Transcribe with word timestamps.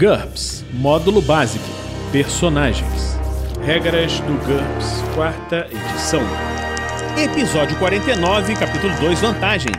GURPS 0.00 0.64
Módulo 0.72 1.20
Básico 1.20 1.62
Personagens 2.10 3.18
Regras 3.62 4.18
do 4.20 4.32
GURPS, 4.46 5.02
quarta 5.14 5.68
edição. 5.70 6.22
Episódio 7.22 7.78
49, 7.78 8.54
capítulo 8.54 8.98
2 8.98 9.20
Vantagens. 9.20 9.76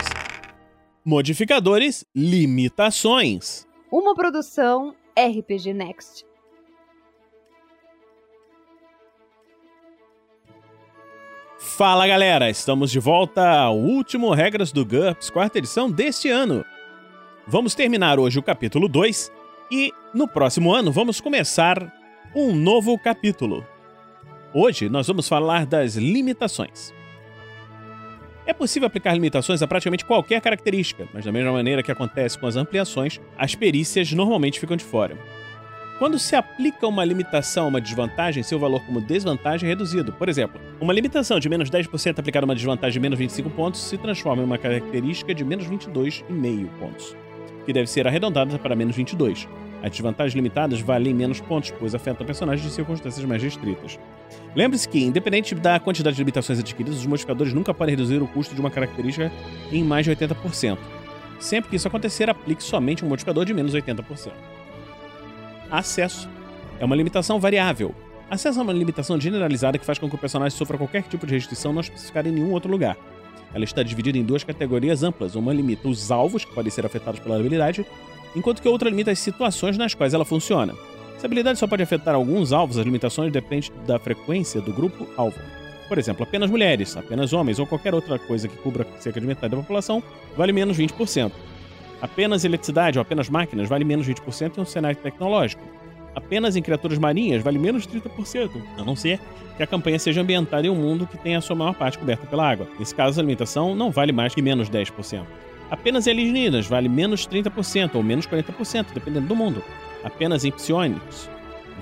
Modificadores, 1.04 2.06
limitações. 2.16 3.66
Uma 3.92 4.14
produção 4.14 4.96
RPG 5.18 5.74
Next. 5.74 6.24
Fala 11.58 12.06
galera, 12.06 12.48
estamos 12.48 12.92
de 12.92 13.00
volta 13.00 13.50
ao 13.50 13.76
último 13.76 14.32
Regras 14.36 14.72
do 14.72 14.86
GURPS, 14.86 15.32
quarta 15.32 15.58
edição 15.58 15.90
deste 15.90 16.30
ano. 16.30 16.64
Vamos 17.48 17.74
terminar 17.74 18.20
hoje 18.20 18.38
o 18.38 18.44
capítulo 18.44 18.88
2 18.88 19.41
e 19.72 19.94
no 20.14 20.28
próximo 20.28 20.74
ano 20.74 20.92
vamos 20.92 21.22
começar 21.22 21.92
um 22.36 22.54
novo 22.54 23.00
capítulo. 23.00 23.66
Hoje 24.54 24.90
nós 24.90 25.08
vamos 25.08 25.30
falar 25.30 25.66
das 25.66 25.96
limitações. 25.96 26.94
É 28.46 28.54
possível 28.54 28.88
aplicar 28.88 29.14
limitações 29.14 29.62
a 29.62 29.68
praticamente 29.68 30.04
qualquer 30.04 30.42
característica, 30.42 31.08
mas 31.14 31.24
da 31.24 31.32
mesma 31.32 31.54
maneira 31.54 31.82
que 31.82 31.92
acontece 31.92 32.38
com 32.38 32.48
as 32.48 32.58
ampliações, 32.58 33.22
as 33.38 33.56
perícias 33.56 34.12
normalmente 34.12 34.60
ficam 34.60 34.76
de 34.76 34.84
fora. 34.84 35.18
Quando 35.98 36.18
se 36.18 36.36
aplica 36.36 36.88
uma 36.88 37.06
limitação 37.06 37.66
a 37.66 37.68
uma 37.68 37.80
desvantagem, 37.80 38.42
seu 38.42 38.60
valor 38.60 38.84
como 38.86 39.00
desvantagem 39.00 39.68
é 39.68 39.70
reduzido. 39.70 40.12
Por 40.12 40.28
exemplo, 40.28 40.60
uma 40.82 40.92
limitação 40.92 41.40
de 41.40 41.48
menos 41.48 41.70
10% 41.70 42.18
aplicada 42.18 42.44
a 42.44 42.48
uma 42.48 42.56
desvantagem 42.56 42.94
de 42.94 43.00
menos 43.00 43.20
25 43.20 43.52
pontos 43.52 43.80
se 43.80 43.98
transforma 44.00 44.42
em 44.42 44.46
uma 44.46 44.58
característica 44.58 45.34
de 45.34 45.46
menos 45.46 45.68
22,5 45.68 46.68
pontos, 46.80 47.16
que 47.66 47.74
deve 47.74 47.90
ser 47.90 48.08
arredondada 48.08 48.58
para 48.60 48.76
menos 48.76 48.96
22. 48.96 49.48
As 49.84 49.90
desvantagens 49.90 50.36
limitadas 50.36 50.80
valem 50.80 51.14
menos 51.14 51.42
pontos, 51.42 51.72
pois 51.72 51.96
afetam 51.96 52.26
personagens 52.26 52.68
de 52.68 52.74
circunstâncias 52.74 53.26
mais 53.26 53.42
restritas. 53.42 54.00
Lembre-se 54.56 54.88
que, 54.88 55.04
independente 55.04 55.56
da 55.56 55.80
quantidade 55.80 56.16
de 56.16 56.22
limitações 56.22 56.60
adquiridas, 56.60 57.00
os 57.00 57.06
modificadores 57.06 57.54
nunca 57.54 57.74
podem 57.74 57.96
reduzir 57.96 58.22
o 58.22 58.28
custo 58.28 58.54
de 58.54 58.62
uma 58.62 58.70
característica 58.70 59.32
em 59.72 59.84
mais 59.84 60.06
de 60.06 60.12
80%. 60.12 60.78
Sempre 61.40 61.72
que 61.72 61.76
isso 61.76 61.88
acontecer, 61.88 62.30
aplique 62.30 62.62
somente 62.62 63.04
um 63.04 63.08
modificador 63.08 63.44
de 63.46 63.54
menos 63.54 63.74
80%. 63.74 64.32
Acesso 65.72 66.30
é 66.80 66.86
uma 66.86 66.96
limitação 66.96 67.40
variável. 67.40 67.96
Acesso 68.30 68.60
é 68.60 68.64
uma 68.64 68.74
limitação 68.74 69.20
generalizada 69.20 69.78
que 69.78 69.86
faz 69.86 69.98
com 69.98 70.08
que 70.08 70.16
o 70.16 70.18
personagem 70.18 70.56
sofra 70.56 70.78
qualquer 70.78 71.04
tipo 71.04 71.26
de 71.26 71.34
restrição 71.34 71.74
não 71.74 71.82
especificada 71.82 72.30
em 72.30 72.32
nenhum 72.32 72.52
outro 72.52 72.70
lugar. 72.70 72.96
Ela 73.54 73.64
está 73.64 73.84
dividida 73.84 74.18
em 74.18 74.24
duas 74.24 74.44
categorias 74.44 75.04
amplas. 75.04 75.36
Uma 75.36 75.54
limita 75.54 75.88
os 75.88 76.12
alvos, 76.12 76.46
que 76.46 76.54
podem 76.54 76.72
ser 76.72 76.86
afetados 76.86 77.20
pela 77.20 77.38
habilidade, 77.38 77.86
enquanto 78.36 78.62
que 78.62 78.68
a 78.68 78.72
outra 78.72 78.90
limita 78.90 79.12
as 79.12 79.20
situações 79.20 79.78
nas 79.78 79.94
quais 79.94 80.14
ela 80.14 80.26
funciona. 80.26 80.74
A 81.22 81.26
habilidade 81.26 81.60
só 81.60 81.68
pode 81.68 81.84
afetar 81.84 82.16
alguns 82.16 82.52
alvos, 82.52 82.78
as 82.78 82.86
limitações 82.86 83.32
dependem 83.32 83.70
da 83.86 84.00
frequência 84.00 84.60
do 84.60 84.74
grupo 84.74 85.08
alvo. 85.16 85.38
Por 85.88 86.00
exemplo, 86.00 86.24
apenas 86.24 86.50
mulheres, 86.50 86.98
apenas 86.98 87.32
homens 87.32 87.60
ou 87.60 87.68
qualquer 87.68 87.94
outra 87.94 88.18
coisa 88.18 88.48
que 88.48 88.58
cubra 88.58 88.88
cerca 89.00 89.20
de 89.20 89.28
metade 89.28 89.52
da 89.52 89.62
população 89.62 90.02
vale 90.36 90.52
menos 90.52 90.78
20%. 90.78 91.32
Apenas 92.02 92.44
eletricidade 92.44 92.98
ou 92.98 93.02
apenas 93.04 93.30
máquinas 93.30 93.70
vale 93.70 93.84
menos 93.84 94.08
20% 94.08 94.58
em 94.58 94.62
um 94.62 94.66
cenário 94.66 94.98
tecnológico. 94.98 95.62
Apenas 96.16 96.56
em 96.56 96.62
criaturas 96.62 96.98
marinhas 96.98 97.42
vale 97.42 97.58
menos 97.58 97.88
30%, 97.88 98.50
a 98.78 98.84
não 98.84 98.96
ser 98.96 99.20
que 99.56 99.64
a 99.64 99.68
campanha 99.68 100.00
seja 100.00 100.22
ambientada 100.22 100.68
em 100.68 100.70
um 100.70 100.76
mundo 100.76 101.08
que 101.08 101.18
tenha 101.18 101.38
a 101.38 101.42
sua 101.42 101.56
maior 101.56 101.74
parte 101.74 101.98
coberta 101.98 102.26
pela 102.28 102.50
água. 102.50 102.68
Nesse 102.78 102.94
caso, 102.94 103.20
a 103.20 103.24
limitação 103.24 103.76
não 103.76 103.92
vale 103.92 104.12
mais 104.12 104.34
que 104.34 104.42
menos 104.42 104.70
10%. 104.70 105.24
Apenas 105.70 106.06
em 106.06 106.12
alienígenas 106.12 106.68
vale 106.68 106.90
menos 106.90 107.26
30% 107.26 107.96
ou 107.96 108.04
menos 108.04 108.28
40%, 108.28 108.88
dependendo 108.94 109.28
do 109.28 109.36
mundo. 109.36 109.64
Apenas 110.04 110.44
em 110.44 110.52
psionicos 110.52 111.30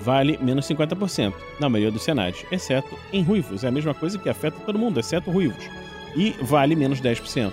vale 0.00 0.38
menos 0.40 0.66
50%, 0.66 1.34
na 1.58 1.68
maioria 1.68 1.90
dos 1.90 2.02
cenários, 2.02 2.44
exceto 2.50 2.96
em 3.12 3.22
ruivos. 3.22 3.64
É 3.64 3.68
a 3.68 3.72
mesma 3.72 3.92
coisa 3.92 4.18
que 4.18 4.28
afeta 4.28 4.60
todo 4.60 4.78
mundo, 4.78 5.00
exceto 5.00 5.30
ruivos. 5.30 5.68
E 6.16 6.34
vale 6.40 6.76
menos 6.76 7.00
10%. 7.00 7.52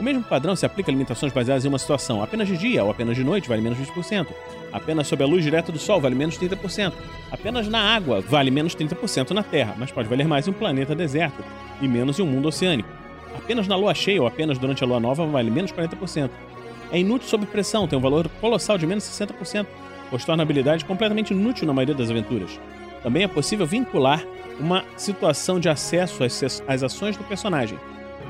O 0.00 0.02
mesmo 0.02 0.22
padrão 0.22 0.56
se 0.56 0.64
aplica 0.64 0.90
a 0.90 0.92
limitações 0.92 1.30
baseadas 1.30 1.62
em 1.62 1.68
uma 1.68 1.78
situação. 1.78 2.22
Apenas 2.22 2.48
de 2.48 2.56
dia 2.56 2.82
ou 2.82 2.90
apenas 2.90 3.14
de 3.14 3.22
noite 3.22 3.46
vale 3.46 3.60
menos 3.60 3.78
20%. 3.78 4.28
Apenas 4.72 5.06
sob 5.06 5.22
a 5.22 5.26
luz 5.26 5.44
direta 5.44 5.70
do 5.70 5.78
sol 5.78 6.00
vale 6.00 6.14
menos 6.14 6.38
30%. 6.38 6.94
Apenas 7.30 7.68
na 7.68 7.78
água 7.78 8.22
vale 8.22 8.50
menos 8.50 8.74
30% 8.74 9.32
na 9.32 9.42
Terra, 9.42 9.74
mas 9.76 9.92
pode 9.92 10.08
valer 10.08 10.26
mais 10.26 10.48
em 10.48 10.52
um 10.52 10.54
planeta 10.54 10.94
deserto 10.94 11.44
e 11.82 11.86
menos 11.86 12.18
em 12.18 12.22
um 12.22 12.26
mundo 12.26 12.48
oceânico. 12.48 12.88
Apenas 13.36 13.68
na 13.68 13.76
lua 13.76 13.92
cheia 13.92 14.22
ou 14.22 14.26
apenas 14.26 14.56
durante 14.56 14.82
a 14.82 14.86
lua 14.86 14.98
nova 14.98 15.26
vale 15.26 15.50
menos 15.50 15.70
40%. 15.70 16.30
É 16.90 16.98
inútil 16.98 17.28
sob 17.28 17.44
pressão, 17.44 17.86
tem 17.86 17.98
um 17.98 18.02
valor 18.02 18.26
colossal 18.40 18.78
de 18.78 18.86
menos 18.86 19.04
60%, 19.04 19.66
pois 20.08 20.24
torna 20.24 20.42
a 20.42 20.44
habilidade 20.44 20.82
completamente 20.86 21.34
inútil 21.34 21.66
na 21.66 21.74
maioria 21.74 21.94
das 21.94 22.08
aventuras. 22.10 22.58
Também 23.02 23.24
é 23.24 23.28
possível 23.28 23.66
vincular 23.66 24.24
uma 24.58 24.82
situação 24.96 25.60
de 25.60 25.68
acesso 25.68 26.24
às 26.66 26.82
ações 26.82 27.18
do 27.18 27.24
personagem. 27.24 27.78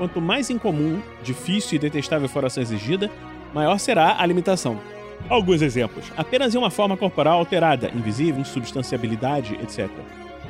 Quanto 0.01 0.19
mais 0.19 0.49
incomum, 0.49 0.99
difícil 1.21 1.75
e 1.75 1.79
detestável 1.79 2.27
for 2.27 2.43
a 2.43 2.47
ação 2.47 2.63
exigida, 2.63 3.07
maior 3.53 3.77
será 3.77 4.15
a 4.19 4.25
limitação. 4.25 4.79
Alguns 5.29 5.61
exemplos. 5.61 6.11
Apenas 6.17 6.55
em 6.55 6.57
uma 6.57 6.71
forma 6.71 6.97
corporal 6.97 7.37
alterada, 7.37 7.91
invisível, 7.93 8.41
insubstanciabilidade, 8.41 9.53
etc. 9.61 9.91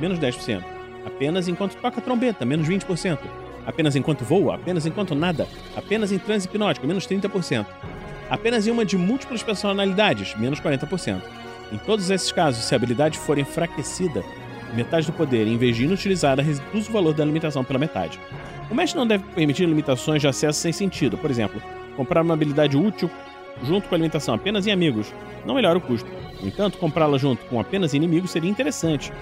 Menos 0.00 0.18
10%. 0.18 0.64
Apenas 1.04 1.48
enquanto 1.48 1.76
toca 1.76 2.00
trombeta, 2.00 2.46
menos 2.46 2.66
20%. 2.66 3.18
Apenas 3.66 3.94
enquanto 3.94 4.24
voa, 4.24 4.54
apenas 4.54 4.86
enquanto 4.86 5.14
nada. 5.14 5.46
Apenas 5.76 6.12
em 6.12 6.18
transe 6.18 6.46
hipnótico, 6.46 6.86
menos 6.86 7.06
30%. 7.06 7.66
Apenas 8.30 8.66
em 8.66 8.70
uma 8.70 8.86
de 8.86 8.96
múltiplas 8.96 9.42
personalidades, 9.42 10.34
menos 10.34 10.60
40%. 10.60 11.20
Em 11.70 11.76
todos 11.76 12.08
esses 12.08 12.32
casos, 12.32 12.64
se 12.64 12.74
a 12.74 12.76
habilidade 12.78 13.18
for 13.18 13.38
enfraquecida, 13.38 14.24
metade 14.74 15.08
do 15.08 15.12
poder, 15.12 15.46
em 15.46 15.58
vez 15.58 15.76
de 15.76 15.84
inutilizada, 15.84 16.40
reduz 16.40 16.88
o 16.88 16.92
valor 16.92 17.12
da 17.12 17.22
limitação 17.22 17.62
pela 17.62 17.78
metade. 17.78 18.18
O 18.70 18.74
mestre 18.74 18.98
não 18.98 19.06
deve 19.06 19.24
permitir 19.34 19.66
limitações 19.66 20.20
de 20.20 20.28
acesso 20.28 20.60
sem 20.60 20.72
sentido. 20.72 21.18
Por 21.18 21.30
exemplo, 21.30 21.62
comprar 21.96 22.22
uma 22.22 22.34
habilidade 22.34 22.76
útil 22.76 23.10
junto 23.62 23.88
com 23.88 23.94
a 23.94 23.98
limitação 23.98 24.34
apenas 24.34 24.66
em 24.66 24.72
amigos 24.72 25.12
não 25.44 25.54
melhora 25.54 25.78
o 25.78 25.80
custo. 25.80 26.08
No 26.40 26.48
entanto, 26.48 26.78
comprá-la 26.78 27.18
junto 27.18 27.44
com 27.46 27.60
apenas 27.60 27.94
inimigos 27.94 28.30
seria 28.30 28.50
interessante. 28.50 29.12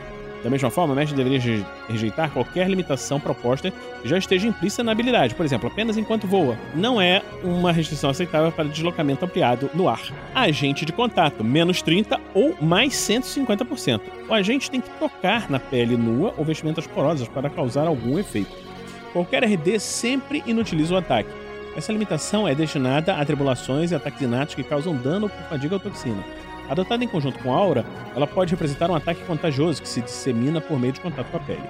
Da 0.42 0.48
mesma 0.48 0.70
forma, 0.70 0.94
o 0.94 0.96
mestre 0.96 1.14
deveria 1.14 1.66
rejeitar 1.86 2.30
qualquer 2.30 2.68
limitação 2.68 3.20
proposta 3.20 3.70
que 3.70 4.08
já 4.08 4.16
esteja 4.16 4.48
implícita 4.48 4.82
na 4.82 4.92
habilidade, 4.92 5.34
por 5.34 5.44
exemplo, 5.44 5.68
apenas 5.68 5.98
enquanto 5.98 6.26
voa. 6.26 6.56
Não 6.74 6.98
é 6.98 7.22
uma 7.44 7.70
restrição 7.70 8.08
aceitável 8.08 8.50
para 8.50 8.64
deslocamento 8.68 9.24
ampliado 9.24 9.68
no 9.74 9.86
ar. 9.86 10.00
Agente 10.34 10.86
de 10.86 10.92
contato, 10.92 11.44
menos 11.44 11.82
30% 11.82 12.18
ou 12.32 12.56
mais 12.60 12.94
150%. 12.94 14.00
O 14.30 14.32
agente 14.32 14.70
tem 14.70 14.80
que 14.80 14.88
tocar 14.98 15.50
na 15.50 15.60
pele 15.60 15.96
nua 15.96 16.32
ou 16.38 16.44
vestimentas 16.44 16.86
porosas 16.86 17.28
para 17.28 17.50
causar 17.50 17.86
algum 17.86 18.18
efeito. 18.18 18.69
Qualquer 19.12 19.44
RD 19.44 19.80
sempre 19.80 20.42
inutiliza 20.46 20.94
o 20.94 20.96
ataque. 20.96 21.30
Essa 21.76 21.92
limitação 21.92 22.46
é 22.46 22.54
destinada 22.54 23.14
a 23.14 23.24
tribulações 23.24 23.90
e 23.90 23.94
ataques 23.94 24.20
inatos 24.20 24.54
que 24.54 24.62
causam 24.62 24.94
dano 24.94 25.28
por 25.28 25.42
fadiga 25.44 25.74
ou 25.74 25.80
toxina. 25.80 26.24
Adotada 26.68 27.02
em 27.02 27.08
conjunto 27.08 27.38
com 27.40 27.52
aura, 27.52 27.84
ela 28.14 28.26
pode 28.26 28.52
representar 28.52 28.90
um 28.90 28.94
ataque 28.94 29.24
contagioso 29.24 29.82
que 29.82 29.88
se 29.88 30.00
dissemina 30.00 30.60
por 30.60 30.78
meio 30.78 30.92
de 30.92 31.00
contato 31.00 31.30
com 31.30 31.36
a 31.36 31.40
pele. 31.40 31.62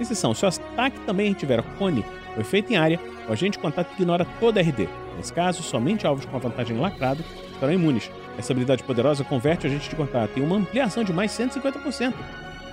Exceção: 0.00 0.34
se 0.34 0.44
o 0.44 0.48
ataque 0.48 0.98
também 1.00 1.32
tiver 1.32 1.62
cone 1.78 2.04
ou 2.34 2.40
efeito 2.40 2.72
em 2.72 2.76
área, 2.76 3.00
o 3.28 3.32
agente 3.32 3.52
de 3.52 3.58
contato 3.58 3.92
ignora 3.92 4.26
toda 4.40 4.60
a 4.60 4.62
RD. 4.62 4.88
Nesse 5.16 5.32
caso, 5.32 5.62
somente 5.62 6.06
alvos 6.06 6.24
com 6.24 6.36
a 6.36 6.40
vantagem 6.40 6.78
lacrado 6.78 7.24
estarão 7.52 7.72
imunes. 7.72 8.10
Essa 8.38 8.52
habilidade 8.52 8.82
poderosa 8.82 9.24
converte 9.24 9.66
o 9.66 9.70
agente 9.70 9.88
de 9.88 9.96
contato 9.96 10.38
em 10.38 10.42
uma 10.42 10.56
ampliação 10.56 11.02
de 11.02 11.12
mais 11.12 11.32
150%, 11.32 12.14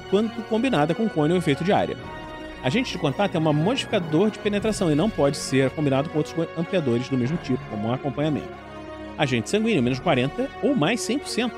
quando 0.10 0.30
combinada 0.48 0.94
com 0.94 1.08
cone 1.10 1.32
ou 1.32 1.40
efeito 1.40 1.64
de 1.64 1.72
área. 1.72 1.98
Agente 2.64 2.94
de 2.94 2.98
contato 2.98 3.36
é 3.36 3.40
um 3.40 3.54
modificador 3.54 4.32
de 4.32 4.40
penetração 4.40 4.90
e 4.90 4.96
não 4.96 5.10
pode 5.10 5.36
ser 5.36 5.70
combinado 5.72 6.10
com 6.10 6.20
outros 6.20 6.34
ampliadores 6.58 7.10
do 7.10 7.18
mesmo 7.18 7.36
tipo, 7.38 7.62
como 7.70 7.90
um 7.90 7.94
acompanhamento. 7.94 8.48
Agente 9.18 9.50
sanguíneo, 9.50 9.84
menos 9.84 10.00
40% 10.00 10.48
ou 10.64 10.74
mais 10.74 11.02
100%. 11.02 11.52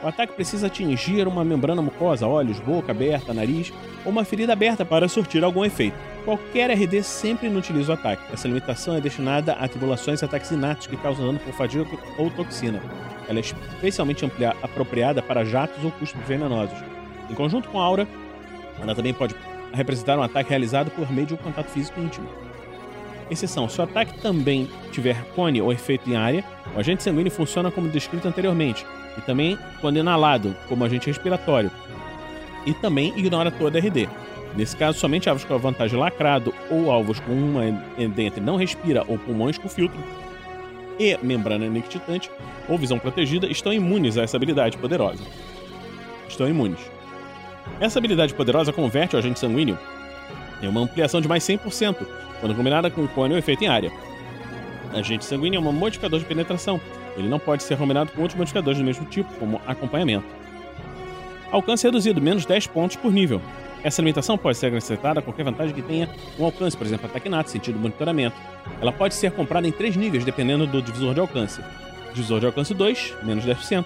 O 0.00 0.06
ataque 0.06 0.34
precisa 0.34 0.68
atingir 0.68 1.26
uma 1.26 1.44
membrana 1.44 1.82
mucosa, 1.82 2.28
olhos, 2.28 2.60
boca 2.60 2.92
aberta, 2.92 3.34
nariz 3.34 3.72
ou 4.04 4.12
uma 4.12 4.24
ferida 4.24 4.52
aberta 4.52 4.84
para 4.84 5.08
surtir 5.08 5.42
algum 5.42 5.64
efeito. 5.64 5.96
Qualquer 6.24 6.70
RD 6.70 7.02
sempre 7.02 7.48
inutiliza 7.48 7.90
o 7.90 7.94
ataque. 7.94 8.22
Essa 8.32 8.46
limitação 8.46 8.94
é 8.94 9.00
destinada 9.00 9.54
a 9.54 9.66
tribulações 9.66 10.22
e 10.22 10.24
ataques 10.24 10.52
inatos 10.52 10.86
que 10.86 10.96
causam 10.96 11.26
dano 11.26 11.40
por 11.40 11.52
fadiga 11.54 11.84
ou 12.16 12.30
toxina. 12.30 12.80
Ela 13.28 13.40
é 13.40 13.42
especialmente 13.42 14.24
apropriada 14.62 15.20
para 15.20 15.44
jatos 15.44 15.82
ou 15.82 15.90
custos 15.90 16.20
venenosos. 16.28 16.78
Em 17.28 17.34
conjunto 17.34 17.68
com 17.70 17.80
a 17.80 17.84
aura, 17.84 18.06
ela 18.80 18.94
também 18.94 19.12
pode 19.12 19.34
representar 19.74 20.18
um 20.18 20.22
ataque 20.22 20.50
realizado 20.50 20.90
por 20.90 21.10
meio 21.12 21.26
de 21.26 21.34
um 21.34 21.38
contato 21.38 21.68
físico 21.68 22.00
íntimo. 22.00 22.28
Exceção: 23.30 23.68
se 23.68 23.80
o 23.80 23.84
ataque 23.84 24.18
também 24.20 24.68
tiver 24.92 25.24
cone 25.34 25.60
ou 25.60 25.72
efeito 25.72 26.08
em 26.10 26.16
área, 26.16 26.44
o 26.74 26.80
agente 26.80 27.02
sanguíneo 27.02 27.32
funciona 27.32 27.70
como 27.70 27.88
descrito 27.88 28.28
anteriormente, 28.28 28.84
e 29.16 29.20
também 29.22 29.58
quando 29.80 29.98
inalado, 29.98 30.54
como 30.68 30.84
agente 30.84 31.06
respiratório, 31.06 31.70
e 32.66 32.74
também 32.74 33.12
ignora 33.16 33.50
toda 33.50 33.78
a 33.78 33.80
RD. 33.80 34.08
Nesse 34.56 34.76
caso, 34.76 34.98
somente 34.98 35.28
alvos 35.28 35.44
com 35.44 35.54
a 35.54 35.58
vantagem 35.58 35.98
lacrado 35.98 36.54
ou 36.70 36.90
alvos 36.90 37.18
com 37.18 37.32
uma 37.32 37.62
dente 38.14 38.40
não 38.40 38.56
respira 38.56 39.04
ou 39.08 39.18
pulmões 39.18 39.58
com 39.58 39.68
filtro 39.68 39.98
e 40.98 41.18
membrana 41.22 41.66
nictitante 41.68 42.30
ou 42.68 42.78
visão 42.78 42.98
protegida 42.98 43.46
estão 43.46 43.72
imunes 43.72 44.16
a 44.16 44.22
essa 44.22 44.36
habilidade 44.36 44.78
poderosa. 44.78 45.24
Estão 46.28 46.48
imunes. 46.48 46.93
Essa 47.80 47.98
habilidade 47.98 48.34
poderosa 48.34 48.72
converte 48.72 49.16
o 49.16 49.18
agente 49.18 49.38
sanguíneo 49.38 49.78
em 50.62 50.68
uma 50.68 50.80
ampliação 50.80 51.20
de 51.20 51.28
mais 51.28 51.44
100%, 51.44 51.96
quando 52.40 52.54
combinada 52.54 52.90
com 52.90 53.02
o 53.02 53.08
cone 53.08 53.34
ou 53.34 53.38
efeito 53.38 53.64
em 53.64 53.68
área. 53.68 53.92
Agente 54.92 55.24
sanguíneo 55.24 55.58
é 55.58 55.60
um 55.60 55.72
modificador 55.72 56.18
de 56.18 56.24
penetração. 56.24 56.80
Ele 57.16 57.28
não 57.28 57.38
pode 57.38 57.62
ser 57.62 57.76
combinado 57.76 58.12
com 58.12 58.22
outros 58.22 58.38
modificadores 58.38 58.78
do 58.78 58.84
mesmo 58.84 59.04
tipo, 59.06 59.32
como 59.34 59.60
acompanhamento. 59.66 60.24
Alcance 61.50 61.86
reduzido, 61.86 62.20
menos 62.20 62.44
10 62.46 62.68
pontos 62.68 62.96
por 62.96 63.12
nível. 63.12 63.40
Essa 63.82 64.00
limitação 64.00 64.38
pode 64.38 64.56
ser 64.56 64.66
acrescentada 64.66 65.20
a 65.20 65.22
qualquer 65.22 65.44
vantagem 65.44 65.74
que 65.74 65.82
tenha 65.82 66.08
um 66.38 66.44
alcance, 66.44 66.76
por 66.76 66.86
exemplo, 66.86 67.06
ataque 67.06 67.28
nato, 67.28 67.50
sentido 67.50 67.78
monitoramento. 67.78 68.36
Ela 68.80 68.90
pode 68.90 69.14
ser 69.14 69.30
comprada 69.32 69.68
em 69.68 69.72
três 69.72 69.94
níveis, 69.94 70.24
dependendo 70.24 70.66
do 70.66 70.80
divisor 70.80 71.12
de 71.12 71.20
alcance. 71.20 71.60
Divisor 72.14 72.40
de 72.40 72.46
alcance 72.46 72.72
2, 72.72 73.14
menos 73.22 73.44
10%. 73.44 73.84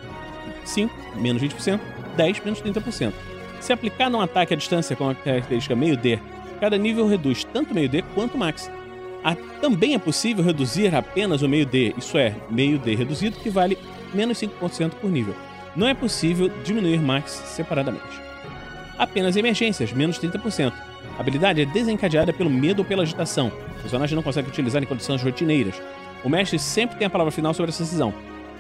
5, 0.64 0.94
menos 1.16 1.42
20%. 1.42 1.80
10, 2.16 2.44
menos 2.44 2.62
30%. 2.62 3.12
Se 3.60 3.72
aplicado 3.72 4.16
um 4.16 4.20
ataque 4.20 4.54
à 4.54 4.56
distância 4.56 4.96
com 4.96 5.08
a 5.08 5.14
característica 5.14 5.74
meio 5.74 5.96
D, 5.96 6.18
cada 6.60 6.76
nível 6.78 7.06
reduz 7.06 7.44
tanto 7.44 7.74
meio 7.74 7.88
D 7.88 8.02
quanto 8.14 8.38
max. 8.38 8.70
Ah, 9.24 9.36
também 9.60 9.94
é 9.94 9.98
possível 9.98 10.44
reduzir 10.44 10.94
apenas 10.94 11.42
o 11.42 11.48
meio 11.48 11.66
D, 11.66 11.94
isso 11.98 12.16
é, 12.16 12.34
meio 12.48 12.78
D 12.78 12.94
reduzido, 12.94 13.38
que 13.38 13.50
vale 13.50 13.76
menos 14.14 14.38
5% 14.38 14.90
por 15.00 15.10
nível. 15.10 15.34
Não 15.74 15.86
é 15.86 15.94
possível 15.94 16.48
diminuir 16.64 17.00
max 17.00 17.30
separadamente 17.30 18.28
apenas 18.98 19.36
emergências, 19.36 19.92
menos 19.92 20.18
30%. 20.18 20.72
A 21.16 21.20
habilidade 21.20 21.62
é 21.62 21.64
desencadeada 21.64 22.32
pelo 22.32 22.50
medo 22.50 22.80
ou 22.80 22.84
pela 22.84 23.04
agitação. 23.04 23.52
O 23.78 23.80
personagem 23.82 24.16
não 24.16 24.22
consegue 24.22 24.48
utilizar 24.48 24.82
em 24.82 24.86
condições 24.86 25.22
rotineiras. 25.22 25.80
O 26.24 26.28
mestre 26.28 26.58
sempre 26.58 26.98
tem 26.98 27.06
a 27.06 27.10
palavra 27.10 27.30
final 27.30 27.54
sobre 27.54 27.70
essa 27.70 27.84
decisão. 27.84 28.12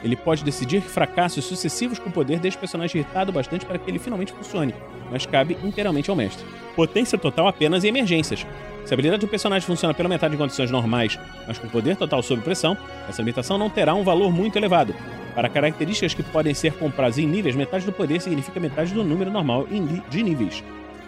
Ele 0.02 0.16
pode 0.16 0.44
decidir 0.44 0.82
que 0.82 0.88
fracassos 0.88 1.44
sucessivos 1.44 1.98
com 1.98 2.08
o 2.08 2.12
poder 2.12 2.38
deixam 2.38 2.58
o 2.58 2.60
personagem 2.60 3.00
irritado 3.00 3.32
bastante 3.32 3.66
para 3.66 3.78
que 3.78 3.90
ele 3.90 3.98
finalmente 3.98 4.32
funcione, 4.32 4.74
mas 5.10 5.26
cabe 5.26 5.58
inteiramente 5.64 6.08
ao 6.10 6.16
mestre. 6.16 6.46
Potência 6.76 7.18
total 7.18 7.48
apenas 7.48 7.84
em 7.84 7.88
emergências. 7.88 8.46
Se 8.84 8.92
a 8.92 8.94
habilidade 8.94 9.20
do 9.20 9.28
personagem 9.28 9.66
funciona 9.66 9.92
pela 9.92 10.08
metade 10.08 10.34
em 10.34 10.38
condições 10.38 10.70
normais, 10.70 11.18
mas 11.46 11.58
com 11.58 11.68
poder 11.68 11.96
total 11.96 12.22
sob 12.22 12.40
pressão, 12.42 12.76
essa 13.08 13.20
limitação 13.20 13.58
não 13.58 13.68
terá 13.68 13.94
um 13.94 14.04
valor 14.04 14.32
muito 14.32 14.56
elevado. 14.56 14.94
Para 15.34 15.48
características 15.48 16.14
que 16.14 16.22
podem 16.22 16.54
ser 16.54 16.72
compradas 16.72 17.18
em 17.18 17.26
níveis, 17.26 17.54
metade 17.54 17.84
do 17.84 17.92
poder 17.92 18.20
significa 18.20 18.58
metade 18.58 18.94
do 18.94 19.04
número 19.04 19.30
normal 19.30 19.66
de 20.08 20.22
níveis. 20.22 20.64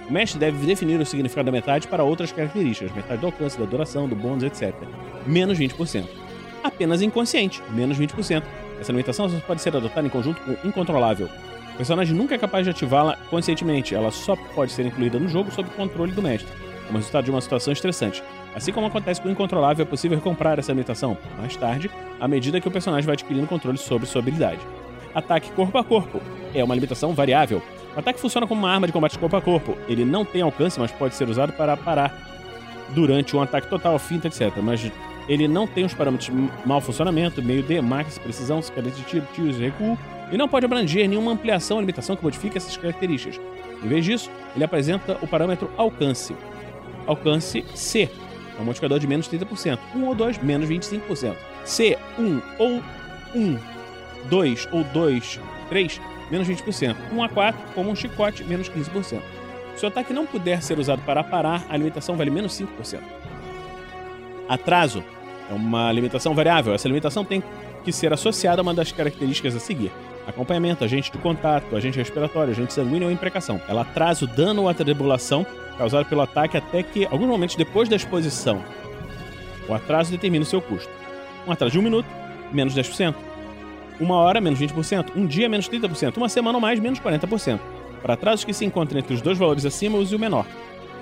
O 0.09 0.13
mestre 0.13 0.41
deve 0.41 0.67
definir 0.67 1.01
o 1.01 1.07
significado 1.07 1.47
da 1.47 1.53
metade 1.53 1.87
para 1.87 2.03
outras 2.03 2.33
características, 2.33 2.93
metade 2.95 3.21
do 3.21 3.27
alcance, 3.27 3.59
da 3.59 3.65
duração, 3.65 4.09
do 4.09 4.17
bônus, 4.17 4.43
etc. 4.43 4.75
Menos 5.25 5.59
20%. 5.59 6.05
Apenas 6.63 7.01
inconsciente, 7.01 7.63
menos 7.71 7.97
20%. 7.97 8.43
Essa 8.81 8.93
limitação 8.93 9.29
só 9.29 9.39
pode 9.41 9.61
ser 9.61 9.77
adotada 9.77 10.07
em 10.07 10.11
conjunto 10.11 10.41
com 10.41 10.67
incontrolável. 10.67 11.29
O 11.75 11.77
personagem 11.77 12.15
nunca 12.15 12.35
é 12.35 12.39
capaz 12.39 12.65
de 12.65 12.71
ativá-la 12.71 13.17
conscientemente, 13.29 13.95
ela 13.95 14.11
só 14.11 14.35
pode 14.55 14.73
ser 14.73 14.87
incluída 14.87 15.19
no 15.19 15.29
jogo 15.29 15.51
sob 15.51 15.69
controle 15.71 16.13
do 16.13 16.23
mestre, 16.23 16.51
como 16.87 16.99
resultado 16.99 17.25
de 17.25 17.31
uma 17.31 17.41
situação 17.41 17.73
estressante. 17.73 18.23
Assim 18.55 18.73
como 18.73 18.87
acontece 18.87 19.21
com 19.21 19.29
o 19.29 19.31
incontrolável, 19.31 19.85
é 19.85 19.89
possível 19.89 20.19
recomprar 20.19 20.59
essa 20.59 20.73
limitação 20.73 21.17
mais 21.39 21.55
tarde, 21.57 21.91
à 22.19 22.27
medida 22.27 22.61
que 22.61 22.69
o 22.69 22.71
personagem 22.71 23.07
vai 23.07 23.15
adquirindo 23.15 23.47
controle 23.47 23.79
sobre 23.79 24.07
sua 24.07 24.21
habilidade. 24.21 24.61
Ataque 25.15 25.51
corpo 25.53 25.77
a 25.77 25.85
corpo 25.85 26.21
é 26.55 26.63
uma 26.63 26.75
limitação 26.75 27.13
variável. 27.13 27.63
O 27.95 27.99
ataque 27.99 28.21
funciona 28.21 28.47
como 28.47 28.61
uma 28.61 28.73
arma 28.73 28.87
de 28.87 28.93
combate 28.93 29.19
corpo 29.19 29.37
a 29.37 29.43
corpo. 29.43 29.77
Ele 29.89 30.05
não 30.05 30.25
tem 30.25 30.43
alcance, 30.43 30.79
mas 30.79 30.93
pode 30.93 31.15
ser 31.15 31.29
usado 31.29 31.53
para 31.53 31.77
parar 31.77 32.15
durante 32.91 33.37
um 33.37 33.43
ataque 33.43 33.69
total, 33.69 33.99
finta, 33.99 34.29
etc. 34.29 34.53
Mas 34.63 34.91
ele 35.31 35.47
não 35.47 35.65
tem 35.65 35.85
os 35.85 35.95
parâmetros 35.95 36.29
mau 36.67 36.81
funcionamento, 36.81 37.41
meio 37.41 37.63
D, 37.63 37.81
max, 37.81 38.19
precisão, 38.19 38.61
cadência 38.63 38.99
de 38.99 39.07
tiro, 39.09 39.29
tiros 39.33 39.57
e 39.57 39.61
recuo, 39.61 39.97
e 40.33 40.37
não 40.37 40.49
pode 40.49 40.67
abranger 40.67 41.09
nenhuma 41.09 41.31
ampliação 41.31 41.77
ou 41.77 41.81
limitação 41.81 42.17
que 42.17 42.25
modifique 42.25 42.57
essas 42.57 42.77
características. 42.77 43.41
Em 43.81 43.87
vez 43.87 44.05
disso, 44.05 44.29
ele 44.57 44.65
apresenta 44.65 45.17
o 45.23 45.29
parâmetro 45.29 45.71
alcance. 45.77 46.35
Alcance 47.07 47.65
C, 47.77 48.11
é 48.59 48.61
um 48.61 48.65
modificador 48.65 48.99
de 48.99 49.07
menos 49.07 49.29
30%. 49.29 49.79
1 49.95 50.05
ou 50.05 50.15
2, 50.17 50.39
menos 50.39 50.69
25%. 50.69 51.37
C, 51.65 51.97
1 52.19 52.43
ou 52.59 52.83
1, 53.33 53.59
2 54.29 54.69
ou 54.73 54.83
2, 54.83 55.41
3, 55.69 56.01
menos 56.29 56.49
20%. 56.49 56.97
1 57.13 57.23
a 57.23 57.29
4, 57.29 57.61
como 57.73 57.89
um 57.89 57.95
chicote, 57.95 58.43
menos 58.43 58.69
15%. 58.69 59.23
Se 59.77 59.85
o 59.85 59.89
ataque 59.89 60.13
não 60.13 60.27
puder 60.27 60.61
ser 60.61 60.77
usado 60.81 61.03
para 61.03 61.23
parar, 61.23 61.65
a 61.69 61.77
limitação 61.77 62.17
vale 62.17 62.31
menos 62.31 62.53
5%. 62.53 63.01
Atraso 64.49 65.05
é 65.51 65.53
uma 65.53 65.91
limitação 65.91 66.33
variável. 66.33 66.73
Essa 66.73 66.87
limitação 66.87 67.25
tem 67.25 67.43
que 67.85 67.93
ser 67.93 68.13
associada 68.13 68.61
a 68.61 68.63
uma 68.63 68.73
das 68.73 68.93
características 68.93 69.57
a 69.57 69.59
seguir. 69.59 69.91
Acompanhamento, 70.27 70.85
agente 70.85 71.11
de 71.11 71.19
contato, 71.19 71.75
agente 71.75 71.99
respiratório, 71.99 72.53
agente 72.53 72.73
sanguíneo 72.73 73.09
ou 73.09 73.13
imprecação. 73.13 73.61
Ela 73.69 73.83
atrasa 73.83 74.25
o 74.25 74.29
dano 74.29 74.63
ou 74.63 74.69
a 74.69 74.75
tribulação 74.75 75.45
causado 75.77 76.07
pelo 76.07 76.21
ataque 76.21 76.57
até 76.57 76.83
que, 76.83 77.05
alguns 77.07 77.27
momentos 77.27 77.57
depois 77.57 77.89
da 77.89 77.97
exposição. 77.97 78.63
O 79.69 79.75
atraso 79.75 80.11
determina 80.11 80.45
o 80.45 80.47
seu 80.47 80.61
custo. 80.61 80.91
Um 81.47 81.53
atraso 81.53 81.73
de 81.73 81.79
um 81.79 81.83
minuto, 81.83 82.07
menos 82.53 82.75
10%. 82.75 83.15
Uma 83.99 84.17
hora, 84.17 84.41
menos 84.41 84.61
20%. 84.61 85.13
Um 85.17 85.27
dia, 85.27 85.49
menos 85.49 85.69
30%. 85.69 86.17
Uma 86.17 86.29
semana 86.29 86.59
ou 86.59 86.63
mais, 86.63 86.79
menos 86.79 87.01
40%. 87.01 87.59
Para 88.03 88.15
atrasos 88.15 88.45
que 88.45 88.53
se 88.53 88.65
encontram 88.65 89.01
entre 89.01 89.15
os 89.15 89.21
dois 89.21 89.37
valores 89.37 89.67
acima, 89.67 89.99
use 89.99 90.15
o 90.15 90.19
menor. 90.19 90.47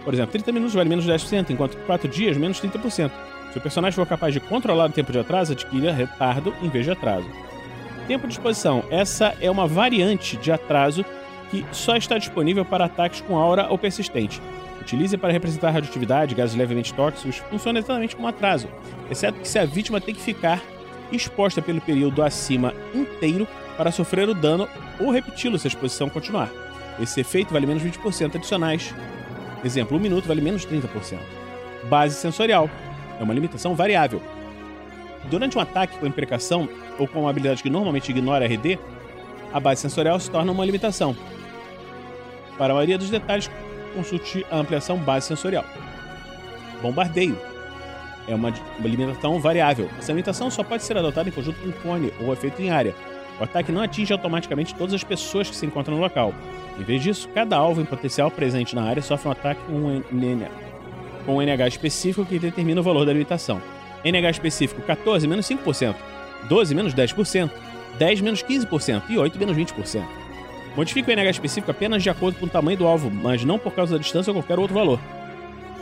Por 0.05 0.15
exemplo, 0.15 0.33
30 0.33 0.53
minutos 0.53 0.75
vale 0.75 0.89
menos 0.89 1.07
10%, 1.07 1.51
enquanto 1.51 1.77
4 1.85 2.09
dias, 2.09 2.37
menos 2.37 2.61
30%. 2.61 3.11
Se 3.59 3.61
o 3.61 3.63
personagem 3.63 3.97
for 3.97 4.07
capaz 4.07 4.33
de 4.33 4.39
controlar 4.39 4.89
o 4.89 4.93
tempo 4.93 5.11
de 5.11 5.19
atraso, 5.19 5.51
adquira 5.51 5.93
retardo 5.93 6.55
em 6.63 6.69
vez 6.69 6.85
de 6.85 6.93
atraso. 6.93 7.29
Tempo 8.07 8.29
de 8.29 8.35
exposição. 8.35 8.85
Essa 8.89 9.35
é 9.41 9.51
uma 9.51 9.67
variante 9.67 10.37
de 10.37 10.53
atraso 10.53 11.05
que 11.51 11.67
só 11.73 11.97
está 11.97 12.19
disponível 12.19 12.65
para 12.65 12.85
ataques 12.85 13.21
com 13.21 13.37
aura 13.37 13.67
ou 13.69 13.77
persistente. 13.77 14.41
Utilize 14.81 15.17
para 15.19 15.33
representar 15.33 15.73
radioatividade, 15.73 16.37
gases 16.37 16.55
levemente 16.55 16.95
tóxicos, 16.95 17.39
funciona 17.51 17.81
exatamente 17.81 18.15
como 18.15 18.29
atraso, 18.29 18.69
exceto 19.11 19.41
que 19.41 19.49
se 19.49 19.59
a 19.59 19.65
vítima 19.65 20.01
tem 20.01 20.15
que 20.15 20.21
ficar 20.21 20.63
exposta 21.11 21.61
pelo 21.61 21.81
período 21.81 22.23
acima 22.23 22.73
inteiro 22.95 23.45
para 23.77 23.91
sofrer 23.91 24.29
o 24.29 24.35
dano 24.35 24.69
ou 25.01 25.11
repeti-lo 25.11 25.59
se 25.59 25.67
a 25.67 25.71
exposição 25.71 26.09
continuar. 26.09 26.49
Esse 27.01 27.23
efeito 27.23 27.53
vale 27.53 27.67
menos 27.67 27.83
20% 27.83 28.37
adicionais. 28.37 28.95
Exemplo, 29.65 29.97
um 29.97 30.01
minuto 30.01 30.29
vale 30.29 30.41
menos 30.41 30.65
30%. 30.65 31.19
Base 31.89 32.15
sensorial. 32.15 32.71
É 33.19 33.23
uma 33.23 33.35
limitação 33.35 33.75
variável. 33.75 34.23
Durante 35.31 35.59
um 35.59 35.61
ataque 35.61 35.99
com 35.99 36.07
imprecação 36.07 36.69
ou 36.99 37.07
com 37.07 37.21
uma 37.21 37.31
habilidade 37.31 37.63
que 37.63 37.71
normalmente 37.71 38.11
ignora 38.11 38.47
RD, 38.47 38.79
a 39.53 39.61
base 39.61 39.81
sensorial 39.81 40.19
se 40.21 40.31
torna 40.31 40.53
uma 40.53 40.65
limitação. 40.65 41.17
Para 42.57 42.73
a 42.73 42.77
maioria 42.77 42.99
dos 42.99 43.11
detalhes, 43.11 43.51
consulte 43.95 44.45
a 44.51 44.59
ampliação 44.59 44.97
base 44.99 45.27
sensorial. 45.27 45.65
Bombardeio 46.83 47.37
é 48.29 48.35
uma, 48.35 48.53
limitação 48.81 49.41
variável. 49.41 49.89
Essa 49.99 50.13
limitação 50.13 50.51
só 50.51 50.63
pode 50.63 50.83
ser 50.83 50.97
adotada 50.97 51.29
em 51.29 51.33
conjunto 51.33 51.61
com 51.61 51.73
cone 51.73 52.13
ou 52.21 52.33
efeito 52.33 52.61
em 52.61 52.71
área. 52.71 52.95
O 53.41 53.45
ataque 53.45 53.73
não 53.73 53.81
atinge 53.81 54.13
automaticamente 54.13 54.75
todas 54.75 54.95
as 54.95 55.03
pessoas 55.03 55.49
que 55.49 55.57
se 55.57 55.65
encontram 55.65 55.97
no 55.97 56.03
local. 56.03 56.35
Em 56.79 56.83
vez 56.83 57.03
disso, 57.03 57.29
cada 57.35 57.57
alvo 57.57 57.81
em 57.81 57.85
potencial 57.85 58.31
presente 58.31 58.75
na 58.75 58.83
área 58.83 59.03
sofre 59.03 59.29
um 59.29 59.33
ataque 59.33 59.61
com 59.65 59.73
um, 59.73 60.03
NH, 60.13 60.51
com 61.29 61.37
um 61.37 61.43
NH 61.43 61.69
específico 61.69 62.25
que 62.25 62.39
determina 62.39 62.81
o 62.81 62.83
valor 62.83 63.05
da 63.05 63.13
limitação. 63.13 63.61
NH 64.03 64.31
específico 64.31 64.81
14 64.81 65.29
menos 65.29 65.47
5%, 65.47 65.95
12 66.49 66.75
menos 66.75 66.95
10%, 66.95 67.51
10 67.99 68.21
menos 68.23 68.43
15% 68.43 69.03
e 69.11 69.19
8 69.19 69.39
menos 69.39 69.55
20%. 69.55 70.03
Modifique 70.75 71.11
o 71.11 71.13
NH 71.13 71.31
específico 71.33 71.71
apenas 71.71 72.03
de 72.03 72.09
acordo 72.09 72.39
com 72.39 72.47
o 72.47 72.49
tamanho 72.49 72.79
do 72.79 72.87
alvo, 72.87 73.11
mas 73.11 73.45
não 73.45 73.59
por 73.59 73.75
causa 73.75 73.97
da 73.97 74.03
distância 74.03 74.31
ou 74.31 74.37
qualquer 74.37 74.59
outro 74.59 74.75
valor. 74.75 74.99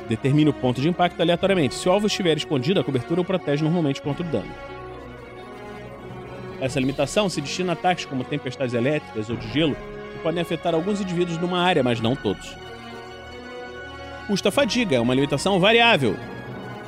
Determine 0.08 0.50
o 0.50 0.52
ponto 0.52 0.80
de 0.80 0.88
impacto 0.88 1.20
aleatoriamente. 1.20 1.76
Se 1.76 1.88
o 1.88 1.92
alvo 1.92 2.08
estiver 2.08 2.36
escondido, 2.36 2.80
a 2.80 2.84
cobertura 2.84 3.20
o 3.20 3.24
protege 3.24 3.62
normalmente 3.62 4.02
contra 4.02 4.26
o 4.26 4.28
dano. 4.28 4.50
Essa 6.60 6.80
limitação 6.80 7.28
se 7.28 7.40
destina 7.40 7.70
a 7.70 7.74
ataques 7.74 8.04
como 8.04 8.24
tempestades 8.24 8.74
elétricas 8.74 9.30
ou 9.30 9.36
de 9.36 9.48
gelo, 9.52 9.76
que 10.12 10.18
podem 10.24 10.42
afetar 10.42 10.74
alguns 10.74 11.00
indivíduos 11.00 11.38
numa 11.38 11.60
área, 11.60 11.84
mas 11.84 12.00
não 12.00 12.16
todos. 12.16 12.65
Custa 14.26 14.50
fadiga 14.50 14.97
é 14.97 15.00
uma 15.00 15.14
limitação 15.14 15.61
variável. 15.61 16.16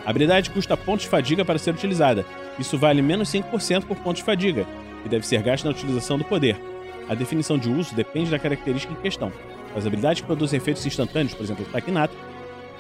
A 0.05 0.11
habilidade 0.11 0.51
custa 0.51 0.77
pontos 0.77 1.05
de 1.05 1.09
fadiga 1.09 1.45
para 1.45 1.57
ser 1.57 1.73
utilizada. 1.73 2.27
Isso 2.59 2.77
vale 2.77 3.01
menos 3.01 3.31
5% 3.31 3.85
por 3.85 3.97
ponto 3.99 4.17
de 4.17 4.25
fadiga, 4.25 4.67
que 5.05 5.09
deve 5.09 5.25
ser 5.25 5.41
gasto 5.41 5.65
na 5.65 5.71
utilização 5.71 6.19
do 6.19 6.25
poder. 6.25 6.61
A 7.09 7.15
definição 7.15 7.57
de 7.57 7.71
uso 7.71 7.95
depende 7.95 8.29
da 8.29 8.41
característica 8.41 8.93
em 8.93 8.97
questão. 8.97 9.33
As 9.77 9.87
habilidades 9.87 10.21
que 10.21 10.27
produzem 10.27 10.57
efeitos 10.57 10.85
instantâneos, 10.85 11.33
por 11.33 11.45
exemplo, 11.45 11.65
o 11.65 11.69
ataque 11.69 11.93
inato, 11.93 12.17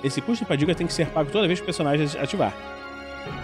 esse 0.03 0.21
custo 0.21 0.45
de 0.45 0.49
fadiga 0.49 0.75
tem 0.75 0.89
que 0.89 0.93
ser 0.93 1.07
pago 1.07 1.31
toda 1.31 1.47
vez 1.47 1.61
que 1.61 1.63
o 1.63 1.67
personagem 1.67 2.09
ativar. 2.21 2.53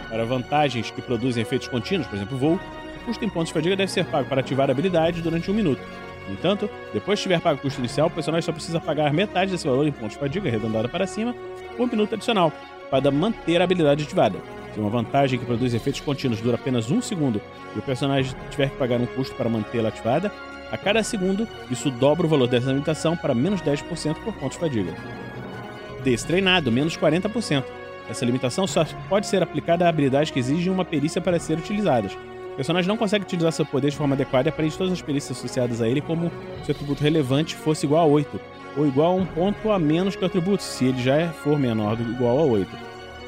Para 0.09 0.25
vantagens 0.25 0.91
que 0.91 1.01
produzem 1.01 1.43
efeitos 1.43 1.69
contínuos, 1.69 2.09
por 2.09 2.17
exemplo, 2.17 2.37
voo, 2.37 2.55
o 2.57 3.05
custo 3.05 3.25
em 3.25 3.29
pontos 3.29 3.49
de 3.49 3.55
fadiga 3.55 3.77
deve 3.77 3.93
ser 3.93 4.05
pago 4.07 4.29
para 4.29 4.41
ativar 4.41 4.69
a 4.69 4.73
habilidade 4.73 5.23
durante 5.23 5.49
um 5.49 5.55
minuto. 5.55 5.81
No 6.27 6.35
entanto, 6.35 6.71
depois 6.93 7.19
de 7.19 7.25
tiver 7.25 7.41
pago 7.41 7.59
o 7.59 7.63
custo 7.63 7.81
inicial, 7.81 8.07
o 8.07 8.11
personagem 8.11 8.45
só 8.45 8.53
precisa 8.53 8.81
pagar 8.81 9.13
metade 9.13 9.51
desse 9.51 9.67
valor 9.67 9.87
em 9.87 9.93
pontos 9.93 10.13
de 10.13 10.19
fadiga, 10.19 10.49
arredondada 10.49 10.89
para 10.89 11.07
cima, 11.07 11.35
por 11.77 11.85
um 11.85 11.91
minuto 11.91 12.15
adicional, 12.15 12.53
para 12.91 13.11
manter 13.11 13.61
a 13.61 13.65
habilidade 13.65 14.05
ativada. 14.05 14.39
Se 14.73 14.81
uma 14.81 14.91
vantagem 14.91 15.39
que 15.39 15.45
produz 15.45 15.75
efeitos 15.75 16.01
contínuos 16.01 16.41
dura 16.41 16.57
apenas 16.57 16.91
um 16.91 17.01
segundo 17.01 17.41
e 17.77 17.79
o 17.79 17.83
personagem 17.83 18.35
tiver 18.51 18.71
que 18.71 18.77
pagar 18.77 19.01
um 19.01 19.07
custo 19.07 19.35
para 19.37 19.49
mantê-la 19.49 19.89
ativada, 19.89 20.33
a 20.73 20.77
cada 20.77 21.03
segundo 21.03 21.47
isso 21.71 21.91
dobra 21.91 22.27
o 22.27 22.29
valor 22.29 22.49
dessa 22.49 22.71
limitação 22.71 23.17
para 23.17 23.35
menos 23.35 23.61
10% 23.63 24.15
por 24.25 24.33
ponto 24.35 24.53
de 24.53 24.59
fadiga. 24.59 24.95
Destreinado, 26.03 26.73
menos 26.73 26.97
40%. 26.97 27.65
Essa 28.09 28.25
limitação 28.25 28.67
só 28.67 28.85
pode 29.09 29.27
ser 29.27 29.43
aplicada 29.43 29.87
a 29.87 29.89
habilidades 29.89 30.31
que 30.31 30.39
exigem 30.39 30.73
uma 30.73 30.85
perícia 30.85 31.21
para 31.21 31.39
ser 31.39 31.59
utilizadas. 31.59 32.17
O 32.55 32.57
personagem 32.57 32.89
não 32.89 32.97
consegue 32.97 33.25
utilizar 33.25 33.51
seu 33.51 33.67
poder 33.67 33.91
de 33.91 33.97
forma 33.97 34.15
adequada 34.15 34.49
e 34.49 34.51
aprende 34.51 34.79
todas 34.79 34.93
as 34.93 35.03
perícias 35.03 35.37
associadas 35.37 35.83
a 35.83 35.89
ele 35.89 36.01
como 36.01 36.31
se 36.63 36.71
o 36.71 36.73
atributo 36.73 37.03
relevante 37.03 37.57
fosse 37.57 37.85
igual 37.85 38.03
a 38.03 38.07
8, 38.07 38.41
ou 38.77 38.87
igual 38.87 39.11
a 39.11 39.15
um 39.17 39.27
ponto 39.27 39.73
a 39.73 39.79
menos 39.79 40.15
que 40.15 40.23
o 40.23 40.27
atributo, 40.27 40.63
se 40.63 40.85
ele 40.85 41.03
já 41.03 41.29
for 41.33 41.59
menor 41.59 41.97
do 41.97 42.05
que 42.05 42.13
igual 42.13 42.39
a 42.39 42.43
8. 42.43 42.71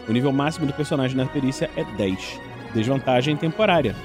O 0.08 0.12
nível 0.12 0.30
máximo 0.30 0.64
do 0.64 0.72
personagem 0.72 1.16
na 1.16 1.26
perícia 1.26 1.68
é 1.76 1.82
10. 1.82 2.40
Desvantagem 2.72 3.36
temporária 3.36 3.96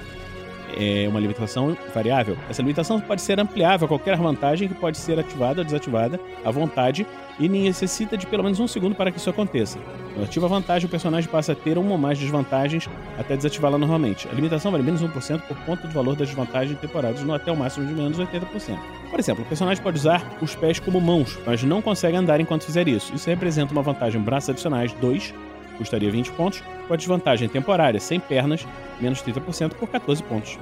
é 0.78 1.08
uma 1.08 1.20
limitação 1.20 1.76
variável. 1.94 2.38
Essa 2.50 2.62
limitação 2.62 3.00
pode 3.00 3.22
ser 3.22 3.40
ampliável 3.40 3.86
a 3.86 3.88
qualquer 3.88 4.18
vantagem 4.18 4.68
que 4.68 4.74
pode 4.74 4.98
ser 4.98 5.20
ativada 5.20 5.62
ou 5.62 5.66
desativada 5.66 6.20
à 6.44 6.52
vontade 6.52 7.06
e 7.40 7.50
necessita 7.50 8.18
de 8.18 8.28
pelo 8.28 8.44
menos 8.44 8.60
um 8.60 8.68
segundo 8.68 8.96
para 8.96 9.12
que 9.12 9.18
isso 9.18 9.30
aconteça. 9.30 9.80
Quando 10.14 10.26
ativa 10.26 10.46
a 10.46 10.50
vantagem, 10.50 10.88
o 10.88 10.90
personagem 10.90 11.30
passa 11.30 11.54
a 11.54 11.56
ter 11.56 11.78
uma 11.78 11.92
ou 11.92 11.98
mais 11.98 12.20
desvantagens 12.20 12.90
até 13.18 13.36
desativá-la 13.36 13.78
normalmente. 13.78 14.28
A 14.30 14.34
limitação 14.34 14.72
vale 14.72 14.84
menos 14.84 15.02
1% 15.02 15.42
por 15.42 15.58
conta 15.66 15.88
do 15.88 15.94
valor 15.94 16.16
das 16.16 16.28
desvantagens 16.28 16.78
temporárias 16.80 17.24
no 17.24 17.34
até 17.34 17.52
o 17.52 17.58
máximo 17.58 17.88
de 17.88 17.94
menos 17.94 18.20
80%. 18.20 18.78
Por 19.10 19.20
exemplo, 19.20 19.44
o 19.44 19.48
personagem 19.48 19.84
pode 19.84 19.98
usar 19.98 20.38
os 20.42 20.56
pés 20.56 20.80
como 20.80 21.02
mãos, 21.02 21.40
mas 21.46 21.64
não 21.64 21.82
consegue 21.82 22.16
andar 22.16 22.40
enquanto 22.40 22.66
fizer 22.66 22.88
isso. 22.88 23.14
Isso 23.16 23.30
representa 23.30 23.72
uma 23.72 23.82
vantagem 23.82 24.22
braços 24.22 24.50
adicionais 24.50 24.94
2 24.94 25.34
custaria 25.78 26.12
20 26.12 26.32
pontos, 26.32 26.64
com 26.88 26.94
a 26.94 26.98
desvantagem 26.98 27.48
temporária 27.48 28.00
sem 28.00 28.20
pernas, 28.20 28.66
menos 29.00 29.22
30% 29.22 29.74
por 29.74 29.90
14 29.90 30.24
pontos. 30.24 30.60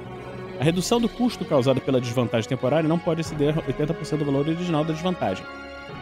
A 0.60 0.64
redução 0.64 1.00
do 1.00 1.08
custo 1.08 1.44
causada 1.44 1.80
pela 1.80 2.00
desvantagem 2.00 2.48
temporária 2.48 2.88
não 2.88 2.98
pode 2.98 3.22
exceder 3.22 3.54
80% 3.66 4.18
do 4.18 4.24
valor 4.24 4.46
original 4.46 4.84
da 4.84 4.92
desvantagem. 4.92 5.44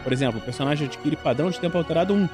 Por 0.03 0.13
exemplo, 0.13 0.41
o 0.41 0.43
personagem 0.43 0.87
adquire 0.87 1.17
padrão 1.17 1.51
de 1.51 1.61
tempo 1.61 1.79
alterado 1.79 2.15
1 2.15 2.29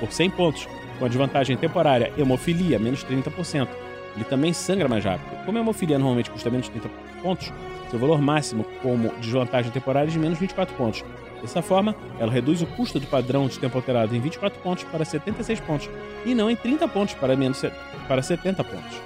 por 0.00 0.12
100 0.12 0.30
pontos, 0.30 0.68
com 0.98 1.04
a 1.04 1.08
desvantagem 1.08 1.56
temporária 1.56 2.12
hemofilia, 2.18 2.78
menos 2.78 3.04
30%. 3.04 3.68
Ele 4.14 4.24
também 4.24 4.52
sangra 4.52 4.88
mais 4.88 5.04
rápido. 5.04 5.44
Como 5.44 5.58
a 5.58 5.60
hemofilia 5.60 5.98
normalmente 5.98 6.30
custa 6.30 6.50
menos 6.50 6.68
30 6.68 6.88
pontos, 7.22 7.52
seu 7.90 7.98
valor 7.98 8.20
máximo 8.20 8.64
como 8.82 9.12
desvantagem 9.20 9.70
temporária 9.72 10.08
é 10.08 10.12
de 10.12 10.18
menos 10.18 10.38
24 10.38 10.74
pontos, 10.76 11.04
Dessa 11.44 11.60
forma, 11.60 11.94
ela 12.18 12.32
reduz 12.32 12.62
o 12.62 12.66
custo 12.66 12.98
do 12.98 13.06
padrão 13.06 13.46
de 13.46 13.58
tempo 13.58 13.76
alterado 13.76 14.16
em 14.16 14.18
24 14.18 14.58
pontos 14.60 14.82
para 14.84 15.04
76 15.04 15.60
pontos, 15.60 15.90
e 16.24 16.34
não 16.34 16.50
em 16.50 16.56
30 16.56 16.88
pontos 16.88 17.12
para, 17.16 17.36
menos, 17.36 17.62
para 18.08 18.22
70 18.22 18.64
pontos. 18.64 18.96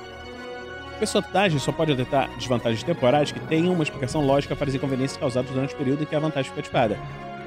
A 0.94 0.98
personagem 1.00 1.58
só 1.58 1.72
pode 1.72 1.90
adotar 1.90 2.30
desvantagens 2.36 2.84
temporárias 2.84 3.32
que 3.32 3.40
tenham 3.40 3.74
uma 3.74 3.82
explicação 3.82 4.24
lógica 4.24 4.54
para 4.54 4.68
as 4.68 4.74
inconveniências 4.76 5.18
causadas 5.18 5.50
durante 5.50 5.74
o 5.74 5.76
período 5.76 6.04
em 6.04 6.06
que 6.06 6.14
a 6.14 6.20
vantagem 6.20 6.52
foi 6.52 6.60
ativada. 6.60 6.96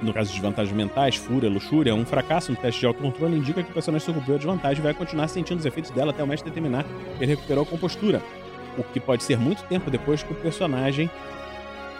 No 0.01 0.13
caso 0.13 0.27
de 0.27 0.33
desvantagens 0.33 0.75
mentais, 0.75 1.15
fúria, 1.15 1.50
luxúria, 1.50 1.95
um 1.95 2.05
fracasso 2.05 2.51
no 2.51 2.57
teste 2.57 2.81
de 2.81 2.86
autocontrole 2.86 3.38
indica 3.38 3.63
que 3.63 3.71
o 3.71 3.74
personagem 3.74 4.05
sucumbiu 4.05 4.36
à 4.36 4.38
desvantagem 4.38 4.79
e 4.79 4.83
vai 4.83 4.93
continuar 4.93 5.29
sentindo 5.29 5.60
os 5.60 5.65
efeitos 5.65 5.91
dela 5.91 6.12
até 6.12 6.21
o 6.21 6.27
mestre 6.27 6.50
determinar 6.50 6.83
que 6.83 7.24
ele 7.24 7.27
recuperou 7.27 7.63
a 7.63 7.67
compostura, 7.67 8.21
o 8.77 8.83
que 8.83 9.00
pode 9.00 9.24
ser 9.24 9.38
muito 9.38 9.63
tempo 9.63 9.89
depois 9.89 10.21
que 10.21 10.33
o 10.33 10.36
personagem 10.36 11.10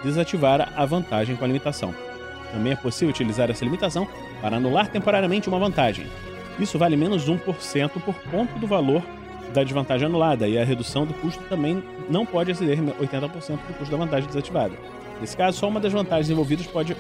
desativar 0.04 0.74
a 0.76 0.86
vantagem 0.86 1.38
com 1.38 1.46
a 1.46 1.48
limitação. 1.48 2.11
Também 2.52 2.74
é 2.74 2.76
possível 2.76 3.10
utilizar 3.10 3.50
essa 3.50 3.64
limitação 3.64 4.08
para 4.42 4.58
anular 4.58 4.88
temporariamente 4.88 5.48
uma 5.48 5.60
vantagem. 5.60 6.06
Isso 6.60 6.78
vale 6.78 6.96
menos 6.96 7.30
1% 7.30 7.90
por 8.04 8.14
ponto 8.30 8.60
do 8.60 8.68
valor 8.68 9.02
da 9.54 9.64
desvantagem 9.64 10.06
anulada, 10.06 10.48
e 10.48 10.58
a 10.58 10.64
redução 10.64 11.06
do 11.06 11.14
custo 11.16 11.44
também 11.46 11.84
não 12.10 12.26
pode 12.26 12.52
exceder 12.52 12.78
80% 12.78 13.58
do 13.68 13.74
custo 13.78 13.92
da 13.92 13.98
vantagem 13.98 14.28
desativada. 14.28 14.74
Nesse 15.20 15.36
caso, 15.36 15.58
só 15.58 15.68
uma 15.68 15.80
das 15.80 15.92
vantagens 15.92 16.30
envolvidas 16.30 16.66
pode 16.68 16.96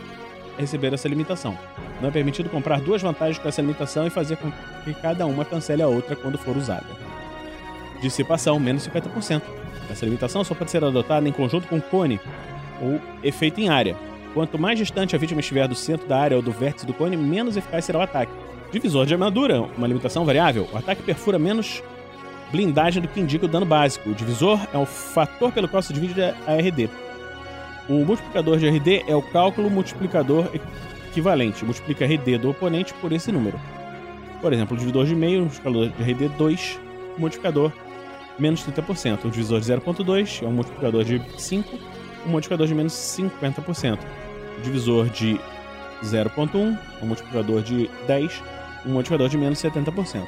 receber 0.57 0.93
essa 0.93 1.07
limitação. 1.07 1.57
Não 2.01 2.09
é 2.09 2.11
permitido 2.11 2.49
comprar 2.49 2.81
duas 2.81 3.01
vantagens 3.01 3.39
com 3.39 3.47
essa 3.47 3.61
limitação 3.61 4.05
e 4.05 4.09
fazer 4.09 4.35
com 4.37 4.51
que 4.83 4.93
cada 4.93 5.25
uma 5.25 5.45
cancele 5.45 5.81
a 5.81 5.87
outra 5.87 6.15
quando 6.15 6.37
for 6.37 6.57
usada. 6.57 6.85
Dissipação, 8.01 8.59
menos 8.59 8.87
50%. 8.87 9.41
Essa 9.89 10.05
limitação 10.05 10.43
só 10.43 10.53
pode 10.53 10.71
ser 10.71 10.83
adotada 10.83 11.27
em 11.27 11.31
conjunto 11.31 11.67
com 11.67 11.79
cone 11.79 12.19
ou 12.81 12.99
efeito 13.23 13.59
em 13.61 13.69
área, 13.69 13.95
Quanto 14.33 14.57
mais 14.57 14.79
distante 14.79 15.13
a 15.13 15.19
vítima 15.19 15.41
estiver 15.41 15.67
do 15.67 15.75
centro 15.75 16.07
da 16.07 16.17
área 16.17 16.37
ou 16.37 16.43
do 16.43 16.51
vértice 16.51 16.85
do 16.85 16.93
cone, 16.93 17.17
menos 17.17 17.57
eficaz 17.57 17.83
será 17.83 17.99
o 17.99 18.01
ataque. 18.01 18.31
Divisor 18.71 19.05
de 19.05 19.13
armadura, 19.13 19.61
uma 19.61 19.87
limitação 19.87 20.23
variável. 20.23 20.69
O 20.71 20.77
ataque 20.77 21.03
perfura 21.03 21.37
menos 21.37 21.83
blindagem 22.49 23.01
do 23.01 23.09
que 23.09 23.19
indica 23.19 23.45
o 23.45 23.49
dano 23.49 23.65
básico. 23.65 24.09
O 24.09 24.15
divisor 24.15 24.57
é 24.73 24.77
o 24.77 24.85
fator 24.85 25.51
pelo 25.51 25.67
qual 25.67 25.83
se 25.83 25.91
divide 25.91 26.21
a 26.21 26.55
RD. 26.55 26.89
O 27.89 28.05
multiplicador 28.05 28.57
de 28.57 28.69
RD 28.69 29.03
é 29.05 29.15
o 29.15 29.21
cálculo 29.21 29.69
multiplicador 29.69 30.49
equivalente. 31.09 31.65
Multiplica 31.65 32.05
RD 32.05 32.37
do 32.37 32.51
oponente 32.51 32.93
por 32.95 33.11
esse 33.11 33.33
número. 33.33 33.59
Por 34.39 34.53
exemplo, 34.53 34.77
o 34.77 34.79
divisor 34.79 35.05
de 35.05 35.15
meio, 35.15 35.41
multiplicador 35.41 35.89
de 35.89 36.03
RD 36.03 36.29
2, 36.37 36.79
multiplicador 37.17 37.73
menos 38.39 38.65
30%. 38.65 39.25
O 39.25 39.29
divisor 39.29 39.59
de 39.59 39.73
0.2 39.73 40.41
é 40.41 40.47
um 40.47 40.53
multiplicador 40.53 41.03
de 41.03 41.21
5, 41.37 41.77
um 42.25 42.29
multiplicador 42.29 42.65
de 42.65 42.73
menos 42.73 42.93
50% 42.93 43.99
divisor 44.61 45.09
de 45.09 45.39
0.1, 46.03 46.77
um 47.01 47.05
multiplicador 47.05 47.61
de 47.61 47.89
10, 48.07 48.43
um 48.85 48.91
multiplicador 48.91 49.29
de 49.29 49.37
menos 49.37 49.59
70%. 49.59 50.25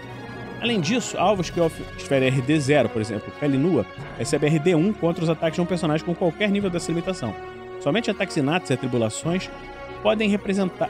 Além 0.62 0.80
disso, 0.80 1.18
alvos 1.18 1.50
que 1.50 1.60
oferem 1.60 2.30
RD 2.30 2.60
0, 2.60 2.90
por 2.90 3.02
exemplo, 3.02 3.32
pele 3.40 3.58
nua, 3.58 3.86
recebem 4.18 4.50
RD 4.50 4.75
1 4.75 4.94
contra 4.94 5.24
os 5.24 5.30
ataques 5.30 5.56
de 5.56 5.62
um 5.62 5.66
personagem 5.66 6.06
com 6.06 6.16
qualquer 6.16 6.50
nível 6.50 6.70
dessa 6.70 6.90
limitação. 6.90 7.36
Somente 7.82 8.10
ataques 8.10 8.38
inatos 8.38 8.70
e 8.70 8.74
atribulações 8.74 9.50
podem 10.02 10.34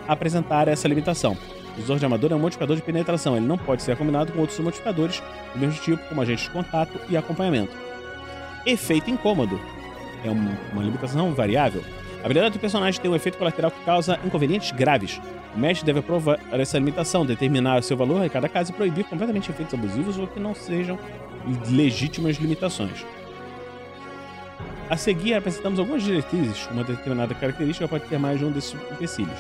apresentar 0.08 0.68
essa 0.68 0.88
limitação. 0.88 1.36
O 1.74 1.76
visor 1.82 1.98
de 1.98 2.06
armadura 2.06 2.36
é 2.36 2.38
um 2.38 2.40
modificador 2.40 2.76
de 2.76 2.84
penetração, 2.84 3.36
ele 3.36 3.48
não 3.48 3.58
pode 3.58 3.82
ser 3.82 3.98
combinado 3.98 4.32
com 4.32 4.40
outros 4.40 4.60
modificadores 4.60 5.24
do 5.54 5.60
mesmo 5.60 5.82
tipo, 5.82 6.08
como 6.08 6.22
agentes 6.22 6.44
de 6.44 6.52
contato 6.52 7.00
e 7.10 7.18
acompanhamento. 7.18 7.76
Efeito 8.68 9.10
incômodo 9.10 9.60
é 10.24 10.30
uma 10.30 10.84
limitação 10.84 11.34
variável 11.34 11.84
a 12.24 12.26
habilidade 12.26 12.54
do 12.54 12.60
personagem 12.60 13.02
tem 13.02 13.12
um 13.12 13.16
efeito 13.16 13.38
colateral 13.38 13.70
que 13.70 13.84
causa 13.84 14.18
inconvenientes 14.24 14.72
graves. 14.72 15.20
O 15.54 15.60
mestre 15.60 15.86
deve 15.86 16.00
aprovar 16.00 16.40
essa 16.54 16.80
limitação, 16.80 17.26
determinar 17.26 17.84
seu 17.84 17.98
valor 17.98 18.26
em 18.26 18.30
cada 18.30 18.48
caso 18.48 18.72
e 18.72 18.74
proibir 18.74 19.04
completamente 19.04 19.52
efeitos 19.52 19.74
abusivos 19.74 20.18
ou 20.18 20.26
que 20.26 20.40
não 20.40 20.56
sejam 20.56 20.98
legítimas 21.70 22.38
limitações. 22.38 23.06
A 24.90 24.96
seguir, 24.96 25.34
apresentamos 25.34 25.80
algumas 25.80 26.02
diretrizes. 26.02 26.66
Uma 26.72 26.86
determinada 26.86 27.36
característica 27.36 27.90
pode 27.90 28.06
ter 28.06 28.18
mais 28.18 28.40
de 28.40 28.46
um 28.46 28.52
desses 28.52 28.74
empecilhos. 28.92 29.38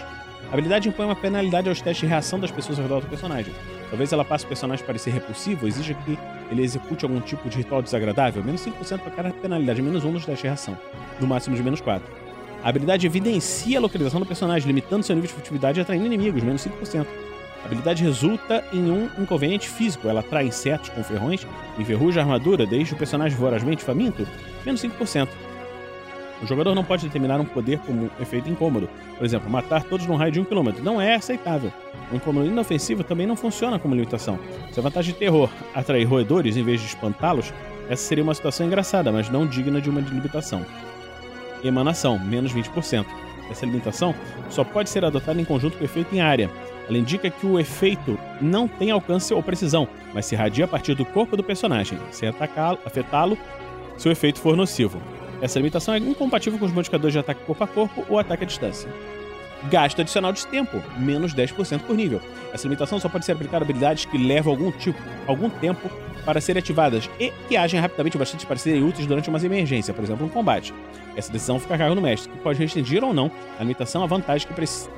A 0.50 0.54
habilidade 0.54 0.90
impõe 0.90 1.06
uma 1.06 1.16
penalidade 1.16 1.70
aos 1.70 1.82
testes 1.82 2.02
de 2.02 2.08
reação 2.08 2.38
das 2.38 2.52
pessoas 2.52 2.78
ao 2.80 2.84
redor 2.84 3.00
do 3.00 3.08
personagem. 3.08 3.54
Talvez 3.90 4.12
ela 4.12 4.26
passe 4.26 4.44
o 4.44 4.48
personagem 4.50 4.84
a 4.84 4.88
parecer 4.88 5.12
repulsivo 5.12 5.62
ou 5.62 5.68
exija 5.70 5.94
que 5.94 6.20
ele 6.52 6.62
execute 6.62 7.06
algum 7.06 7.22
tipo 7.22 7.48
de 7.48 7.58
ritual 7.58 7.82
desagradável. 7.82 8.44
Menos 8.44 8.66
5% 8.66 9.00
para 9.00 9.12
cada 9.12 9.32
penalidade, 9.32 9.82
menos 9.82 10.04
1 10.04 10.12
nos 10.12 10.26
testes 10.26 10.42
de 10.42 10.48
reação. 10.48 10.78
No 11.22 11.28
máximo 11.28 11.56
de 11.56 11.64
menos 11.64 11.80
4. 11.80 12.23
A 12.64 12.70
habilidade 12.70 13.06
evidencia 13.06 13.78
a 13.78 13.82
localização 13.82 14.22
do 14.22 14.26
personagem, 14.26 14.68
limitando 14.68 15.04
seu 15.04 15.14
nível 15.14 15.28
de 15.28 15.34
furtividade 15.34 15.80
e 15.80 15.82
atraindo 15.82 16.06
inimigos, 16.06 16.42
menos 16.42 16.66
5%. 16.66 17.06
A 17.62 17.66
habilidade 17.66 18.02
resulta 18.02 18.64
em 18.72 18.90
um 18.90 19.10
inconveniente 19.20 19.68
físico. 19.68 20.08
Ela 20.08 20.22
atrai 20.22 20.48
insetos 20.48 20.88
com 20.88 21.04
ferrões, 21.04 21.46
enferruja 21.78 22.22
a 22.22 22.24
armadura, 22.24 22.66
deixa 22.66 22.96
o 22.96 22.98
personagem 22.98 23.38
vorazmente 23.38 23.84
faminto, 23.84 24.26
menos 24.66 24.82
5%. 24.82 25.28
O 26.42 26.46
jogador 26.46 26.74
não 26.74 26.86
pode 26.86 27.06
determinar 27.06 27.40
um 27.40 27.46
poder 27.46 27.80
como 27.80 28.06
um 28.06 28.22
efeito 28.22 28.50
incômodo. 28.50 28.90
Por 29.18 29.26
exemplo, 29.26 29.50
matar 29.50 29.84
todos 29.84 30.08
num 30.08 30.16
raio 30.16 30.32
de 30.32 30.40
1 30.40 30.46
km. 30.46 30.70
Não 30.82 31.02
é 31.02 31.16
aceitável. 31.16 31.72
Um 32.14 32.16
incômodo 32.16 32.48
inofensivo 32.48 33.04
também 33.04 33.28
não 33.28 33.36
funciona 33.36 33.78
como 33.78 33.94
limitação. 33.94 34.40
Se 34.72 34.80
a 34.80 34.84
vantagem 34.84 35.14
de 35.14 35.20
terror 35.20 35.50
atrair 35.74 36.06
roedores 36.06 36.56
em 36.56 36.64
vez 36.64 36.80
de 36.80 36.88
espantá-los, 36.88 37.54
essa 37.90 38.04
seria 38.04 38.24
uma 38.24 38.34
situação 38.34 38.66
engraçada, 38.66 39.12
mas 39.12 39.30
não 39.30 39.46
digna 39.46 39.82
de 39.82 39.90
uma 39.90 40.00
limitação 40.00 40.66
emanação, 41.64 42.20
menos 42.20 42.54
20%. 42.54 43.06
Essa 43.50 43.66
limitação 43.66 44.16
só 44.50 44.64
pode 44.64 44.90
ser 44.90 45.04
adotada 45.04 45.40
em 45.40 45.46
conjunto 45.46 45.78
com 45.78 45.84
o 45.84 45.86
efeito 45.86 46.16
em 46.16 46.22
área. 46.22 46.50
Ela 46.88 46.98
indica 46.98 47.30
que 47.30 47.46
o 47.46 47.60
efeito 47.60 48.18
não 48.42 48.68
tem 48.68 48.92
alcance 48.92 49.34
ou 49.34 49.42
precisão, 49.42 49.88
mas 50.14 50.26
se 50.26 50.36
irradia 50.36 50.66
a 50.66 50.68
partir 50.68 50.96
do 50.96 51.06
corpo 51.06 51.38
do 51.38 51.44
personagem, 51.44 51.98
sem 52.12 52.30
afetá-lo 52.30 53.38
se 53.98 54.08
o 54.08 54.12
efeito 54.12 54.40
for 54.40 54.56
nocivo. 54.56 55.02
Essa 55.42 55.60
limitação 55.60 55.94
é 55.94 55.98
incompatível 55.98 56.58
com 56.58 56.66
os 56.66 56.72
modificadores 56.72 57.14
de 57.14 57.20
ataque 57.20 57.44
corpo 57.46 57.64
a 57.64 57.68
corpo 57.68 58.06
ou 58.10 58.18
ataque 58.18 58.44
à 58.44 58.48
distância. 58.48 58.90
Gasto 59.70 60.02
adicional 60.02 60.34
de 60.34 60.46
tempo, 60.48 60.82
menos 60.98 61.34
10% 61.34 61.82
por 61.82 61.96
nível. 61.96 62.22
Essa 62.54 62.64
limitação 62.64 63.00
só 63.00 63.08
pode 63.08 63.26
ser 63.26 63.32
aplicada 63.32 63.64
a 63.64 63.66
habilidades 63.66 64.06
que 64.06 64.18
levam 64.18 64.52
algum 64.54 64.72
tipo, 64.72 65.00
algum 65.26 65.50
tempo 65.50 65.90
para 66.26 66.42
serem 66.42 66.60
ativadas 66.60 67.10
e 67.20 67.32
que 67.48 67.58
agem 67.58 67.80
rapidamente 67.80 68.18
bastante 68.18 68.46
para 68.46 68.58
serem 68.58 68.84
úteis 68.84 69.08
durante 69.08 69.30
uma 69.30 69.44
emergência, 69.44 69.94
por 69.94 70.04
exemplo, 70.04 70.26
um 70.26 70.30
combate. 70.30 70.74
Essa 71.16 71.32
decisão 71.32 71.60
fica 71.60 71.76
a 71.76 71.78
cargo 71.78 71.96
do 71.96 72.02
mestre, 72.02 72.32
que 72.32 72.38
pode 72.40 72.60
restringir 72.60 73.04
ou 73.04 73.14
não 73.14 73.32
a 73.58 73.62
limitação 73.62 74.04
a 74.04 74.06
vantagens 74.06 74.46
que 74.46 74.54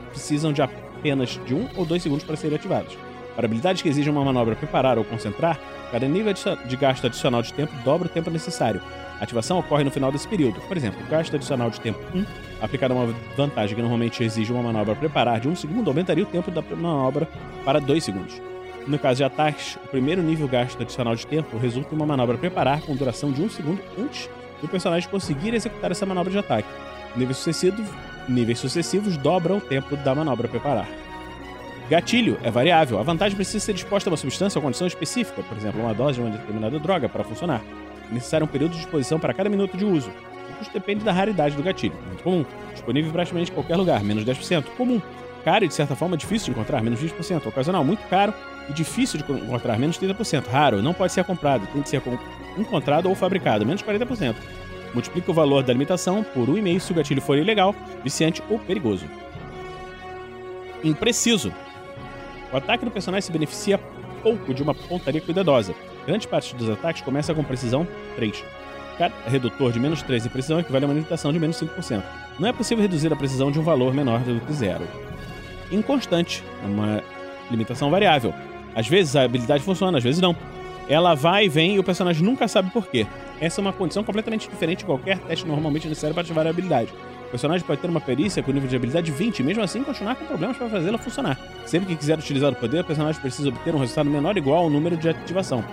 precisam 0.10 0.52
de 0.52 0.62
apenas 0.62 1.40
de 1.46 1.54
um 1.54 1.68
ou 1.76 1.86
dois 1.86 2.02
segundos 2.02 2.26
para 2.26 2.36
serem 2.36 2.58
ativadas. 2.58 2.98
Para 3.36 3.46
habilidades 3.46 3.82
que 3.82 3.90
exigem 3.90 4.12
uma 4.12 4.24
manobra 4.24 4.56
preparar 4.56 4.98
ou 4.98 5.04
concentrar, 5.04 5.60
cada 5.92 6.08
nível 6.08 6.34
de 6.34 6.76
gasto 6.78 7.06
adicional 7.06 7.42
de 7.42 7.54
tempo 7.54 7.74
dobra 7.84 8.08
o 8.08 8.10
tempo 8.10 8.30
necessário. 8.32 8.82
A 9.20 9.24
ativação 9.24 9.60
ocorre 9.60 9.84
no 9.84 9.92
final 9.92 10.12
desse 10.12 10.28
período. 10.28 10.60
Por 10.62 10.76
exemplo, 10.76 11.00
gasto 11.10 11.36
adicional 11.36 11.70
de 11.70 11.80
tempo 11.80 12.00
1, 12.14 12.26
aplicado 12.62 12.94
a 12.94 12.98
uma 12.98 13.16
vantagem 13.38 13.76
que 13.76 13.82
normalmente 13.82 14.24
exige 14.24 14.52
uma 14.52 14.62
manobra 14.62 14.96
preparar 14.96 15.40
de 15.40 15.48
1 15.48 15.56
segundo, 15.56 15.90
aumentaria 15.90 16.24
o 16.24 16.28
tempo 16.28 16.52
da 16.52 16.62
manobra 16.62 17.28
para 17.64 17.80
2 17.80 18.04
segundos. 18.04 18.42
No 18.88 19.00
caso 19.00 19.18
de 19.18 19.24
ataques, 19.24 19.78
o 19.84 19.88
primeiro 19.88 20.22
nível 20.22 20.48
gasto 20.48 20.82
adicional 20.82 21.16
de 21.16 21.26
tempo 21.26 21.58
resulta 21.58 21.94
em 21.94 21.98
uma 21.98 22.06
manobra 22.06 22.38
preparar 22.38 22.82
com 22.82 22.96
duração 22.96 23.32
de 23.32 23.42
1 23.42 23.50
segundo 23.50 23.82
antes 23.98 24.30
do 24.62 24.68
personagem 24.68 25.10
conseguir 25.10 25.54
executar 25.54 25.92
essa 25.92 26.06
manobra 26.06 26.32
de 26.32 26.38
ataque. 26.38 26.68
Níveis 27.16 27.38
sucessivos, 27.38 27.88
níveis 28.28 28.60
sucessivos 28.60 29.18
dobram 29.18 29.58
o 29.58 29.62
tempo 29.62 29.96
da 29.96 30.14
manobra 30.14 30.48
preparar. 30.48 30.88
Gatilho 31.90 32.38
é 32.44 32.50
variável. 32.50 33.00
A 33.00 33.04
vantagem 33.04 33.36
precisa 33.36 33.64
ser 33.64 33.74
disposta 33.74 34.10
a 34.10 34.12
uma 34.12 34.18
substância 34.18 34.58
ou 34.58 34.64
condição 34.64 34.88
específica, 34.88 35.42
por 35.44 35.58
exemplo, 35.58 35.82
uma 35.82 35.94
dose 35.94 36.16
de 36.16 36.22
uma 36.22 36.32
determinada 36.32 36.80
droga, 36.80 37.08
para 37.08 37.24
funcionar. 37.24 37.62
Necessário 38.12 38.46
um 38.46 38.50
período 38.50 38.74
de 38.74 38.80
exposição 38.80 39.20
para 39.20 39.34
cada 39.34 39.50
minuto 39.50 39.78
de 39.78 39.86
uso. 39.86 40.10
O 40.50 40.54
custo 40.58 40.74
depende 40.74 41.04
da 41.04 41.12
raridade 41.12 41.56
do 41.56 41.64
gatilho. 41.64 41.96
Muito 42.08 42.24
comum. 42.24 42.46
Disponível 42.72 43.10
em 43.10 43.14
praticamente 43.14 43.52
qualquer 43.52 43.76
lugar, 43.76 44.04
menos 44.04 44.24
10%. 44.24 44.66
Comum. 44.78 45.02
Caro 45.44 45.64
e, 45.64 45.68
de 45.68 45.74
certa 45.74 45.96
forma, 45.96 46.18
difícil 46.18 46.54
de 46.54 46.60
encontrar, 46.60 46.82
menos 46.82 47.00
20%. 47.00 47.46
Ocasional, 47.46 47.84
muito 47.84 48.08
caro 48.08 48.34
e 48.68 48.74
difícil 48.74 49.22
de 49.22 49.32
encontrar, 49.32 49.78
menos 49.78 50.00
30%. 50.00 50.48
Raro, 50.48 50.82
não 50.82 50.94
pode 50.94 51.14
ser 51.14 51.24
comprado, 51.24 51.68
tem 51.68 51.82
que 51.82 51.90
ser 51.90 52.02
encontrado 52.58 53.08
ou 53.08 53.16
fabricado, 53.16 53.66
menos 53.66 53.84
40%. 53.84 54.36
Multiplica 54.94 55.30
o 55.30 55.34
valor 55.34 55.62
da 55.62 55.74
limitação 55.74 56.24
por 56.24 56.48
1,5 56.48 56.80
se 56.80 56.92
o 56.92 56.96
gatilho 56.96 57.22
for 57.22 57.38
ilegal, 57.38 57.76
viciante 58.04 58.42
ou 58.50 58.58
perigoso. 58.58 59.06
Impreciso. 60.84 61.54
O 62.52 62.58
ataque 62.58 62.86
do 62.86 62.92
personagem 62.92 63.26
se 63.26 63.32
beneficia 63.32 63.78
pouco 64.24 64.54
de 64.54 64.64
uma 64.64 64.74
pontaria 64.74 65.22
cuidadosa. 65.22 65.76
Grande 66.06 66.28
parte 66.28 66.56
dos 66.56 66.70
ataques 66.70 67.02
começa 67.02 67.34
com 67.34 67.44
precisão 67.44 67.88
3. 68.16 68.44
Cada 68.98 69.14
redutor 69.28 69.72
de 69.72 69.80
menos 69.80 70.02
3 70.02 70.26
em 70.26 70.30
precisão 70.30 70.60
equivale 70.60 70.86
a 70.86 70.88
uma 70.88 70.94
limitação 70.94 71.34
de 71.34 71.40
menos 71.40 71.60
5%. 71.60 72.04
Não 72.40 72.48
é 72.48 72.54
possível 72.54 72.82
reduzir 72.82 73.12
a 73.12 73.16
precisão 73.16 73.52
de 73.52 73.60
um 73.60 73.64
valor 73.64 73.94
menor 73.94 74.20
do 74.20 74.40
que 74.46 74.54
zero. 74.54 74.88
Inconstante, 75.72 76.44
é 76.64 76.68
uma 76.68 77.04
limitação 77.50 77.90
variável. 77.90 78.34
Às 78.76 78.88
vezes 78.88 79.16
a 79.16 79.24
habilidade 79.24 79.64
funciona, 79.64 79.98
às 79.98 80.04
vezes 80.04 80.22
não. 80.22 80.36
Ela 80.88 81.16
vai 81.16 81.46
e 81.46 81.50
vem 81.50 81.76
e 81.76 81.80
o 81.80 81.84
personagem 81.84 82.24
nunca 82.24 82.48
sabe 82.48 82.70
por 82.72 82.88
quê. 82.88 83.08
Essa 83.42 83.60
é 83.60 83.62
uma 83.62 83.74
condição 83.74 84.04
completamente 84.04 84.48
diferente 84.48 84.80
de 84.80 84.86
qualquer 84.86 85.18
teste 85.20 85.46
normalmente 85.46 85.88
necessário 85.88 86.14
para 86.14 86.22
ativar 86.22 86.46
a 86.46 86.52
habilidade. 86.52 86.94
O 87.28 87.32
personagem 87.32 87.66
pode 87.66 87.82
ter 87.82 87.90
uma 87.90 88.00
perícia 88.00 88.44
com 88.44 88.52
nível 88.52 88.70
de 88.70 88.76
habilidade 88.76 89.12
20 89.12 89.40
e 89.40 89.44
mesmo 89.44 89.64
assim 89.64 89.84
continuar 89.84 90.16
com 90.16 90.26
problemas 90.26 90.56
para 90.56 90.70
fazê-la 90.70 90.98
funcionar. 90.98 91.38
Sempre 91.66 91.88
que 91.90 91.96
quiser 91.96 92.18
utilizar 92.18 92.52
o 92.52 92.56
poder, 92.56 92.82
o 92.82 92.84
personagem 92.84 93.20
precisa 93.20 93.50
obter 93.50 93.74
um 93.74 93.80
resultado 93.80 94.10
menor 94.10 94.34
ou 94.34 94.38
igual 94.38 94.64
ao 94.64 94.70
número 94.70 94.96
de 94.96 95.10
ativação. 95.10 95.64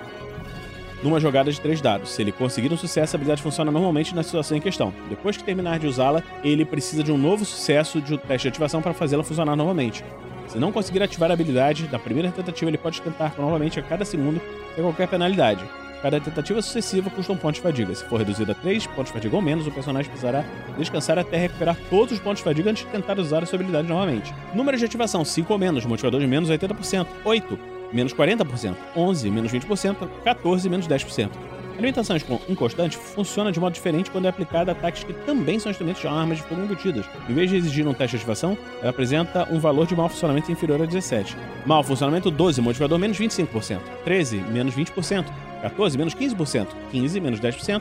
Numa 1.03 1.21
jogada 1.21 1.51
de 1.51 1.61
três 1.61 1.81
dados. 1.81 2.11
Se 2.11 2.23
ele 2.23 2.33
conseguir 2.33 2.73
um 2.73 2.77
sucesso, 2.77 3.15
a 3.15 3.17
habilidade 3.17 3.43
funciona 3.43 3.71
normalmente 3.71 4.15
na 4.15 4.23
situação 4.23 4.57
em 4.57 4.61
questão. 4.61 4.93
Depois 5.09 5.37
que 5.37 5.45
terminar 5.45 5.79
de 5.79 5.87
usá-la, 5.87 6.23
ele 6.43 6.65
precisa 6.65 7.03
de 7.03 7.13
um 7.13 7.19
novo 7.19 7.45
sucesso 7.45 8.01
de 8.01 8.15
um 8.15 8.17
teste 8.17 8.45
de 8.45 8.49
ativação 8.49 8.81
para 8.81 8.95
fazê-la 8.95 9.25
funcionar 9.25 9.57
novamente. 9.57 10.05
Se 10.47 10.59
não 10.59 10.71
conseguir 10.71 11.03
ativar 11.03 11.31
a 11.31 11.35
habilidade, 11.35 11.89
na 11.91 11.99
primeira 11.99 12.31
tentativa 12.31 12.71
ele 12.71 12.79
pode 12.79 13.03
tentar 13.03 13.35
novamente 13.39 13.81
a 13.81 13.83
cada 13.83 14.05
segundo 14.05 14.41
sem 14.75 14.85
qualquer 14.85 15.09
penalidade. 15.09 15.65
Cada 16.03 16.21
tentativa 16.21 16.61
sucessiva 16.61 17.09
custa 17.11 17.33
um 17.33 17.37
ponto 17.37 17.55
de 17.55 17.61
fadiga. 17.61 17.95
Se 17.95 18.05
for 18.05 18.19
reduzida 18.19 18.51
a 18.51 18.55
3 18.57 18.89
pontos 18.89 19.07
de 19.07 19.13
fadiga 19.13 19.37
ou 19.37 19.41
menos, 19.41 19.69
o 19.69 19.71
personagem 19.71 20.11
precisará 20.11 20.45
descansar 20.77 21.17
até 21.17 21.37
recuperar 21.37 21.77
todos 21.89 22.13
os 22.13 22.19
pontos 22.19 22.39
de 22.39 22.45
fadiga 22.45 22.73
antes 22.73 22.85
de 22.85 22.91
tentar 22.91 23.21
usar 23.21 23.45
a 23.45 23.47
sua 23.47 23.57
habilidade 23.57 23.87
novamente. 23.87 24.35
Número 24.53 24.77
de 24.77 24.85
ativação: 24.85 25.25
5 25.25 25.53
ou 25.53 25.59
menos, 25.61 25.87
motivador 25.87 26.21
de 26.21 26.27
menos 26.27 26.51
80%, 26.51 27.07
8, 27.25 27.59
menos 27.93 28.13
40%, 28.13 28.75
11, 28.97 29.31
menos 29.31 29.53
20%, 29.53 30.09
14, 30.25 30.69
menos 30.69 30.89
10%. 30.89 31.31
A 31.73 31.81
limitação 31.81 32.17
inconstante 32.49 32.97
funciona 32.97 33.51
de 33.51 33.59
modo 33.59 33.73
diferente 33.73 34.11
quando 34.11 34.27
é 34.27 34.29
aplicada 34.29 34.73
a 34.73 34.75
ataques 34.75 35.05
que 35.05 35.13
também 35.13 35.59
são 35.59 35.71
instrumentos 35.71 36.03
de 36.03 36.09
armas 36.09 36.39
de 36.39 36.45
fogo 36.45 36.63
embutidas. 36.63 37.07
Em 37.29 37.33
vez 37.33 37.49
de 37.49 37.57
exigir 37.57 37.87
um 37.87 37.95
teste 37.95 38.17
de 38.17 38.23
ativação, 38.23 38.59
ela 38.81 38.91
apresenta 38.91 39.49
um 39.51 39.59
valor 39.59 39.87
de 39.87 39.97
mau 39.97 40.09
funcionamento 40.09 40.53
inferior 40.53 40.83
a 40.83 40.85
17. 40.85 41.37
Mau 41.65 41.83
funcionamento 41.83 42.31
12, 42.31 42.61
motivador 42.61 42.99
menos 42.99 43.19
25%, 43.19 43.81
13, 44.05 44.37
menos 44.37 44.75
20%, 44.75 45.25
14, 45.63 45.97
menos 45.97 46.15
15%, 46.15 46.67
15, 46.91 47.21
menos 47.21 47.41
10%, 47.41 47.81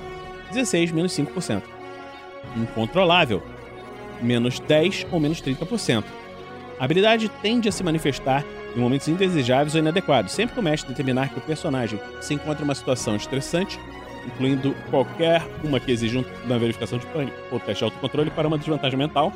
16, 0.52 0.92
menos 0.92 1.12
5%. 1.14 1.62
Incontrolável, 2.56 3.42
menos 4.22 4.60
10 4.60 5.08
ou 5.12 5.20
menos 5.20 5.42
30%. 5.42 6.04
A 6.80 6.86
habilidade 6.86 7.30
tende 7.42 7.70
a 7.70 7.72
se 7.72 7.84
manifestar 7.84 8.46
em 8.76 8.80
momentos 8.80 9.08
indesejáveis 9.08 9.76
ou 9.76 9.80
inadequados, 9.80 10.32
sempre 10.32 10.54
que 10.54 10.60
o 10.60 10.64
mestre 10.64 10.90
determinar 10.90 11.30
que 11.30 11.38
o 11.38 11.42
personagem 11.42 12.00
se 12.22 12.34
encontra 12.34 12.62
em 12.62 12.64
uma 12.64 12.76
situação 12.76 13.16
estressante, 13.16 13.80
incluindo 14.26 14.76
qualquer 14.90 15.46
uma 15.64 15.80
que 15.80 15.92
exija 15.92 16.24
uma 16.46 16.58
verificação 16.58 16.98
de 16.98 17.06
pânico 17.08 17.38
ou 17.52 17.60
teste 17.60 17.80
de 17.80 17.84
autocontrole 17.86 18.30
para 18.32 18.48
uma 18.48 18.58
desvantagem 18.58 18.98
mental, 18.98 19.34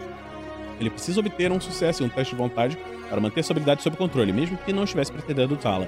ele 0.80 0.90
precisa 0.90 1.20
obter 1.20 1.52
um 1.52 1.60
sucesso 1.60 2.04
em 2.04 2.08
um 2.08 2.10
teste 2.10 2.34
de 2.34 2.38
vontade 2.38 2.78
para 3.10 3.20
manter 3.22 3.44
sua 3.44 3.54
habilidade 3.54 3.82
sob 3.82 3.96
controle, 3.96 4.32
mesmo 4.34 4.58
que 4.58 4.74
não 4.74 4.84
estivesse 4.84 5.12
pretendendo 5.12 5.58
usá-la. 5.58 5.88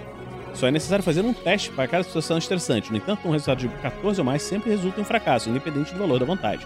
Só 0.54 0.68
é 0.68 0.72
necessário 0.72 1.04
fazer 1.04 1.22
um 1.22 1.34
teste 1.34 1.70
para 1.70 1.88
cada 1.88 2.04
situação 2.04 2.38
estressante. 2.38 2.92
No 2.92 2.98
entanto, 2.98 3.28
um 3.28 3.32
resultado 3.32 3.60
de 3.60 3.68
14 3.68 4.20
ou 4.20 4.26
mais 4.26 4.42
sempre 4.42 4.70
resulta 4.70 5.00
em 5.00 5.04
um 5.04 5.06
fracasso, 5.06 5.50
independente 5.50 5.94
do 5.94 6.00
valor 6.00 6.20
da 6.20 6.26
vontade. 6.26 6.66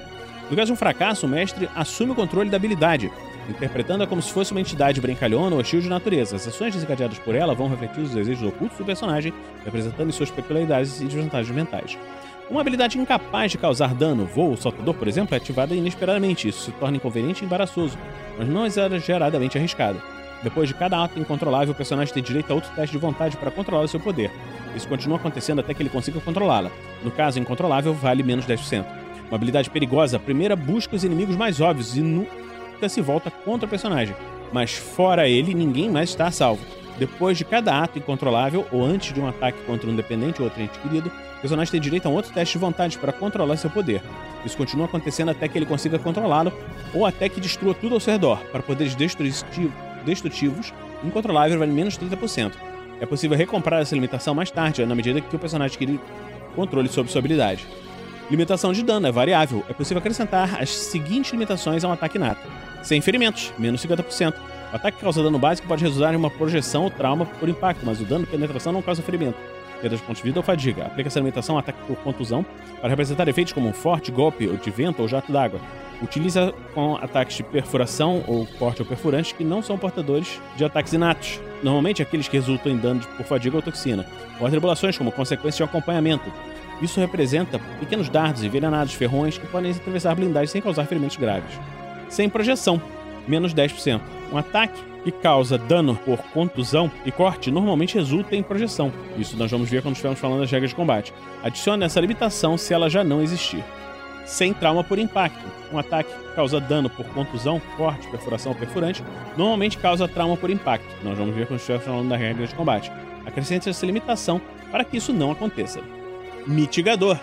No 0.50 0.56
caso 0.56 0.68
de 0.68 0.74
um 0.74 0.78
fracasso, 0.78 1.26
o 1.26 1.30
mestre 1.30 1.70
assume 1.76 2.12
o 2.12 2.16
controle 2.16 2.50
da 2.50 2.58
habilidade, 2.58 3.12
interpretando-a 3.50 4.08
como 4.08 4.22
se 4.22 4.32
fosse 4.32 4.52
uma 4.52 4.62
entidade 4.62 5.00
brincalhona 5.00 5.56
ou 5.56 5.62
hostil 5.62 5.82
de 5.82 5.90
natureza. 5.90 6.36
As 6.36 6.48
ações 6.48 6.74
desencadeadas 6.74 7.20
por 7.20 7.36
ela 7.36 7.56
vão 7.56 7.70
refletir 7.70 8.02
os 8.02 8.12
desejos 8.12 8.48
ocultos 8.48 8.78
do 8.78 8.86
personagem, 8.86 9.34
representando 9.64 10.12
suas 10.12 10.30
peculiaridades 10.30 11.00
e 11.00 11.06
desvantagens 11.06 11.56
mentais. 11.56 11.98
Uma 12.50 12.60
habilidade 12.60 13.00
incapaz 13.00 13.52
de 13.52 13.58
causar 13.58 13.96
dano, 13.96 14.26
voo 14.26 14.50
ou 14.50 14.58
saltador, 14.58 14.94
por 14.94 15.08
exemplo, 15.08 15.34
é 15.34 15.38
ativada 15.38 15.74
inesperadamente. 15.74 16.50
Isso 16.50 16.66
se 16.66 16.72
torna 16.74 16.98
inconveniente 16.98 17.44
e 17.44 17.46
embaraçoso, 17.46 17.98
mas 18.38 18.46
não 18.46 18.66
exageradamente 18.66 19.58
arriscado. 19.58 20.02
Depois 20.44 20.68
de 20.68 20.74
cada 20.74 21.04
ato 21.04 21.20
incontrolável, 21.20 21.72
o 21.72 21.76
personagem 21.76 22.14
tem 22.14 22.24
direito 22.24 22.52
a 22.52 22.56
outro 22.56 22.72
teste 22.76 22.94
de 22.94 22.98
vontade 22.98 23.38
para 23.38 23.52
controlar 23.52 23.84
o 23.84 23.88
seu 23.88 24.00
poder. 24.00 24.32
Isso 24.76 24.88
continua 24.88 25.18
acontecendo 25.18 25.60
até 25.60 25.74
que 25.74 25.84
ele 25.84 25.90
consiga 25.90 26.20
controlá-la. 26.20 26.72
No 27.04 27.12
caso, 27.12 27.40
incontrolável 27.40 27.94
vale 27.94 28.24
menos 28.24 28.46
10%. 28.46 28.86
Uma 29.28 29.36
habilidade 29.36 29.70
perigosa, 29.70 30.18
a 30.18 30.20
primeira 30.20 30.56
busca 30.56 30.96
os 30.96 31.04
inimigos 31.04 31.36
mais 31.36 31.62
óbvios 31.62 31.96
e 31.96 32.02
nunca 32.02 32.90
se 32.90 33.02
volta 33.02 33.30
contra 33.30 33.68
o 33.68 33.70
personagem. 33.70 34.16
Mas 34.52 34.74
fora 34.74 35.30
ele, 35.30 35.54
ninguém 35.54 35.90
mais 35.90 36.10
está 36.10 36.28
a 36.28 36.32
salvo. 36.32 36.66
Depois 36.98 37.38
de 37.38 37.46
cada 37.46 37.82
ato 37.82 37.98
incontrolável 37.98 38.66
ou 38.72 38.84
antes 38.84 39.14
de 39.14 39.20
um 39.20 39.28
ataque 39.28 39.64
contra 39.66 39.90
um 39.90 39.96
dependente 39.96 40.42
ou 40.42 40.46
outro 40.46 40.62
ente 40.62 40.78
querido, 40.80 41.10
o 41.38 41.42
personagem 41.42 41.72
tem 41.72 41.80
direito 41.80 42.08
a 42.08 42.10
um 42.10 42.14
outro 42.14 42.34
teste 42.34 42.58
de 42.58 42.60
vontade 42.60 42.98
para 42.98 43.14
controlar 43.14 43.58
seu 43.58 43.70
poder. 43.70 44.02
Isso 44.46 44.58
continua 44.58 44.86
acontecendo 44.86 45.30
até 45.30 45.48
que 45.48 45.58
ele 45.58 45.66
consiga 45.66 45.98
controlá-lo 45.98 46.52
ou 46.94 47.06
até 47.06 47.30
que 47.30 47.40
destrua 47.40 47.74
tudo 47.74 47.96
ao 47.96 48.02
seu 48.02 48.14
redor, 48.14 48.40
para 48.52 48.62
poderes 48.62 48.96
destrutivos 48.96 49.91
destrutivos, 50.04 50.74
incontrolável 51.04 51.58
vale 51.60 51.72
menos 51.72 51.98
30%. 51.98 52.54
É 53.00 53.06
possível 53.06 53.38
recomprar 53.38 53.82
essa 53.82 53.96
limitação 53.96 54.36
mais 54.36 54.52
tarde, 54.52 54.86
na 54.86 54.94
medida 54.94 55.20
que 55.22 55.36
o 55.36 55.40
personagem 55.40 55.76
adquire 55.76 56.00
controle 56.56 56.88
sobre 56.88 57.12
sua 57.12 57.20
habilidade. 57.20 57.66
Limitação 58.30 58.72
de 58.72 58.84
dano 58.84 59.08
é 59.08 59.12
variável. 59.12 59.66
É 59.68 59.74
possível 59.74 60.00
acrescentar 60.00 60.62
as 60.62 60.70
seguintes 60.70 61.32
limitações 61.32 61.84
a 61.84 61.88
um 61.88 61.92
ataque 61.92 62.18
nato. 62.18 62.48
Sem 62.82 63.02
ferimentos, 63.02 63.52
menos 63.58 63.86
50%. 63.86 64.34
O 64.72 64.76
ataque 64.76 64.98
que 64.98 65.04
causa 65.04 65.22
dano 65.22 65.38
básico 65.38 65.68
pode 65.68 65.84
resultar 65.84 66.14
em 66.14 66.16
uma 66.16 66.30
projeção 66.30 66.84
ou 66.84 66.90
trauma 66.90 67.26
por 67.26 67.50
impacto, 67.50 67.86
mas 67.86 68.00
o 68.00 68.06
dano 68.06 68.24
de 68.24 68.32
penetração 68.32 68.72
não 68.72 68.82
causa 68.82 69.02
ferimento. 69.02 69.38
Perda 69.82 69.98
de 69.98 70.02
pontos 70.04 70.22
de 70.22 70.30
vida 70.30 70.40
ou 70.40 70.44
fadiga. 70.44 70.86
Aplica 70.86 71.10
essa 71.10 71.20
limitação 71.20 71.58
a 71.58 71.60
ataque 71.60 71.80
por 71.86 71.98
contusão 71.98 72.46
para 72.80 72.90
representar 72.90 73.28
efeitos 73.28 73.52
como 73.52 73.68
um 73.68 73.74
forte 73.74 74.12
golpe 74.12 74.48
de 74.48 74.72
vento 74.72 75.02
ou 75.02 75.08
jato 75.08 75.30
d'água. 75.30 75.60
Utiliza 76.02 76.52
com 76.74 76.96
ataques 76.96 77.38
de 77.38 77.44
perfuração 77.44 78.24
ou 78.28 78.48
corte 78.58 78.82
ou 78.82 78.88
perfurante 78.88 79.36
que 79.36 79.44
não 79.44 79.62
são 79.62 79.78
portadores 79.78 80.42
de 80.56 80.66
ataques 80.66 80.94
inatos, 80.94 81.40
normalmente 81.62 82.02
aqueles 82.02 82.28
que 82.28 82.38
resultam 82.38 82.72
em 82.72 82.78
dano 82.78 83.02
por 83.16 83.26
fadiga 83.26 83.58
ou 83.58 83.62
toxina, 83.62 84.06
ou 84.40 84.48
atribulações 84.48 84.98
como 84.98 85.12
consequência 85.12 85.64
de 85.64 85.70
acompanhamento. 85.70 86.32
Isso 86.82 87.00
representa 87.00 87.60
pequenos 87.80 88.10
dardos 88.10 88.44
envenenados, 88.44 88.94
ferrões 88.94 89.38
que 89.38 89.46
podem 89.46 89.72
atravessar 89.72 90.16
blindagens 90.16 90.50
sem 90.50 90.62
causar 90.62 90.86
ferimentos 90.86 91.18
graves. 91.18 91.60
Sem 92.10 92.28
projeção, 92.28 92.82
menos 93.28 93.54
10%. 93.54 94.02
Um 94.34 94.38
ataque 94.38 94.82
que 95.04 95.12
causa 95.12 95.58
dano 95.58 95.96
por 95.96 96.18
contusão 96.34 96.92
e 97.06 97.12
corte 97.12 97.52
normalmente 97.52 97.96
resulta 97.96 98.36
em 98.36 98.42
projeção. 98.42 98.92
Isso 99.18 99.38
nós 99.38 99.52
vamos 99.52 99.70
ver 99.70 99.84
quando 99.84 99.94
estivermos 99.94 100.20
falando 100.20 100.40
das 100.40 100.52
regras 100.52 100.72
de 100.72 100.76
combate. 100.76 101.14
Adicione 101.44 101.84
essa 101.84 102.00
limitação 102.00 102.58
se 102.58 102.74
ela 102.74 102.90
já 102.90 103.04
não 103.04 103.22
existir 103.22 103.64
sem 104.26 104.54
trauma 104.54 104.84
por 104.84 105.00
impacto. 105.00 105.44
Um 105.72 105.78
ataque 105.78 106.14
que 106.14 106.36
causa 106.36 106.60
dano 106.60 106.90
por 106.90 107.06
contusão, 107.08 107.62
corte, 107.78 108.08
perfuração 108.08 108.52
ou 108.52 108.58
perfurante 108.58 109.04
normalmente 109.38 109.78
causa 109.78 110.08
trauma 110.08 110.38
por 110.38 110.50
impacto. 110.50 110.88
Nós 111.04 111.18
vamos 111.18 111.36
ver 111.36 111.48
quando 111.48 111.60
estiver 111.60 111.80
falando 111.80 112.10
da 112.10 112.18
regra 112.18 112.46
de 112.46 112.56
combate. 112.56 112.92
Acrescente 113.26 113.70
essa 113.70 113.86
limitação 113.86 114.42
para 114.72 114.84
que 114.84 114.98
isso 114.98 115.14
não 115.14 115.32
aconteça. 115.32 115.82
Mitigador 116.48 117.18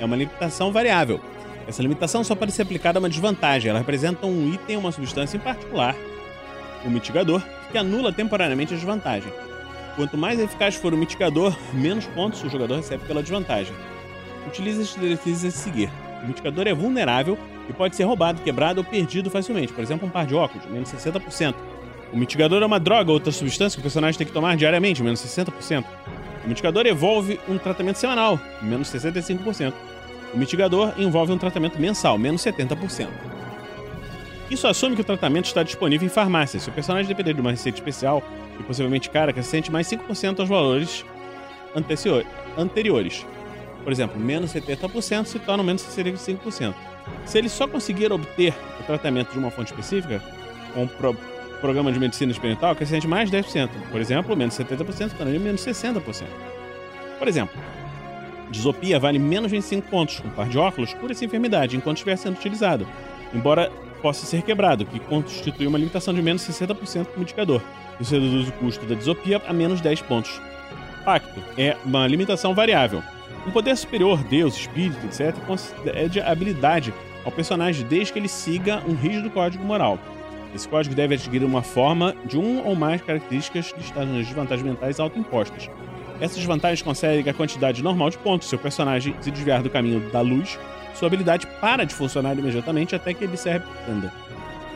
é 0.00 0.04
uma 0.04 0.16
limitação 0.16 0.72
variável. 0.72 1.20
Essa 1.66 1.82
limitação 1.82 2.22
só 2.22 2.34
pode 2.34 2.52
ser 2.52 2.62
aplicada 2.62 2.98
a 2.98 3.00
uma 3.00 3.08
desvantagem. 3.08 3.70
Ela 3.70 3.78
representa 3.78 4.26
um 4.26 4.52
item 4.52 4.76
ou 4.76 4.82
uma 4.82 4.92
substância 4.92 5.36
em 5.36 5.40
particular, 5.40 5.94
o 6.84 6.90
mitigador, 6.90 7.42
que 7.70 7.78
anula 7.78 8.12
temporariamente 8.12 8.72
a 8.72 8.76
desvantagem. 8.76 9.32
Quanto 9.96 10.16
mais 10.16 10.38
eficaz 10.38 10.76
for 10.76 10.94
o 10.94 10.96
mitigador, 10.96 11.56
menos 11.72 12.06
pontos 12.06 12.42
o 12.44 12.48
jogador 12.48 12.76
recebe 12.76 13.04
pela 13.06 13.22
desvantagem. 13.22 13.74
Utilize 14.46 14.80
as 14.80 14.94
diretrizes 14.94 15.54
a 15.54 15.58
seguir. 15.58 15.90
O 16.22 16.26
mitigador 16.26 16.66
é 16.66 16.74
vulnerável 16.74 17.38
e 17.68 17.72
pode 17.72 17.96
ser 17.96 18.04
roubado, 18.04 18.42
quebrado 18.42 18.80
ou 18.80 18.84
perdido 18.84 19.30
facilmente. 19.30 19.72
Por 19.72 19.82
exemplo, 19.82 20.06
um 20.06 20.10
par 20.10 20.26
de 20.26 20.34
óculos, 20.34 20.66
menos 20.66 20.90
60%. 20.92 21.54
O 22.12 22.16
mitigador 22.16 22.62
é 22.62 22.66
uma 22.66 22.78
droga 22.78 23.10
ou 23.10 23.14
outra 23.14 23.32
substância 23.32 23.76
que 23.76 23.80
o 23.80 23.82
personagem 23.82 24.16
tem 24.16 24.26
que 24.26 24.32
tomar 24.32 24.56
diariamente, 24.56 25.02
menos 25.02 25.20
60%. 25.20 25.84
O 26.44 26.48
mitigador 26.48 26.86
envolve 26.86 27.40
um 27.48 27.58
tratamento 27.58 27.96
semanal, 27.96 28.38
menos 28.62 28.88
65%. 28.88 29.72
O 30.32 30.38
mitigador 30.38 30.92
envolve 30.96 31.32
um 31.32 31.38
tratamento 31.38 31.78
mensal, 31.80 32.16
menos 32.16 32.42
70%. 32.42 33.08
Isso 34.48 34.68
assume 34.68 34.94
que 34.94 35.00
o 35.00 35.04
tratamento 35.04 35.46
está 35.46 35.62
disponível 35.62 36.06
em 36.06 36.08
farmácias. 36.08 36.62
Se 36.62 36.68
o 36.68 36.72
personagem 36.72 37.08
depender 37.08 37.34
de 37.34 37.40
uma 37.40 37.50
receita 37.50 37.78
especial 37.78 38.22
e 38.58 38.62
possivelmente 38.62 39.10
cara, 39.10 39.30
acrescente 39.30 39.72
mais 39.72 39.88
5% 39.88 40.38
aos 40.38 40.48
valores 40.48 41.04
anteriores. 42.56 43.26
Por 43.86 43.92
exemplo, 43.92 44.20
menos 44.20 44.52
70% 44.52 45.26
se 45.26 45.38
torna 45.38 45.62
menos 45.62 45.80
65%. 45.80 46.74
Se 47.24 47.38
ele 47.38 47.48
só 47.48 47.68
conseguir 47.68 48.10
obter 48.10 48.52
o 48.80 48.82
tratamento 48.82 49.30
de 49.30 49.38
uma 49.38 49.48
fonte 49.48 49.68
específica, 49.68 50.20
com 50.74 50.82
um 50.82 50.88
pro 50.88 51.16
programa 51.60 51.92
de 51.92 52.00
medicina 52.00 52.32
experimental, 52.32 52.72
acrescente 52.72 53.06
mais 53.06 53.30
10%. 53.30 53.70
Por 53.92 54.00
exemplo, 54.00 54.36
menos 54.36 54.58
70% 54.58 55.12
tornaria 55.12 55.38
menos 55.38 55.64
60%. 55.64 56.24
Por 57.16 57.28
exemplo, 57.28 57.56
disopia 58.50 58.98
vale 58.98 59.20
menos 59.20 59.52
25 59.52 59.88
pontos. 59.88 60.20
Um 60.24 60.30
par 60.30 60.48
de 60.48 60.58
óculos 60.58 60.92
cura 60.92 61.12
essa 61.12 61.24
enfermidade 61.24 61.76
enquanto 61.76 61.98
estiver 61.98 62.16
sendo 62.16 62.34
utilizado, 62.34 62.88
embora 63.32 63.70
possa 64.02 64.26
ser 64.26 64.42
quebrado, 64.42 64.84
que 64.84 64.98
constitui 64.98 65.64
uma 65.68 65.78
limitação 65.78 66.12
de 66.12 66.20
menos 66.20 66.42
60% 66.42 67.06
como 67.06 67.22
indicador. 67.22 67.62
Isso 68.00 68.12
reduz 68.12 68.48
o 68.48 68.52
custo 68.54 68.84
da 68.84 68.96
disopia 68.96 69.40
a 69.46 69.52
menos 69.52 69.80
10 69.80 70.02
pontos. 70.02 70.40
Pacto 71.04 71.40
é 71.56 71.76
uma 71.84 72.04
limitação 72.08 72.52
variável. 72.52 73.00
Um 73.46 73.50
poder 73.52 73.76
superior, 73.76 74.22
Deus, 74.24 74.56
espírito, 74.56 75.06
etc., 75.06 75.32
concede 75.46 76.20
habilidade 76.20 76.92
ao 77.24 77.30
personagem 77.30 77.86
desde 77.86 78.12
que 78.12 78.18
ele 78.18 78.28
siga 78.28 78.82
um 78.88 78.94
rígido 78.94 79.30
código 79.30 79.64
moral. 79.64 79.98
Esse 80.54 80.68
código 80.68 80.94
deve 80.94 81.14
adquirir 81.14 81.44
uma 81.44 81.62
forma 81.62 82.14
de 82.24 82.36
um 82.36 82.66
ou 82.66 82.74
mais 82.74 83.00
características 83.02 83.72
listadas 83.76 84.08
nas 84.08 84.26
desvantagens 84.26 84.66
mentais 84.66 84.98
autoimpostas. 84.98 85.70
Essas 86.20 86.38
desvantagens 86.38 86.82
conseguem 86.82 87.30
a 87.30 87.34
quantidade 87.34 87.82
normal 87.82 88.10
de 88.10 88.18
pontos. 88.18 88.48
Se 88.48 88.54
o 88.54 88.58
personagem 88.58 89.14
se 89.20 89.30
desviar 89.30 89.62
do 89.62 89.70
caminho 89.70 90.00
da 90.10 90.22
luz, 90.22 90.58
sua 90.94 91.08
habilidade 91.08 91.46
para 91.60 91.84
de 91.84 91.94
funcionar 91.94 92.36
imediatamente 92.38 92.96
até 92.96 93.12
que 93.12 93.22
ele 93.22 93.36
se 93.36 93.48
arrependa. 93.48 94.12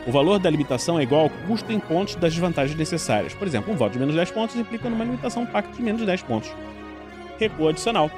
O 0.05 0.11
valor 0.11 0.39
da 0.39 0.49
limitação 0.49 0.99
é 0.99 1.03
igual 1.03 1.23
ao 1.23 1.29
custo 1.47 1.71
em 1.71 1.79
pontos 1.79 2.15
das 2.15 2.33
desvantagens 2.33 2.77
necessárias. 2.77 3.33
Por 3.33 3.47
exemplo, 3.47 3.73
um 3.73 3.75
voto 3.75 3.93
de 3.93 3.99
menos 3.99 4.15
10 4.15 4.31
pontos 4.31 4.55
implica 4.55 4.89
numa 4.89 5.03
limitação 5.03 5.45
pacto 5.45 5.75
de 5.75 5.81
menos 5.81 6.05
10 6.05 6.21
pontos. 6.23 6.51
Recuo 7.39 7.69
adicional. 7.69 8.09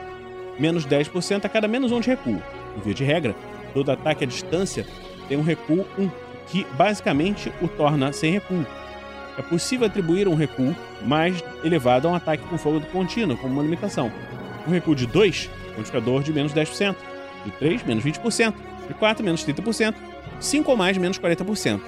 Menos 0.59 0.85
10% 0.85 1.45
a 1.45 1.49
cada 1.49 1.67
menos 1.67 1.91
1 1.91 1.99
de 2.01 2.09
recuo. 2.09 2.41
Em 2.77 2.81
via 2.81 2.93
de 2.93 3.03
regra, 3.03 3.35
todo 3.73 3.91
ataque 3.91 4.23
à 4.23 4.27
distância 4.27 4.85
tem 5.27 5.37
um 5.37 5.41
recuo 5.41 5.85
1, 5.97 6.09
que 6.47 6.65
basicamente 6.77 7.51
o 7.61 7.67
torna 7.67 8.11
sem 8.13 8.31
recuo. 8.31 8.65
É 9.37 9.41
possível 9.41 9.87
atribuir 9.87 10.27
um 10.27 10.35
recuo 10.35 10.75
mais 11.01 11.43
elevado 11.63 12.07
a 12.07 12.11
um 12.11 12.15
ataque 12.15 12.43
com 12.47 12.57
fogo 12.57 12.81
contínuo, 12.91 13.37
como 13.37 13.53
uma 13.53 13.63
limitação. 13.63 14.11
Um 14.67 14.71
recuo 14.71 14.95
de 14.95 15.07
2, 15.07 15.49
modificador 15.75 16.21
de 16.21 16.31
menos 16.31 16.53
10%. 16.53 16.95
De 17.45 17.51
3, 17.51 17.83
menos 17.83 18.03
20%. 18.03 18.53
De 18.87 18.93
4, 18.93 19.25
menos 19.25 19.45
30%. 19.45 19.95
5 20.39 20.71
ou 20.71 20.77
mais, 20.77 20.97
menos 20.97 21.19
40%. 21.19 21.81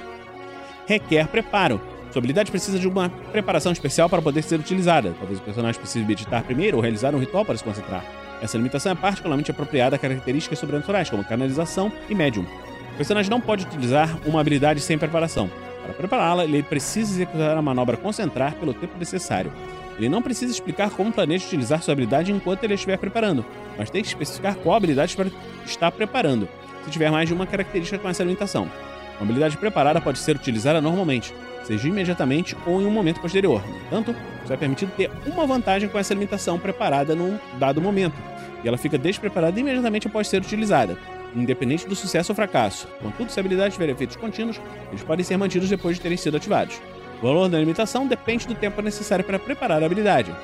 Requer 0.87 1.27
preparo. 1.27 1.79
Sua 2.11 2.19
habilidade 2.19 2.49
precisa 2.49 2.79
de 2.79 2.87
uma 2.87 3.09
preparação 3.31 3.71
especial 3.71 4.09
para 4.09 4.21
poder 4.21 4.41
ser 4.41 4.59
utilizada. 4.59 5.13
Talvez 5.19 5.39
o 5.39 5.41
personagem 5.41 5.79
precise 5.79 6.05
meditar 6.05 6.43
primeiro 6.43 6.77
ou 6.77 6.81
realizar 6.81 7.13
um 7.13 7.19
ritual 7.19 7.45
para 7.45 7.57
se 7.57 7.63
concentrar. 7.63 8.24
Essa 8.45 8.57
limitação 8.57 8.91
é 8.91 8.95
particularmente 8.95 9.49
apropriada 9.49 9.95
a 9.95 9.99
características 9.99 10.59
sobrenaturais, 10.59 11.09
como 11.09 11.23
canalização 11.23 11.91
e 12.07 12.13
médium. 12.13 12.45
O 12.93 12.95
personagem 12.95 13.29
não 13.29 13.41
pode 13.41 13.65
utilizar 13.65 14.19
uma 14.23 14.39
habilidade 14.39 14.81
sem 14.81 14.99
preparação. 14.99 15.49
Para 15.83 15.93
prepará-la, 15.93 16.43
ele 16.43 16.61
precisa 16.61 17.11
executar 17.11 17.57
a 17.57 17.61
manobra 17.61 17.97
concentrar 17.97 18.53
pelo 18.53 18.71
tempo 18.71 18.99
necessário. 18.99 19.51
Ele 19.97 20.09
não 20.09 20.21
precisa 20.21 20.51
explicar 20.51 20.91
como 20.91 21.11
planeja 21.11 21.47
utilizar 21.47 21.81
sua 21.81 21.93
habilidade 21.93 22.31
enquanto 22.31 22.63
ele 22.63 22.75
estiver 22.75 22.97
preparando, 22.97 23.43
mas 23.79 23.89
tem 23.89 24.03
que 24.03 24.09
especificar 24.09 24.55
qual 24.57 24.75
habilidade 24.75 25.17
está 25.65 25.91
preparando, 25.91 26.47
se 26.83 26.91
tiver 26.91 27.09
mais 27.09 27.27
de 27.27 27.33
uma 27.33 27.47
característica 27.47 27.97
com 27.97 28.07
essa 28.07 28.23
limitação. 28.23 28.69
Uma 29.15 29.23
habilidade 29.23 29.57
preparada 29.57 29.99
pode 29.99 30.19
ser 30.19 30.35
utilizada 30.35 30.79
normalmente, 30.79 31.33
seja 31.63 31.87
imediatamente 31.87 32.55
ou 32.67 32.79
em 32.79 32.85
um 32.85 32.91
momento 32.91 33.19
posterior. 33.21 33.63
No 33.91 33.99
entanto, 33.99 34.15
só 34.45 34.53
é 34.53 34.57
permitido 34.57 34.91
ter 34.95 35.09
uma 35.25 35.47
vantagem 35.47 35.89
com 35.89 35.97
essa 35.97 36.13
limitação 36.13 36.59
preparada 36.59 37.15
num 37.15 37.39
dado 37.57 37.81
momento, 37.81 38.15
e 38.65 38.67
ela 38.67 38.79
fica 38.79 38.97
despreparada 38.97 39.59
imediatamente 39.59 40.07
após 40.07 40.27
ser 40.27 40.41
utilizada, 40.41 40.97
independente 41.35 41.87
do 41.87 41.95
sucesso 41.95 42.31
ou 42.31 42.35
fracasso. 42.35 42.87
Contudo, 42.99 43.31
se 43.31 43.39
a 43.39 43.41
habilidade 43.41 43.75
tiver 43.75 43.89
efeitos 43.89 44.15
contínuos, 44.15 44.59
eles 44.89 45.03
podem 45.03 45.23
ser 45.23 45.37
mantidos 45.37 45.69
depois 45.69 45.97
de 45.97 46.01
terem 46.01 46.17
sido 46.17 46.35
ativados. 46.35 46.81
O 47.19 47.27
valor 47.27 47.47
da 47.47 47.59
limitação 47.59 48.07
depende 48.07 48.47
do 48.47 48.55
tempo 48.55 48.81
necessário 48.81 49.23
para 49.23 49.37
preparar 49.37 49.83
a 49.83 49.85
habilidade. 49.85 50.35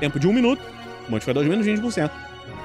Tempo 0.00 0.18
de 0.18 0.26
1 0.26 0.32
minuto, 0.32 0.60
modificador 1.08 1.44
de 1.44 1.50
menos 1.50 1.64
20%. 1.64 2.10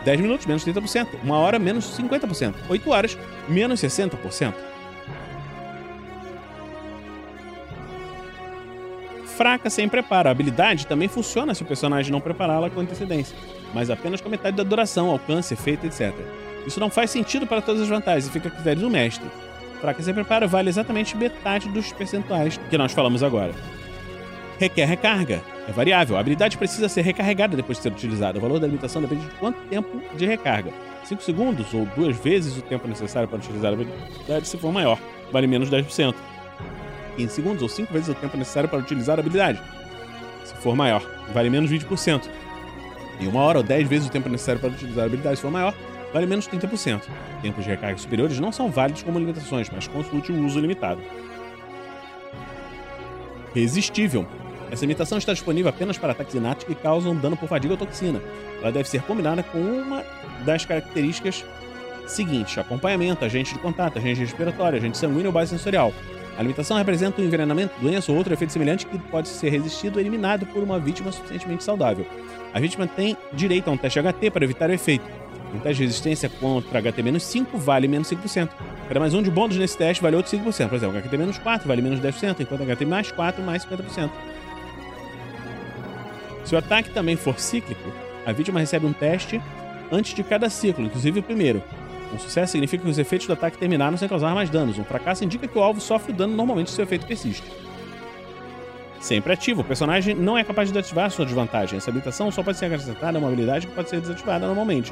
10 0.03 0.19
minutos, 0.19 0.47
menos 0.47 0.65
30%. 0.65 1.07
1 1.23 1.31
hora, 1.31 1.59
menos 1.59 1.95
50%. 1.95 2.55
8 2.67 2.89
horas, 2.89 3.17
menos 3.47 3.79
60%. 3.79 4.53
Fraca 9.37 9.69
sem 9.69 9.87
preparo. 9.87 10.29
A 10.29 10.31
habilidade 10.31 10.87
também 10.87 11.07
funciona 11.07 11.53
se 11.53 11.61
o 11.61 11.65
personagem 11.65 12.11
não 12.11 12.19
prepará-la 12.19 12.71
com 12.71 12.79
antecedência, 12.79 13.37
mas 13.73 13.89
apenas 13.89 14.21
com 14.21 14.29
metade 14.29 14.57
da 14.57 14.63
duração, 14.63 15.09
alcance, 15.09 15.53
efeito, 15.53 15.85
etc. 15.85 16.13
Isso 16.65 16.79
não 16.79 16.89
faz 16.89 17.11
sentido 17.11 17.47
para 17.47 17.61
todas 17.61 17.81
as 17.81 17.87
vantagens 17.87 18.27
e 18.27 18.31
fica 18.31 18.49
a 18.49 18.51
critério 18.51 18.81
do 18.81 18.89
mestre. 18.89 19.27
Fraca 19.79 20.01
sem 20.01 20.13
preparo 20.13 20.47
vale 20.47 20.69
exatamente 20.69 21.15
metade 21.15 21.69
dos 21.69 21.91
percentuais 21.91 22.57
que 22.69 22.77
nós 22.77 22.91
falamos 22.91 23.23
agora. 23.23 23.53
Requer 24.59 24.85
recarga. 24.85 25.41
É 25.67 25.71
variável. 25.71 26.17
A 26.17 26.19
habilidade 26.19 26.57
precisa 26.57 26.89
ser 26.89 27.01
recarregada 27.01 27.55
depois 27.55 27.77
de 27.77 27.83
ser 27.83 27.91
utilizada. 27.91 28.39
O 28.39 28.41
valor 28.41 28.59
da 28.59 28.65
limitação 28.65 29.01
depende 29.01 29.25
de 29.25 29.31
quanto 29.35 29.59
tempo 29.67 30.01
de 30.15 30.25
recarga. 30.25 30.71
5 31.03 31.21
segundos 31.21 31.73
ou 31.73 31.85
duas 31.95 32.17
vezes 32.17 32.57
o 32.57 32.61
tempo 32.61 32.87
necessário 32.87 33.29
para 33.29 33.37
utilizar 33.37 33.71
a 33.71 33.73
habilidade 33.73 34.47
se 34.47 34.57
for 34.57 34.71
maior. 34.71 34.99
Vale 35.31 35.45
menos 35.45 35.69
10%. 35.69 36.15
15 37.17 37.33
segundos 37.33 37.61
ou 37.61 37.69
5 37.69 37.93
vezes 37.93 38.09
o 38.09 38.15
tempo 38.15 38.35
necessário 38.37 38.67
para 38.67 38.79
utilizar 38.79 39.17
a 39.17 39.21
habilidade. 39.21 39.61
Se 40.43 40.53
for 40.55 40.75
maior, 40.75 41.01
vale 41.33 41.49
menos 41.49 41.69
20%. 41.69 42.27
E 43.19 43.27
uma 43.27 43.41
hora 43.41 43.59
ou 43.59 43.63
10 43.63 43.87
vezes 43.87 44.07
o 44.07 44.11
tempo 44.11 44.29
necessário 44.29 44.61
para 44.61 44.69
utilizar 44.69 45.03
a 45.03 45.07
habilidade 45.07 45.37
se 45.37 45.41
for 45.41 45.51
maior, 45.51 45.73
vale 46.13 46.25
menos 46.25 46.47
30%. 46.47 47.01
Tempos 47.41 47.63
de 47.63 47.69
recarga 47.69 47.97
superiores 47.97 48.39
não 48.39 48.51
são 48.51 48.69
válidos 48.69 49.03
como 49.03 49.19
limitações, 49.19 49.69
mas 49.69 49.87
consulte 49.87 50.31
o 50.31 50.45
uso 50.45 50.59
limitado. 50.59 51.01
Resistível. 53.53 54.27
Essa 54.69 54.81
limitação 54.81 55.17
está 55.17 55.33
disponível 55.33 55.69
apenas 55.69 55.97
para 55.97 56.11
ataques 56.11 56.35
inatos 56.35 56.65
que 56.65 56.75
causam 56.75 57.15
dano 57.15 57.37
por 57.37 57.47
fadiga 57.47 57.73
ou 57.73 57.77
toxina. 57.77 58.21
Ela 58.61 58.71
deve 58.71 58.87
ser 58.87 59.01
combinada 59.01 59.41
com 59.41 59.57
uma 59.57 60.03
das 60.45 60.65
características 60.65 61.45
seguintes: 62.05 62.57
acompanhamento, 62.57 63.23
agente 63.23 63.53
de 63.53 63.59
contato, 63.59 63.97
agente 63.97 64.19
respiratório, 64.19 64.77
agente 64.77 64.97
sanguíneo 64.97 65.27
ou 65.27 65.31
base 65.31 65.51
sensorial. 65.51 65.93
A 66.37 66.41
limitação 66.43 66.77
representa 66.77 67.19
um 67.19 67.25
envenenamento, 67.25 67.73
doença 67.81 68.11
ou 68.11 68.17
outro 68.17 68.31
efeito 68.31 68.53
semelhante 68.53 68.85
que 68.85 68.97
pode 68.97 69.27
ser 69.27 69.49
resistido 69.49 69.95
ou 69.95 70.01
eliminado 70.01 70.45
por 70.45 70.61
uma 70.61 70.79
vítima 70.79 71.11
suficientemente 71.11 71.63
saudável. 71.63 72.05
A 72.53 72.59
vítima 72.59 72.85
tem 72.85 73.17
direito 73.33 73.69
a 73.69 73.73
um 73.73 73.77
teste 73.77 73.99
HT 73.99 74.29
para 74.29 74.43
evitar 74.43 74.69
o 74.69 74.73
efeito. 74.73 75.03
Um 75.53 75.59
teste 75.59 75.77
de 75.77 75.87
resistência 75.87 76.29
contra 76.29 76.81
HT-5 76.81 77.47
vale 77.55 77.87
menos 77.87 78.07
5%. 78.07 78.49
Cada 78.87 78.99
mais 78.99 79.15
um 79.15 79.23
de 79.23 79.31
bônus 79.31 79.57
nesse 79.57 79.75
teste 79.75 80.03
vale 80.03 80.15
outro 80.15 80.31
5%. 80.37 80.69
Por 80.69 80.75
exemplo, 80.75 81.01
HT-4 81.01 81.65
vale 81.65 81.81
menos 81.81 81.99
10%, 81.99 82.41
enquanto 82.41 82.63
HT 82.63 82.85
mais 82.85 83.11
4 83.11 83.41
mais 83.41 83.65
50%. 83.65 84.11
Se 86.45 86.53
o 86.53 86.57
ataque 86.57 86.91
também 86.91 87.15
for 87.15 87.39
cíclico, 87.39 87.91
a 88.25 88.31
vítima 88.31 88.59
recebe 88.59 88.85
um 88.85 88.93
teste 88.93 89.41
antes 89.91 90.13
de 90.13 90.23
cada 90.23 90.49
ciclo, 90.49 90.85
inclusive 90.85 91.19
o 91.19 91.23
primeiro. 91.23 91.63
Um 92.13 92.19
sucesso 92.19 92.53
significa 92.53 92.83
que 92.83 92.89
os 92.89 92.97
efeitos 92.97 93.27
do 93.27 93.33
ataque 93.33 93.57
terminaram 93.57 93.97
sem 93.97 94.07
causar 94.07 94.33
mais 94.33 94.49
danos. 94.49 94.79
Um 94.79 94.83
fracasso 94.83 95.23
indica 95.23 95.47
que 95.47 95.57
o 95.57 95.61
alvo 95.61 95.81
sofre 95.81 96.13
dano 96.13 96.35
normalmente 96.35 96.69
se 96.69 96.75
seu 96.75 96.83
efeito 96.83 97.05
persiste. 97.05 97.43
Sempre 98.99 99.33
ativo, 99.33 99.61
o 99.61 99.63
personagem 99.63 100.15
não 100.15 100.37
é 100.37 100.43
capaz 100.43 100.69
de 100.69 100.73
desativar 100.73 101.11
sua 101.11 101.25
desvantagem. 101.25 101.77
Essa 101.77 101.89
habilitação 101.89 102.31
só 102.31 102.41
pode 102.41 102.57
ser 102.57 102.65
acrescentada 102.65 103.17
a 103.17 103.19
uma 103.19 103.27
habilidade 103.27 103.67
que 103.67 103.73
pode 103.73 103.89
ser 103.89 104.01
desativada 104.01 104.47
normalmente 104.47 104.91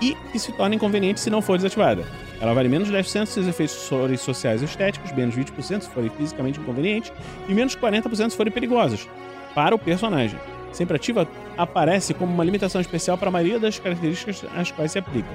e 0.00 0.14
que 0.32 0.38
se 0.38 0.52
torna 0.52 0.74
inconveniente 0.74 1.20
se 1.20 1.30
não 1.30 1.42
for 1.42 1.56
desativada. 1.56 2.04
Ela 2.40 2.54
vale 2.54 2.68
menos 2.68 2.90
10% 2.90 3.26
se 3.26 3.40
os 3.40 3.46
efeitos 3.46 3.88
forem 3.88 4.16
sociais 4.16 4.60
ou 4.60 4.66
estéticos, 4.66 5.12
menos 5.12 5.36
20% 5.36 5.82
se 5.82 5.90
forem 5.90 6.10
fisicamente 6.10 6.58
inconvenientes 6.58 7.12
e 7.48 7.54
menos 7.54 7.76
40% 7.76 8.30
se 8.30 8.36
forem 8.36 8.52
perigosos 8.52 9.08
para 9.54 9.74
o 9.74 9.78
personagem. 9.78 10.38
Sempre 10.72 10.96
ativa 10.96 11.28
aparece 11.56 12.14
como 12.14 12.32
uma 12.32 12.44
limitação 12.44 12.80
especial 12.80 13.16
para 13.16 13.28
a 13.28 13.32
maioria 13.32 13.58
das 13.58 13.78
características 13.78 14.44
às 14.56 14.70
quais 14.70 14.92
se 14.92 14.98
aplica. 14.98 15.28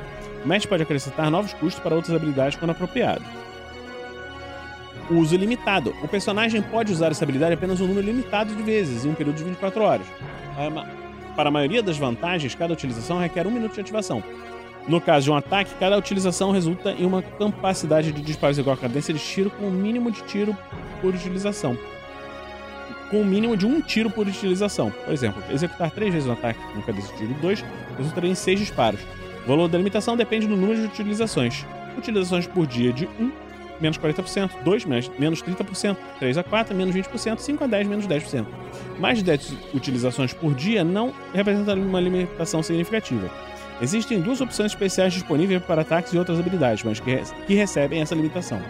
O 0.44 0.48
mestre 0.48 0.70
pode 0.70 0.84
acrescentar 0.84 1.30
novos 1.30 1.54
custos 1.54 1.82
para 1.82 1.96
outras 1.96 2.16
habilidades 2.16 2.58
quando 2.58 2.72
apropriado. 2.72 3.24
Uso 5.10 5.36
limitado. 5.36 5.94
O 6.04 6.08
personagem 6.08 6.62
pode 6.62 6.92
usar 6.92 7.12
essa 7.12 7.26
habilidade 7.26 7.54
apenas 7.54 7.82
um 7.82 7.88
número 7.88 8.06
limitado 8.06 8.54
de 8.54 8.62
vezes, 8.62 9.06
em 9.06 9.10
um 9.10 9.16
período 9.16 9.38
de 9.38 9.44
24 9.44 9.82
horas. 9.82 10.08
Para 11.36 11.50
a 11.50 11.52
maioria 11.52 11.82
das 11.82 11.98
vantagens, 11.98 12.54
cada 12.54 12.74
utilização 12.74 13.18
requer 13.18 13.48
um 13.48 13.52
minuto 13.52 13.74
de 13.74 13.82
ativação. 13.82 14.24
No 14.88 15.00
caso 15.00 15.26
de 15.26 15.32
um 15.32 15.36
ataque, 15.36 15.72
cada 15.80 15.98
utilização 15.98 16.52
resulta 16.52 16.92
em 16.92 17.06
uma 17.06 17.22
capacidade 17.22 18.12
de 18.12 18.22
disparos 18.22 18.58
igual 18.58 18.76
à 18.76 18.78
cadência 18.78 19.14
de 19.14 19.20
tiro 19.20 19.50
com 19.50 19.66
o 19.66 19.68
um 19.68 19.72
mínimo 19.72 20.12
de 20.12 20.22
tiro 20.24 20.56
por 21.02 21.14
utilização. 21.14 21.78
Com 23.10 23.18
o 23.18 23.22
um 23.22 23.26
mínimo 23.26 23.58
de 23.58 23.66
um 23.66 23.82
tiro 23.82 24.10
por 24.10 24.28
utilização. 24.28 24.92
Por 24.92 25.14
exemplo, 25.14 25.44
executar 25.52 25.90
três 25.92 26.14
vezes 26.14 26.28
um 26.28 26.34
ataque 26.34 26.60
com 26.74 26.82
cadência 26.82 27.12
de 27.16 27.28
tiro 27.28 27.34
2 27.42 27.66
resultaria 27.98 28.30
em 28.30 28.36
seis 28.36 28.60
disparos. 28.60 29.00
O 29.46 29.48
valor 29.48 29.68
da 29.68 29.78
limitação 29.78 30.16
depende 30.16 30.48
do 30.48 30.56
número 30.56 30.80
de 30.80 30.86
utilizações. 30.86 31.66
Utilizações 31.98 32.46
por 32.46 32.68
dia 32.68 32.94
de 32.94 33.08
1, 33.20 33.32
menos 33.82 33.98
40%, 33.98 34.64
2, 34.64 34.86
menos 34.86 35.42
30%, 35.42 35.98
3 36.20 36.38
a 36.38 36.44
4, 36.44 36.76
menos 36.76 36.96
20%, 36.96 37.40
5 37.40 37.64
a 37.64 37.68
10, 37.68 37.88
menos 37.88 38.08
10%. 38.08 38.46
Mais 39.00 39.18
de 39.18 39.24
10 39.24 39.54
utilizações 39.74 40.34
por 40.34 40.54
dia 40.54 40.84
não 40.84 41.14
representa 41.34 41.74
uma 41.74 42.00
limitação 42.00 42.62
significativa. 42.62 43.30
Existem 43.82 44.20
duas 44.20 44.42
opções 44.42 44.74
especiais 44.74 45.14
disponíveis 45.14 45.64
para 45.64 45.82
ataques 45.82 46.14
e 46.14 46.18
outras 46.18 46.38
habilidades, 46.38 46.84
mas 46.84 47.00
que, 47.00 47.18
que 47.48 47.54
recebem 47.54 48.02
essa 48.02 48.14
limitação. 48.14 48.62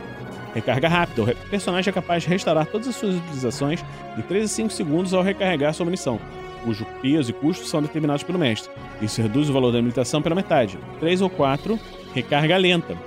Recarga 0.53 0.87
rápida. 0.87 1.21
O 1.23 1.49
personagem 1.49 1.91
é 1.91 1.93
capaz 1.93 2.23
de 2.23 2.29
restaurar 2.29 2.65
todas 2.65 2.87
as 2.87 2.95
suas 2.95 3.15
utilizações 3.15 3.83
em 4.17 4.21
3 4.21 4.45
a 4.45 4.47
5 4.47 4.69
segundos 4.71 5.13
ao 5.13 5.21
recarregar 5.21 5.73
sua 5.73 5.85
munição, 5.85 6.19
cujo 6.63 6.85
peso 7.01 7.29
e 7.29 7.33
custo 7.33 7.65
são 7.65 7.81
determinados 7.81 8.23
pelo 8.23 8.39
mestre. 8.39 8.71
Isso 9.01 9.21
reduz 9.21 9.49
o 9.49 9.53
valor 9.53 9.71
da 9.71 9.79
limitação 9.79 10.21
pela 10.21 10.35
metade. 10.35 10.79
3 10.99 11.21
ou 11.21 11.29
4, 11.29 11.79
recarga 12.13 12.57
lenta. 12.57 12.97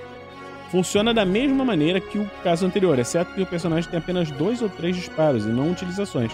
Funciona 0.70 1.12
da 1.12 1.24
mesma 1.24 1.64
maneira 1.64 2.00
que 2.00 2.16
o 2.18 2.30
caso 2.42 2.64
anterior, 2.64 2.98
exceto 2.98 3.34
que 3.34 3.42
o 3.42 3.46
personagem 3.46 3.90
tem 3.90 3.98
apenas 3.98 4.30
dois 4.30 4.62
ou 4.62 4.70
três 4.70 4.96
disparos 4.96 5.44
e 5.44 5.48
não 5.48 5.70
utilizações. 5.70 6.32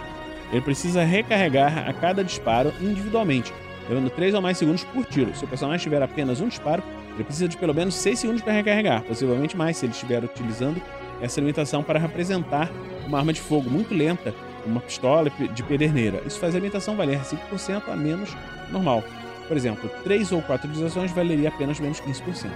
Ele 0.52 0.60
precisa 0.60 1.02
recarregar 1.02 1.88
a 1.88 1.92
cada 1.92 2.22
disparo 2.22 2.72
individualmente, 2.80 3.52
levando 3.88 4.10
3 4.10 4.34
ou 4.34 4.40
mais 4.40 4.56
segundos 4.56 4.84
por 4.84 5.04
tiro. 5.04 5.34
Se 5.34 5.44
o 5.44 5.48
personagem 5.48 5.82
tiver 5.82 6.02
apenas 6.02 6.40
um 6.40 6.48
disparo, 6.48 6.82
ele 7.14 7.24
precisa 7.24 7.48
de 7.48 7.56
pelo 7.56 7.74
menos 7.74 7.94
6 7.96 8.18
segundos 8.18 8.42
para 8.42 8.52
recarregar, 8.52 9.02
possivelmente 9.02 9.56
mais 9.56 9.76
se 9.76 9.86
ele 9.86 9.92
estiver 9.92 10.22
utilizando 10.22 10.80
essa 11.20 11.40
limitação 11.40 11.82
para 11.82 11.98
representar 11.98 12.70
uma 13.06 13.18
arma 13.18 13.32
de 13.32 13.40
fogo 13.40 13.70
muito 13.70 13.94
lenta, 13.94 14.34
uma 14.66 14.80
pistola 14.80 15.30
de 15.30 15.62
pederneira. 15.62 16.22
Isso 16.26 16.38
faz 16.38 16.54
a 16.54 16.58
limitação 16.58 16.96
valer 16.96 17.20
5% 17.20 17.82
a 17.88 17.96
menos 17.96 18.36
normal. 18.70 19.02
Por 19.46 19.56
exemplo, 19.56 19.90
3 20.04 20.32
ou 20.32 20.42
4 20.42 20.68
utilizações 20.68 21.10
valeria 21.10 21.48
apenas 21.48 21.80
menos 21.80 22.00
15%. 22.00 22.50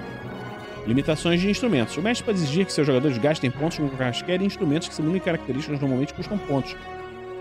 Limitações 0.87 1.41
de 1.41 1.49
instrumentos. 1.49 1.97
O 1.97 2.03
mestre 2.03 2.25
pode 2.25 2.39
exigir 2.39 2.67
que 2.67 2.73
seus 2.73 2.87
jogadores 2.87 3.17
gastem 3.17 3.51
pontos 3.51 3.79
com 3.79 3.89
quaisquer 3.89 4.43
instrumentos 4.43 4.89
que 4.89 4.95
simulam 4.95 5.19
características 5.21 5.81
normalmente 5.81 6.13
custam 6.13 6.37
pontos. 6.37 6.77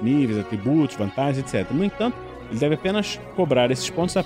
Níveis, 0.02 0.40
atributos, 0.40 0.96
vantagens, 0.96 1.40
etc. 1.40 1.70
No 1.72 1.84
entanto, 1.84 2.16
ele 2.50 2.60
deve 2.60 2.76
apenas 2.76 3.20
cobrar 3.36 3.72
esses 3.72 3.90
pontos. 3.90 4.16
A... 4.16 4.24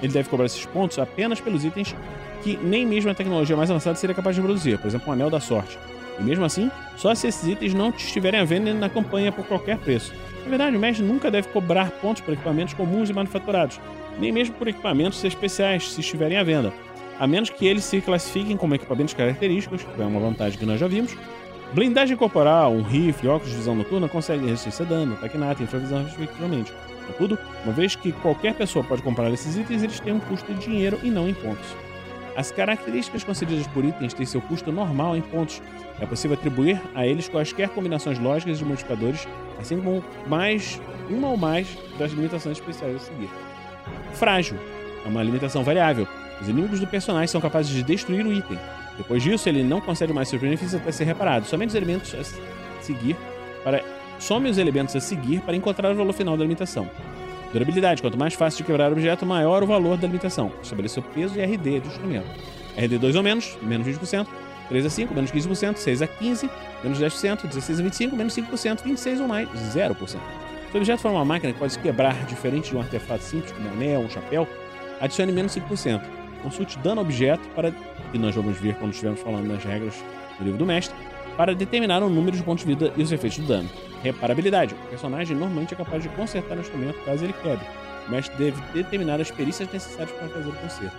Ele 0.00 0.12
deve 0.12 0.28
cobrar 0.28 0.46
esses 0.46 0.64
pontos 0.64 0.98
apenas 0.98 1.40
pelos 1.40 1.64
itens 1.64 1.94
que 2.42 2.56
nem 2.56 2.84
mesmo 2.84 3.10
a 3.10 3.14
tecnologia 3.14 3.56
mais 3.56 3.70
avançada 3.70 3.96
seria 3.96 4.14
capaz 4.14 4.34
de 4.34 4.42
produzir, 4.42 4.78
por 4.78 4.88
exemplo, 4.88 5.08
um 5.08 5.12
anel 5.12 5.30
da 5.30 5.40
sorte. 5.40 5.78
E 6.18 6.22
mesmo 6.22 6.44
assim, 6.44 6.70
só 6.96 7.14
se 7.14 7.26
esses 7.26 7.48
itens 7.48 7.74
não 7.74 7.90
estiverem 7.90 8.40
à 8.40 8.44
venda 8.44 8.72
na 8.74 8.88
campanha 8.88 9.32
por 9.32 9.46
qualquer 9.46 9.78
preço. 9.78 10.12
Na 10.44 10.48
verdade, 10.48 10.76
o 10.76 10.80
mestre 10.80 11.04
nunca 11.04 11.30
deve 11.30 11.48
cobrar 11.48 11.90
pontos 11.92 12.22
por 12.22 12.34
equipamentos 12.34 12.74
comuns 12.74 13.08
e 13.08 13.12
manufaturados, 13.12 13.80
nem 14.18 14.32
mesmo 14.32 14.54
por 14.56 14.68
equipamentos 14.68 15.22
especiais 15.24 15.92
se 15.92 16.00
estiverem 16.00 16.36
à 16.36 16.42
venda, 16.42 16.72
a 17.18 17.26
menos 17.26 17.50
que 17.50 17.66
eles 17.66 17.84
se 17.84 18.00
classifiquem 18.00 18.56
como 18.56 18.74
equipamentos 18.74 19.14
característicos, 19.14 19.82
que 19.82 20.02
é 20.02 20.04
uma 20.04 20.20
vantagem 20.20 20.58
que 20.58 20.66
nós 20.66 20.80
já 20.80 20.88
vimos. 20.88 21.16
Blindagem 21.72 22.16
corporal, 22.16 22.72
um 22.72 22.82
rifle, 22.82 23.28
óculos 23.28 23.50
de 23.50 23.56
visão 23.56 23.74
noturna 23.74 24.08
conseguem 24.08 24.46
resistência 24.46 24.84
a 24.84 24.88
dano, 24.88 25.14
ataque 25.14 25.38
nato 25.38 25.60
e 25.60 25.64
infravisão, 25.64 26.04
respectivamente. 26.04 26.72
Contudo, 27.06 27.38
uma 27.64 27.72
vez 27.72 27.96
que 27.96 28.12
qualquer 28.12 28.54
pessoa 28.54 28.84
pode 28.84 29.02
comprar 29.02 29.30
esses 29.30 29.56
itens, 29.56 29.82
eles 29.82 29.98
têm 29.98 30.12
um 30.12 30.20
custo 30.20 30.52
de 30.52 30.60
dinheiro 30.60 30.98
e 31.02 31.10
não 31.10 31.28
em 31.28 31.34
pontos. 31.34 31.74
As 32.36 32.50
características 32.50 33.24
concedidas 33.24 33.66
por 33.68 33.84
itens 33.84 34.14
têm 34.14 34.24
seu 34.24 34.40
custo 34.40 34.72
normal 34.72 35.16
em 35.16 35.20
pontos. 35.20 35.60
É 36.00 36.06
possível 36.06 36.36
atribuir 36.36 36.80
a 36.94 37.06
eles 37.06 37.28
quaisquer 37.28 37.68
combinações 37.68 38.18
lógicas 38.18 38.58
de 38.58 38.64
modificadores, 38.64 39.28
assim 39.60 39.76
como 39.76 40.02
mais 40.26 40.80
uma 41.10 41.28
ou 41.28 41.36
mais 41.36 41.68
das 41.98 42.12
limitações 42.12 42.58
especiais 42.58 42.96
a 42.96 42.98
seguir. 42.98 43.28
Frágil 44.14 44.58
é 45.04 45.08
uma 45.08 45.22
limitação 45.22 45.62
variável. 45.62 46.08
Os 46.40 46.48
inimigos 46.48 46.80
do 46.80 46.86
personagem 46.86 47.28
são 47.28 47.40
capazes 47.40 47.70
de 47.70 47.82
destruir 47.82 48.24
o 48.24 48.32
item. 48.32 48.58
Depois 48.96 49.22
disso, 49.22 49.48
ele 49.48 49.62
não 49.62 49.80
concede 49.80 50.12
mais 50.12 50.28
seus 50.28 50.40
benefícios 50.40 50.80
até 50.80 50.90
ser 50.90 51.04
reparado. 51.04 51.46
Somente 51.46 51.70
os 51.70 51.74
elementos 51.74 52.14
a 52.14 52.82
seguir 52.82 53.16
para 53.62 53.82
some 54.18 54.48
os 54.48 54.58
elementos 54.58 54.94
a 54.96 55.00
seguir 55.00 55.40
para 55.40 55.54
encontrar 55.54 55.92
o 55.92 55.94
valor 55.94 56.12
final 56.12 56.36
da 56.36 56.42
limitação. 56.42 56.88
Durabilidade. 57.52 58.00
Quanto 58.00 58.18
mais 58.18 58.34
fácil 58.34 58.58
de 58.58 58.64
quebrar 58.64 58.90
o 58.90 58.92
objeto, 58.92 59.26
maior 59.26 59.62
o 59.62 59.66
valor 59.66 59.98
da 59.98 60.06
limitação. 60.06 60.50
Estabeleceu 60.62 61.02
peso 61.02 61.38
e 61.38 61.44
RD 61.44 61.80
de 61.80 61.88
instrumento. 61.88 62.26
RD 62.76 62.98
2 62.98 63.16
ou 63.16 63.22
menos, 63.22 63.58
menos 63.62 63.86
20%. 63.86 64.26
3 64.68 64.86
a 64.86 64.90
5, 64.90 65.14
menos 65.14 65.30
15%. 65.30 65.76
6 65.76 66.02
a 66.02 66.06
15, 66.06 66.50
menos 66.82 66.98
10%. 66.98 67.46
16 67.46 67.80
a 67.80 67.82
25, 67.82 68.16
menos 68.16 68.34
5%. 68.34 68.82
26 68.82 69.20
ou 69.20 69.28
mais, 69.28 69.48
0%. 69.50 70.06
Se 70.06 70.18
o 70.72 70.76
objeto 70.78 71.02
for 71.02 71.10
uma 71.10 71.24
máquina 71.24 71.52
que 71.52 71.58
pode 71.58 71.74
se 71.74 71.78
quebrar 71.78 72.14
diferente 72.24 72.70
de 72.70 72.76
um 72.76 72.80
artefato 72.80 73.22
simples, 73.22 73.52
como 73.52 73.68
um 73.68 73.72
anel, 73.72 74.00
um 74.00 74.08
chapéu, 74.08 74.48
adicione 74.98 75.30
menos 75.30 75.54
5%. 75.54 76.00
Consulte 76.42 76.78
dano 76.78 77.02
objeto 77.02 77.46
para, 77.50 77.72
e 78.14 78.18
nós 78.18 78.34
vamos 78.34 78.58
ver 78.58 78.74
quando 78.76 78.92
estivermos 78.92 79.20
falando 79.20 79.48
das 79.48 79.62
regras 79.62 79.94
do 80.38 80.44
livro 80.44 80.58
do 80.58 80.64
mestre, 80.64 80.96
para 81.36 81.54
determinar 81.54 82.02
o 82.02 82.08
número 82.08 82.36
de 82.36 82.42
pontos 82.42 82.64
de 82.64 82.74
vida 82.74 82.92
e 82.96 83.02
os 83.02 83.12
efeitos 83.12 83.38
do 83.38 83.46
dano. 83.46 83.68
Reparabilidade. 84.02 84.74
O 84.74 84.88
personagem 84.88 85.36
normalmente 85.36 85.74
é 85.74 85.76
capaz 85.76 86.02
de 86.02 86.08
consertar 86.10 86.56
o 86.56 86.60
instrumento 86.60 87.02
caso 87.04 87.24
ele 87.24 87.32
quebre. 87.34 87.64
Mestre 88.08 88.36
deve 88.36 88.60
determinar 88.72 89.20
as 89.20 89.30
perícias 89.30 89.70
necessárias 89.72 90.10
para 90.10 90.28
fazer 90.28 90.48
o 90.48 90.52
conserto. 90.52 90.96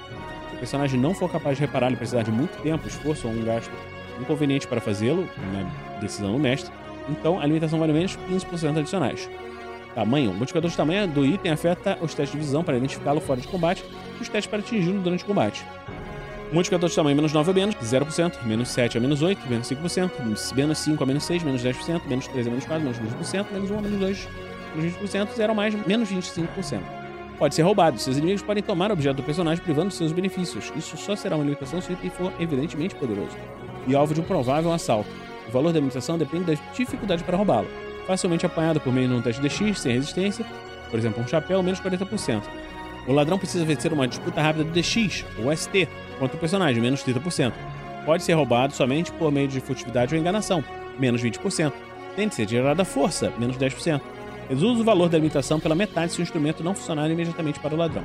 Se 0.49 0.55
o 0.55 0.59
personagem 0.59 0.99
não 0.99 1.13
for 1.13 1.29
capaz 1.29 1.57
de 1.57 1.61
reparar 1.65 1.91
e 1.91 1.95
precisar 1.95 2.23
de 2.23 2.31
muito 2.31 2.61
tempo, 2.61 2.87
esforço 2.87 3.27
ou 3.27 3.33
um 3.33 3.43
gasto 3.43 3.71
inconveniente 4.19 4.67
para 4.67 4.79
fazê-lo, 4.79 5.27
na 5.51 5.99
decisão 5.99 6.31
do 6.31 6.39
mestre, 6.39 6.71
então 7.09 7.39
a 7.39 7.45
limitação 7.45 7.79
vale 7.79 7.91
menos 7.91 8.17
15% 8.29 8.79
adicionais. 8.79 9.29
Tamanho. 9.93 10.31
O 10.31 10.33
modificador 10.33 10.69
de 10.69 10.77
tamanho 10.77 11.07
do 11.07 11.25
item 11.25 11.51
afeta 11.51 11.97
os 12.01 12.13
testes 12.13 12.31
de 12.31 12.45
visão 12.45 12.63
para 12.63 12.77
identificá-lo 12.77 13.21
fora 13.21 13.39
de 13.39 13.47
combate 13.47 13.83
e 14.19 14.21
os 14.21 14.29
testes 14.29 14.47
para 14.47 14.59
atingi-lo 14.59 14.99
durante 14.99 15.23
o 15.23 15.27
combate. 15.27 15.63
Modificador 16.53 16.87
de 16.87 16.95
tamanho 16.95 17.15
menos 17.15 17.33
9 17.33 17.49
a 17.49 17.53
menos, 17.55 17.75
0%, 17.75 18.43
menos 18.43 18.69
7 18.69 18.99
a 18.99 19.01
menos 19.01 19.23
8, 19.23 19.49
menos 19.49 19.67
5%, 19.67 20.11
menos 20.55 20.77
5 20.77 21.03
a 21.03 21.05
menos 21.07 21.23
6, 21.23 21.43
menos 21.43 21.63
10%, 21.63 22.01
menos 22.05 22.27
3 22.27 22.45
a 22.45 22.49
menos 22.51 22.65
4, 22.65 22.83
menos 22.83 22.99
20%, 22.99 23.45
menos 23.51 23.71
1 23.71 23.77
a 23.79 23.81
menos 23.81 23.99
2, 23.99 24.27
menos 24.75 24.93
20%, 24.93 25.29
0 25.35 25.51
a 25.51 25.55
mais, 25.55 25.87
menos 25.87 26.09
25%. 26.11 26.79
Pode 27.39 27.55
ser 27.55 27.63
roubado. 27.63 27.97
Seus 27.97 28.17
inimigos 28.17 28.43
podem 28.43 28.61
tomar 28.61 28.91
o 28.91 28.93
objeto 28.93 29.15
do 29.15 29.23
personagem 29.23 29.63
privando 29.63 29.89
seus 29.89 30.11
benefícios. 30.11 30.71
Isso 30.75 30.95
só 30.95 31.15
será 31.15 31.35
uma 31.35 31.43
limitação 31.43 31.81
se 31.81 31.89
o 31.89 31.93
item 31.93 32.11
for 32.11 32.31
evidentemente 32.39 32.93
poderoso. 32.93 33.35
E 33.87 33.95
alvo 33.95 34.13
de 34.13 34.21
um 34.21 34.23
provável 34.23 34.71
assalto. 34.71 35.09
O 35.49 35.51
valor 35.51 35.73
da 35.73 35.79
limitação 35.79 36.19
depende 36.19 36.55
da 36.55 36.61
dificuldade 36.71 37.23
para 37.23 37.35
roubá-lo. 37.35 37.67
Facilmente 38.05 38.45
apanhado 38.45 38.79
por 38.79 38.93
meio 38.93 39.07
de 39.07 39.13
um 39.15 39.21
teste 39.23 39.41
de 39.41 39.49
X, 39.49 39.79
sem 39.79 39.93
resistência, 39.93 40.45
por 40.91 40.99
exemplo, 40.99 41.23
um 41.23 41.27
chapéu, 41.27 41.63
menos 41.63 41.81
40%. 41.81 42.43
O 43.05 43.11
ladrão 43.11 43.37
precisa 43.37 43.65
vencer 43.65 43.91
uma 43.91 44.07
disputa 44.07 44.41
rápida 44.41 44.63
do 44.63 44.71
DX, 44.71 45.25
ou 45.43 45.55
ST, 45.55 45.87
contra 46.19 46.37
o 46.37 46.39
personagem, 46.39 46.81
menos 46.81 47.03
30%. 47.03 47.51
Pode 48.05 48.23
ser 48.23 48.33
roubado 48.33 48.73
somente 48.73 49.11
por 49.11 49.31
meio 49.31 49.47
de 49.47 49.59
furtividade 49.59 50.13
ou 50.13 50.19
enganação, 50.19 50.63
menos 50.97 51.21
20%. 51.21 51.73
Tem 52.15 52.27
de 52.27 52.35
ser 52.35 52.47
gerada 52.47 52.85
força, 52.85 53.31
menos 53.37 53.57
10%. 53.57 54.01
Reduz 54.49 54.79
o 54.79 54.83
valor 54.83 55.09
da 55.09 55.17
limitação 55.17 55.59
pela 55.59 55.75
metade 55.75 56.13
se 56.13 56.19
o 56.19 56.21
instrumento 56.21 56.63
não 56.63 56.75
funcionar 56.75 57.09
imediatamente 57.09 57.59
para 57.59 57.73
o 57.73 57.77
ladrão. 57.77 58.03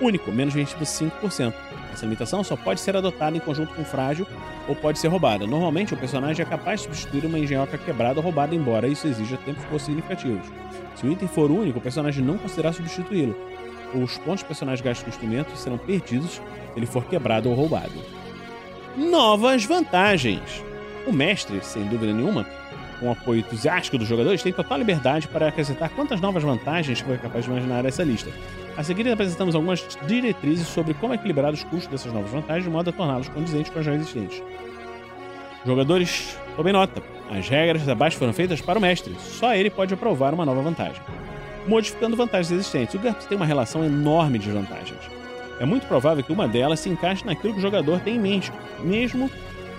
Único, 0.00 0.30
menos 0.32 0.54
25%. 0.54 1.52
Essa 1.92 2.04
limitação 2.04 2.42
só 2.42 2.56
pode 2.56 2.80
ser 2.80 2.96
adotada 2.96 3.36
em 3.36 3.40
conjunto 3.40 3.74
com 3.74 3.84
frágil 3.84 4.26
ou 4.66 4.74
pode 4.74 4.98
ser 4.98 5.08
roubada. 5.08 5.46
Normalmente, 5.46 5.94
o 5.94 5.96
personagem 5.96 6.44
é 6.44 6.48
capaz 6.48 6.80
de 6.80 6.86
substituir 6.86 7.24
uma 7.24 7.38
engenhoca 7.38 7.76
quebrada 7.78 8.18
ou 8.18 8.24
roubada, 8.24 8.54
embora 8.54 8.88
isso 8.88 9.06
exija 9.06 9.36
tempos 9.36 9.82
significativos. 9.82 10.46
Se 10.96 11.06
o 11.06 11.12
item 11.12 11.28
for 11.28 11.50
único, 11.50 11.78
o 11.78 11.82
personagem 11.82 12.24
não 12.24 12.38
conseguirá 12.38 12.72
substituí-lo, 12.72 13.36
os 13.94 14.18
pontos 14.18 14.42
personagens 14.42 14.80
gastos 14.80 15.04
com 15.04 15.10
instrumentos 15.10 15.58
serão 15.60 15.78
perdidos 15.78 16.32
se 16.32 16.42
ele 16.76 16.86
for 16.86 17.04
quebrado 17.04 17.48
ou 17.48 17.54
roubado. 17.54 17.92
Novas 18.96 19.64
vantagens. 19.64 20.64
O 21.06 21.12
mestre, 21.12 21.60
sem 21.62 21.84
dúvida 21.84 22.12
nenhuma, 22.12 22.46
com 23.00 23.08
o 23.08 23.12
apoio 23.12 23.40
entusiástico 23.40 23.98
dos 23.98 24.06
jogadores, 24.06 24.42
tem 24.42 24.52
total 24.52 24.78
liberdade 24.78 25.26
para 25.26 25.48
acrescentar 25.48 25.90
quantas 25.90 26.20
novas 26.20 26.42
vantagens 26.42 27.00
foi 27.00 27.18
capaz 27.18 27.44
de 27.44 27.50
imaginar 27.50 27.84
essa 27.84 28.04
lista. 28.04 28.30
A 28.76 28.82
seguir, 28.82 29.10
apresentamos 29.10 29.54
algumas 29.54 29.86
diretrizes 30.06 30.68
sobre 30.68 30.94
como 30.94 31.12
equilibrar 31.12 31.52
os 31.52 31.64
custos 31.64 31.88
dessas 31.88 32.12
novas 32.12 32.30
vantagens 32.30 32.64
de 32.64 32.70
modo 32.70 32.90
a 32.90 32.92
torná-los 32.92 33.28
condizentes 33.28 33.72
com 33.72 33.80
as 33.80 33.84
já 33.84 33.94
existentes. 33.94 34.42
Jogadores, 35.66 36.38
tomem 36.56 36.72
nota. 36.72 37.02
As 37.30 37.48
regras 37.48 37.88
abaixo 37.88 38.18
foram 38.18 38.32
feitas 38.32 38.60
para 38.60 38.78
o 38.78 38.82
mestre. 38.82 39.14
Só 39.18 39.54
ele 39.54 39.70
pode 39.70 39.94
aprovar 39.94 40.32
uma 40.34 40.46
nova 40.46 40.62
vantagem 40.62 41.02
modificando 41.66 42.16
vantagens 42.16 42.50
existentes. 42.50 42.94
O 42.94 42.98
GURPS 42.98 43.26
tem 43.26 43.36
uma 43.36 43.46
relação 43.46 43.84
enorme 43.84 44.38
de 44.38 44.50
vantagens. 44.50 45.00
É 45.60 45.64
muito 45.64 45.86
provável 45.86 46.24
que 46.24 46.32
uma 46.32 46.48
delas 46.48 46.80
se 46.80 46.88
encaixe 46.88 47.24
naquilo 47.24 47.52
que 47.52 47.58
o 47.58 47.62
jogador 47.62 48.00
tem 48.00 48.16
em 48.16 48.20
mente, 48.20 48.52
mesmo 48.80 49.30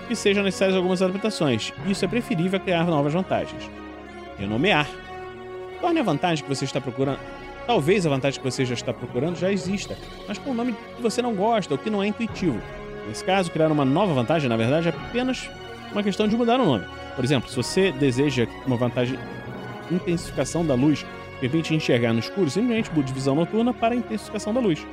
que 0.07 0.15
sejam 0.15 0.43
necessárias 0.43 0.77
algumas 0.77 1.01
adaptações. 1.01 1.73
Isso 1.87 2.05
é 2.05 2.07
preferível 2.07 2.57
a 2.57 2.59
criar 2.59 2.85
novas 2.85 3.13
vantagens. 3.13 3.69
Renomear. 4.37 4.87
Torne 5.81 5.99
a 5.99 6.03
vantagem 6.03 6.43
que 6.43 6.49
você 6.49 6.65
está 6.65 6.79
procurando. 6.79 7.19
Talvez 7.65 8.05
a 8.05 8.09
vantagem 8.09 8.39
que 8.39 8.49
você 8.49 8.65
já 8.65 8.73
está 8.73 8.93
procurando 8.93 9.37
já 9.37 9.51
exista, 9.51 9.97
mas 10.27 10.37
com 10.37 10.51
um 10.51 10.53
nome 10.53 10.75
que 10.95 11.01
você 11.01 11.21
não 11.21 11.33
gosta 11.33 11.73
ou 11.73 11.77
que 11.77 11.89
não 11.89 12.03
é 12.03 12.07
intuitivo. 12.07 12.61
Nesse 13.07 13.23
caso, 13.23 13.51
criar 13.51 13.71
uma 13.71 13.85
nova 13.85 14.13
vantagem, 14.13 14.49
na 14.49 14.57
verdade, 14.57 14.89
é 14.89 14.91
apenas 14.91 15.49
uma 15.91 16.03
questão 16.03 16.27
de 16.27 16.35
mudar 16.35 16.59
o 16.59 16.65
nome. 16.65 16.85
Por 17.15 17.23
exemplo, 17.23 17.49
se 17.49 17.55
você 17.55 17.91
deseja 17.91 18.47
uma 18.65 18.75
vantagem 18.75 19.17
intensificação 19.91 20.65
da 20.65 20.73
luz 20.73 21.05
permite 21.49 21.75
enxergar 21.75 22.13
no 22.13 22.19
escuro, 22.19 22.49
simplesmente 22.49 22.91
mude 22.93 23.11
visão 23.11 23.35
noturna 23.35 23.73
para 23.73 23.95
intensificação 23.95 24.53
da 24.53 24.61
luz. 24.61 24.85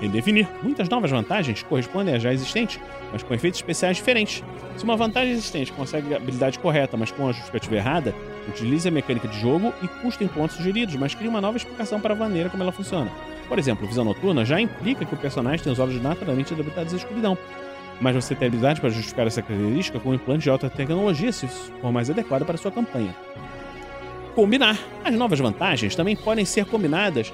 Redefinir. 0.00 0.46
Muitas 0.62 0.88
novas 0.88 1.10
vantagens 1.10 1.62
correspondem 1.62 2.14
a 2.14 2.18
já 2.18 2.32
existentes, 2.32 2.80
mas 3.12 3.22
com 3.22 3.34
efeitos 3.34 3.60
especiais 3.60 3.96
diferentes. 3.96 4.42
Se 4.76 4.84
uma 4.84 4.96
vantagem 4.96 5.32
existente 5.32 5.72
consegue 5.72 6.12
a 6.12 6.16
habilidade 6.18 6.58
correta, 6.58 6.96
mas 6.96 7.10
com 7.10 7.28
a 7.28 7.32
justificativa 7.32 7.76
errada, 7.76 8.14
utilize 8.48 8.86
a 8.86 8.90
mecânica 8.90 9.26
de 9.28 9.38
jogo 9.40 9.72
e 9.82 9.88
custa 9.88 10.24
em 10.24 10.28
pontos 10.28 10.56
sugeridos, 10.56 10.94
mas 10.96 11.14
cria 11.14 11.30
uma 11.30 11.40
nova 11.40 11.56
explicação 11.56 12.00
para 12.00 12.14
a 12.14 12.16
maneira 12.16 12.50
como 12.50 12.62
ela 12.62 12.72
funciona. 12.72 13.10
Por 13.48 13.58
exemplo, 13.58 13.86
visão 13.86 14.04
noturna 14.04 14.44
já 14.44 14.60
implica 14.60 15.04
que 15.04 15.14
o 15.14 15.18
personagem 15.18 15.62
tem 15.62 15.72
os 15.72 15.78
olhos 15.78 16.00
naturalmente 16.02 16.52
adaptados 16.52 16.92
à 16.92 16.96
escuridão. 16.96 17.38
Mas 18.00 18.14
você 18.14 18.34
tem 18.34 18.48
habilidade 18.48 18.80
para 18.80 18.90
justificar 18.90 19.26
essa 19.26 19.40
característica 19.40 19.98
com 19.98 20.10
um 20.10 20.14
implante 20.14 20.44
de 20.44 20.50
alta 20.50 20.68
tecnologia 20.68 21.32
se 21.32 21.46
for 21.48 21.90
mais 21.90 22.10
adequado 22.10 22.44
para 22.44 22.58
sua 22.58 22.70
campanha. 22.70 23.14
Combinar. 24.36 24.78
As 25.02 25.14
novas 25.14 25.40
vantagens 25.40 25.96
também 25.96 26.14
podem 26.14 26.44
ser 26.44 26.66
combinadas 26.66 27.32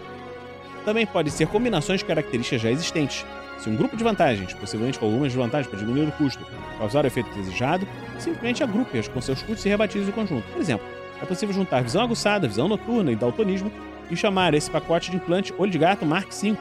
também 0.85 1.07
podem 1.07 1.33
ser 1.33 1.47
combinações 1.47 2.01
de 2.01 2.07
características 2.07 2.61
já 2.61 2.71
existentes. 2.71 3.25
Se 3.59 3.69
um 3.69 3.77
grupo 3.77 3.97
de 3.97 4.03
vantagens, 4.03 4.53
possivelmente 4.55 4.99
com 4.99 5.07
algumas 5.07 5.29
desvantagens 5.29 5.69
para 5.69 5.79
diminuir 5.79 6.09
o 6.09 6.13
custo, 6.13 6.45
causar 6.79 7.05
o 7.05 7.07
efeito 7.07 7.31
desejado, 7.35 7.87
simplesmente 8.19 8.63
agrupe-as 8.63 9.07
com 9.07 9.21
seus 9.21 9.41
custos 9.43 9.65
e 9.65 9.69
rebatize 9.69 10.11
o 10.11 10.13
conjunto. 10.13 10.45
Por 10.49 10.61
exemplo, 10.61 10.87
é 11.21 11.25
possível 11.25 11.55
juntar 11.55 11.83
visão 11.83 12.03
aguçada, 12.03 12.49
visão 12.49 12.67
noturna 12.67 13.13
e 13.13 13.17
daltonismo 13.17 13.71
e 14.11 14.17
chamar 14.17 14.55
esse 14.55 14.71
pacote 14.71 15.11
de 15.11 15.17
implante 15.17 15.55
Olho 15.57 15.71
de 15.71 15.79
Gato 15.79 16.05
Mark 16.05 16.29
V. 16.33 16.57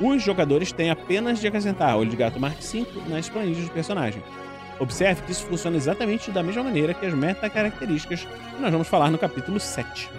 Os 0.00 0.22
jogadores 0.22 0.72
têm 0.72 0.90
apenas 0.90 1.38
de 1.38 1.46
acrescentar 1.46 1.96
Olho 1.96 2.10
de 2.10 2.16
Gato 2.16 2.40
Mark 2.40 2.58
V 2.60 2.86
nas 3.08 3.28
planilhas 3.28 3.64
do 3.64 3.70
personagem. 3.70 4.22
Observe 4.80 5.22
que 5.22 5.32
isso 5.32 5.46
funciona 5.46 5.76
exatamente 5.76 6.30
da 6.30 6.42
mesma 6.42 6.64
maneira 6.64 6.94
que 6.94 7.06
as 7.06 7.14
meta-características 7.14 8.20
que 8.24 8.60
nós 8.60 8.72
vamos 8.72 8.88
falar 8.88 9.10
no 9.10 9.18
capítulo 9.18 9.60
7. 9.60 10.10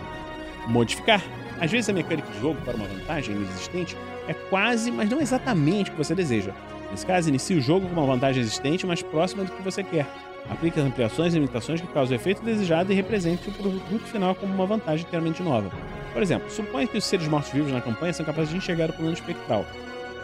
Modificar. 0.68 1.22
Às 1.60 1.72
vezes 1.72 1.90
a 1.90 1.94
mecânica 1.94 2.32
de 2.32 2.40
jogo 2.40 2.60
para 2.62 2.76
uma 2.76 2.88
vantagem 2.88 3.36
existente 3.36 3.96
é 4.28 4.34
quase, 4.34 4.92
mas 4.92 5.10
não 5.10 5.22
exatamente 5.22 5.90
o 5.90 5.94
que 5.94 5.98
você 5.98 6.16
deseja. 6.16 6.52
Nesse 6.92 7.06
caso, 7.06 7.30
inicie 7.30 7.58
o 7.58 7.62
jogo 7.62 7.88
com 7.88 7.94
uma 7.94 8.06
vantagem 8.06 8.42
existente 8.42 8.86
mais 8.86 9.02
próxima 9.02 9.44
do 9.44 9.52
que 9.52 9.62
você 9.62 9.84
quer. 9.84 10.08
Aplique 10.50 10.80
as 10.80 10.86
ampliações 10.86 11.34
e 11.34 11.38
limitações 11.38 11.82
que 11.82 11.88
causam 11.88 12.16
o 12.16 12.20
efeito 12.20 12.44
desejado 12.44 12.92
e 12.92 12.96
represente 12.96 13.50
o 13.50 13.52
produto 13.52 14.06
final 14.06 14.36
como 14.36 14.54
uma 14.54 14.66
vantagem 14.66 15.06
inteiramente 15.06 15.42
nova. 15.42 15.72
Por 16.14 16.22
exemplo, 16.22 16.50
suponha 16.50 16.88
que 16.88 16.98
os 16.98 17.04
seres 17.04 17.28
mortos-vivos 17.28 17.72
na 17.72 17.82
campanha 17.82 18.14
são 18.14 18.26
capazes 18.26 18.52
de 18.52 18.58
enxergar 18.58 18.90
o 18.90 18.94
plano 18.94 19.14
espectral. 19.14 19.66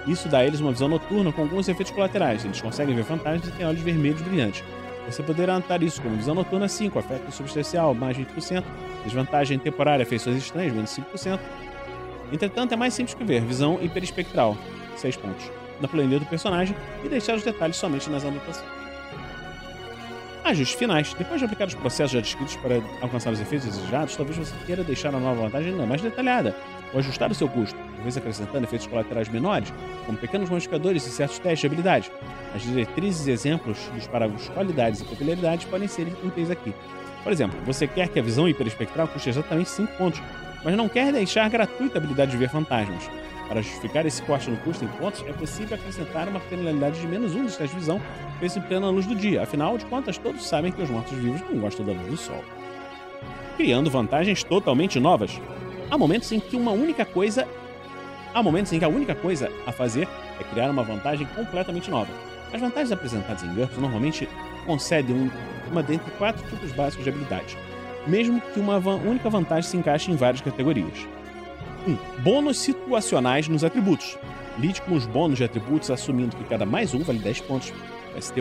Isso 0.07 0.27
dá 0.27 0.39
a 0.39 0.45
eles 0.45 0.59
uma 0.59 0.71
visão 0.71 0.87
noturna 0.87 1.31
com 1.31 1.41
alguns 1.41 1.67
efeitos 1.67 1.93
colaterais. 1.93 2.43
Eles 2.43 2.61
conseguem 2.61 2.95
ver 2.95 3.03
fantasmas 3.03 3.47
e 3.47 3.51
têm 3.51 3.65
olhos 3.65 3.81
vermelhos 3.81 4.21
brilhantes. 4.21 4.63
Você 5.05 5.21
poderá 5.23 5.55
anotar 5.55 5.81
isso 5.83 6.01
como 6.01 6.15
visão 6.15 6.35
noturna 6.35 6.67
5, 6.67 6.97
afeto 6.97 7.31
substancial, 7.31 7.93
mais 7.93 8.17
20%, 8.17 8.63
desvantagem 9.03 9.59
temporária, 9.59 10.05
feições 10.05 10.37
estranhas, 10.37 10.73
menos 10.73 10.89
5%. 10.89 11.39
Entretanto, 12.31 12.73
é 12.73 12.77
mais 12.77 12.93
simples 12.93 13.13
que 13.13 13.23
ver, 13.23 13.41
visão 13.41 13.79
hiperespectral, 13.81 14.57
6 14.95 15.17
pontos, 15.17 15.51
na 15.81 15.87
planilha 15.87 16.19
do 16.19 16.25
personagem 16.25 16.75
e 17.03 17.09
deixar 17.09 17.35
os 17.35 17.43
detalhes 17.43 17.75
somente 17.75 18.09
nas 18.09 18.23
anotações. 18.23 18.69
Ajustes 20.43 20.77
finais. 20.77 21.13
Depois 21.13 21.39
de 21.39 21.45
aplicar 21.45 21.67
os 21.67 21.75
processos 21.75 22.11
já 22.11 22.19
descritos 22.19 22.55
para 22.55 22.81
alcançar 23.01 23.31
os 23.31 23.39
efeitos 23.39 23.67
desejados, 23.67 24.15
talvez 24.15 24.37
você 24.37 24.53
queira 24.65 24.83
deixar 24.83 25.13
a 25.13 25.19
nova 25.19 25.41
vantagem 25.43 25.71
ainda 25.71 25.85
mais 25.85 26.01
detalhada, 26.01 26.55
ou 26.93 26.99
ajustar 26.99 27.31
o 27.31 27.35
seu 27.35 27.47
custo, 27.47 27.77
talvez 27.95 28.17
acrescentando 28.17 28.65
efeitos 28.65 28.87
colaterais 28.87 29.29
menores, 29.29 29.73
como 30.05 30.17
pequenos 30.17 30.49
modificadores 30.49 31.05
e 31.05 31.11
certos 31.11 31.39
testes 31.39 31.59
de 31.59 31.67
habilidade. 31.67 32.11
As 32.55 32.61
diretrizes 32.61 33.27
e 33.27 33.31
exemplos 33.31 33.77
dos 33.93 34.07
parágrafos 34.07 34.49
qualidades 34.49 35.01
e 35.01 35.05
peculiaridades 35.05 35.65
podem 35.65 35.87
ser 35.87 36.07
úteis 36.23 36.51
aqui. 36.51 36.73
Por 37.23 37.31
exemplo, 37.31 37.59
você 37.65 37.87
quer 37.87 38.07
que 38.09 38.19
a 38.19 38.23
visão 38.23 38.47
hiperespectral 38.47 39.07
custe 39.07 39.29
exatamente 39.29 39.69
5 39.69 39.93
pontos, 39.97 40.21
mas 40.63 40.75
não 40.75 40.89
quer 40.89 41.11
deixar 41.11 41.49
gratuita 41.49 41.97
a 41.97 41.99
habilidade 41.99 42.31
de 42.31 42.37
ver 42.37 42.49
fantasmas. 42.49 43.09
Para 43.47 43.61
justificar 43.61 44.05
esse 44.05 44.21
corte 44.21 44.49
no 44.49 44.55
custo 44.57 44.85
em 44.85 44.87
pontos, 44.87 45.23
é 45.27 45.33
possível 45.33 45.75
acrescentar 45.75 46.27
uma 46.29 46.39
penalidade 46.39 47.01
de 47.01 47.05
menos 47.05 47.35
um 47.35 47.43
dos 47.43 47.57
testes 47.57 47.71
de 47.71 47.79
visão 47.79 48.01
feito 48.39 48.57
em 48.57 48.61
plena 48.61 48.89
luz 48.89 49.05
do 49.05 49.13
dia. 49.13 49.43
Afinal 49.43 49.77
de 49.77 49.85
contas, 49.85 50.17
todos 50.17 50.47
sabem 50.47 50.71
que 50.71 50.81
os 50.81 50.89
mortos-vivos 50.89 51.41
não 51.49 51.59
gostam 51.59 51.85
da 51.85 51.91
luz 51.91 52.07
do 52.07 52.17
sol. 52.17 52.43
Criando 53.57 53.91
vantagens 53.91 54.41
totalmente 54.41 54.99
novas. 54.99 55.39
Há 55.91 55.97
momentos 55.97 56.31
em 56.31 56.39
que 56.39 56.55
uma 56.55 56.71
única 56.71 57.03
coisa. 57.03 57.45
Há 58.33 58.41
momentos 58.41 58.71
em 58.71 58.79
que 58.79 58.85
a 58.85 58.87
única 58.87 59.13
coisa 59.13 59.51
a 59.67 59.73
fazer 59.73 60.07
é 60.39 60.43
criar 60.45 60.71
uma 60.71 60.83
vantagem 60.83 61.27
completamente 61.35 61.91
nova. 61.91 62.09
As 62.53 62.61
vantagens 62.61 62.93
apresentadas 62.93 63.43
em 63.43 63.53
GURPS 63.53 63.77
normalmente 63.77 64.29
concedem 64.65 65.13
um, 65.13 65.29
uma 65.69 65.83
dentre 65.83 66.09
quatro 66.11 66.41
tipos 66.49 66.71
básicos 66.71 67.03
de 67.03 67.09
habilidade, 67.09 67.57
mesmo 68.07 68.39
que 68.39 68.59
uma 68.61 68.77
única 68.77 69.29
vantagem 69.29 69.69
se 69.69 69.75
encaixe 69.75 70.09
em 70.09 70.15
várias 70.15 70.39
categorias. 70.39 71.05
1. 71.85 71.91
Um, 71.91 71.97
bônus 72.19 72.57
situacionais 72.57 73.49
nos 73.49 73.65
atributos. 73.65 74.17
Lide 74.57 74.81
com 74.83 74.95
os 74.95 75.05
bônus 75.05 75.39
de 75.39 75.43
atributos 75.43 75.91
assumindo 75.91 76.37
que 76.37 76.45
cada 76.45 76.65
mais 76.65 76.93
um 76.93 76.99
vale 76.99 77.19
10 77.19 77.41
pontos 77.41 77.73
ST 78.17 78.39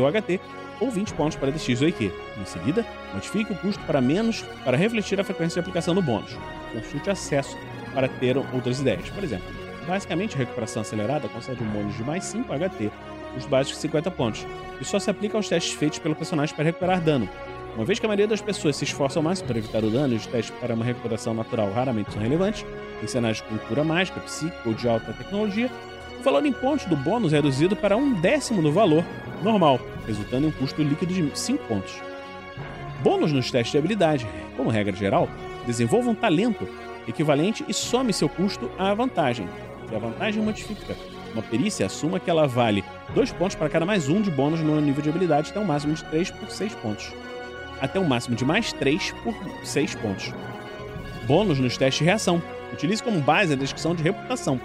ou 0.80 0.86
HT 0.86 0.86
ou 0.86 0.90
20 0.90 1.14
pontos 1.14 1.36
para 1.36 1.50
DX 1.50 1.82
ou 1.82 1.88
IQ. 1.88 2.12
Em 2.40 2.44
seguida, 2.44 2.86
modifique 3.12 3.52
o 3.52 3.56
custo 3.56 3.82
para 3.84 4.00
menos 4.00 4.42
para 4.64 4.76
refletir 4.76 5.20
a 5.20 5.24
frequência 5.24 5.54
de 5.54 5.60
aplicação 5.60 5.94
do 5.94 6.02
bônus 6.02 6.36
consulte 6.72 7.10
acesso 7.10 7.56
para 7.94 8.08
ter 8.08 8.36
outras 8.36 8.80
ideias. 8.80 9.08
Por 9.10 9.22
exemplo, 9.22 9.46
basicamente 9.86 10.34
a 10.36 10.38
recuperação 10.38 10.82
acelerada 10.82 11.28
concede 11.28 11.62
um 11.62 11.66
bônus 11.66 11.96
de 11.96 12.04
mais 12.04 12.24
5 12.24 12.52
HT, 12.52 12.90
os 13.36 13.46
básicos 13.46 13.76
de 13.76 13.82
50 13.82 14.10
pontos, 14.10 14.46
e 14.80 14.84
só 14.84 14.98
se 14.98 15.10
aplica 15.10 15.36
aos 15.36 15.48
testes 15.48 15.72
feitos 15.72 15.98
pelo 15.98 16.14
personagem 16.14 16.54
para 16.54 16.64
recuperar 16.64 17.00
dano. 17.00 17.28
Uma 17.76 17.84
vez 17.84 17.98
que 17.98 18.06
a 18.06 18.08
maioria 18.08 18.26
das 18.26 18.40
pessoas 18.40 18.76
se 18.76 18.84
esforçam 18.84 19.22
mais 19.22 19.40
para 19.40 19.56
evitar 19.56 19.84
o 19.84 19.90
dano 19.90 20.14
e 20.14 20.16
os 20.16 20.26
testes 20.26 20.54
para 20.60 20.74
uma 20.74 20.84
recuperação 20.84 21.32
natural 21.32 21.72
raramente 21.72 22.12
são 22.12 22.20
relevantes, 22.20 22.64
em 23.02 23.06
cenários 23.06 23.40
com 23.42 23.56
cura 23.58 23.84
mágica, 23.84 24.20
psíquica 24.20 24.68
ou 24.68 24.74
de 24.74 24.88
alta 24.88 25.12
tecnologia, 25.12 25.70
o 26.18 26.22
valor 26.22 26.44
em 26.44 26.52
pontos 26.52 26.84
do 26.86 26.96
bônus 26.96 27.32
é 27.32 27.36
reduzido 27.36 27.76
para 27.76 27.96
um 27.96 28.12
décimo 28.12 28.60
do 28.60 28.72
valor 28.72 29.04
normal, 29.42 29.80
resultando 30.06 30.46
em 30.46 30.50
um 30.50 30.52
custo 30.52 30.82
líquido 30.82 31.12
de 31.12 31.38
5 31.38 31.64
pontos. 31.66 32.00
Bônus 33.02 33.32
nos 33.32 33.50
testes 33.50 33.72
de 33.72 33.78
habilidade, 33.78 34.26
como 34.56 34.70
regra 34.70 34.94
geral, 34.94 35.28
Desenvolva 35.66 36.10
um 36.10 36.14
talento 36.14 36.68
equivalente 37.06 37.64
e 37.68 37.74
some 37.74 38.12
seu 38.12 38.28
custo 38.28 38.70
à 38.78 38.92
vantagem. 38.94 39.48
Se 39.88 39.94
a 39.94 39.98
vantagem 39.98 40.42
modifica 40.42 40.96
uma 41.32 41.42
perícia, 41.42 41.86
assuma 41.86 42.18
que 42.18 42.30
ela 42.30 42.46
vale 42.46 42.84
2 43.14 43.32
pontos 43.32 43.56
para 43.56 43.68
cada 43.68 43.86
mais 43.86 44.08
um 44.08 44.20
de 44.20 44.30
bônus 44.30 44.60
no 44.60 44.80
nível 44.80 45.02
de 45.02 45.10
habilidade 45.10 45.50
até 45.50 45.60
um 45.60 45.64
máximo 45.64 45.94
de 45.94 46.04
3 46.04 46.30
por 46.30 46.50
6 46.50 46.74
pontos. 46.76 47.12
Até 47.80 47.98
um 47.98 48.04
máximo 48.04 48.36
de 48.36 48.44
mais 48.44 48.72
3 48.72 49.12
por 49.22 49.34
6 49.64 49.94
pontos. 49.96 50.32
Bônus 51.26 51.58
nos 51.58 51.76
testes 51.76 51.98
de 51.98 52.04
reação. 52.04 52.42
Utilize 52.72 53.02
como 53.02 53.20
base 53.20 53.52
a 53.52 53.56
descrição 53.56 53.94
de 53.94 54.02
reputação. 54.02 54.60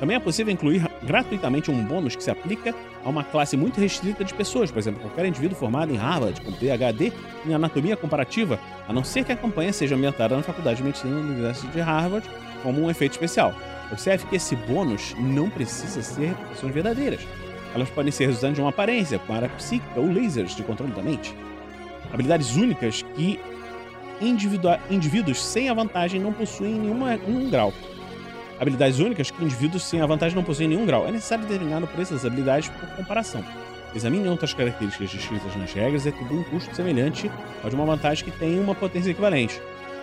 Também 0.00 0.16
é 0.16 0.20
possível 0.20 0.52
incluir 0.52 0.82
gratuitamente 1.02 1.70
um 1.70 1.84
bônus 1.84 2.16
que 2.16 2.22
se 2.24 2.30
aplica 2.30 2.74
a 3.04 3.08
uma 3.08 3.22
classe 3.22 3.56
muito 3.56 3.80
restrita 3.80 4.24
de 4.24 4.34
pessoas, 4.34 4.70
por 4.70 4.78
exemplo, 4.78 5.00
qualquer 5.00 5.26
indivíduo 5.26 5.56
formado 5.56 5.92
em 5.92 5.96
Harvard 5.96 6.40
com 6.40 6.52
PhD 6.52 7.12
em 7.46 7.54
anatomia 7.54 7.96
comparativa, 7.96 8.58
a 8.88 8.92
não 8.92 9.04
ser 9.04 9.24
que 9.24 9.32
a 9.32 9.36
campanha 9.36 9.72
seja 9.72 9.94
ambientada 9.94 10.36
na 10.36 10.42
Faculdade 10.42 10.78
de 10.78 10.84
Medicina 10.84 11.14
da 11.14 11.20
Universidade 11.20 11.72
de 11.72 11.80
Harvard 11.80 12.28
como 12.62 12.82
um 12.82 12.90
efeito 12.90 13.12
especial. 13.12 13.54
Observe 13.92 14.26
que 14.26 14.36
esse 14.36 14.56
bônus 14.56 15.14
não 15.18 15.48
precisa 15.48 16.02
ser 16.02 16.28
reputações 16.28 16.74
verdadeiras. 16.74 17.20
Elas 17.74 17.90
podem 17.90 18.10
ser 18.10 18.26
resultantes 18.26 18.56
de 18.56 18.60
uma 18.62 18.70
aparência, 18.70 19.20
área 19.28 19.48
psíquica 19.50 20.00
ou 20.00 20.12
lasers 20.12 20.56
de 20.56 20.62
controle 20.62 20.92
da 20.92 21.02
mente. 21.02 21.34
Habilidades 22.12 22.56
únicas 22.56 23.02
que 23.14 23.38
indivíduos 24.88 25.44
sem 25.44 25.68
a 25.68 25.74
vantagem 25.74 26.20
não 26.20 26.32
possuem 26.32 26.74
nenhum 26.74 27.50
grau 27.50 27.72
habilidades 28.58 28.98
únicas 28.98 29.30
que 29.30 29.44
indivíduos 29.44 29.84
sem 29.84 30.00
a 30.00 30.06
vantagem 30.06 30.34
não 30.34 30.44
possuem 30.44 30.68
nenhum 30.68 30.86
grau. 30.86 31.06
É 31.06 31.10
necessário 31.10 31.44
determinar 31.44 31.82
o 31.82 31.86
preço 31.86 32.14
das 32.14 32.24
habilidades 32.24 32.68
por 32.68 32.88
comparação. 32.90 33.44
Examine 33.94 34.28
outras 34.28 34.52
características 34.52 35.10
descritas 35.10 35.54
nas 35.56 35.72
regras 35.72 36.04
e 36.04 36.08
atribua 36.08 36.40
um 36.40 36.44
custo 36.44 36.74
semelhante 36.74 37.30
ao 37.62 37.70
de 37.70 37.76
uma 37.76 37.84
vantagem 37.84 38.24
que 38.24 38.30
tem 38.32 38.58
uma 38.58 38.74
potência 38.74 39.10
equivalente. 39.10 39.60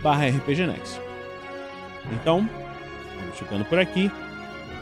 picpay.me/rpgnext. 0.06 1.00
Então, 2.12 2.48
vamos 3.18 3.38
ficando 3.38 3.64
por 3.64 3.78
aqui 3.78 4.10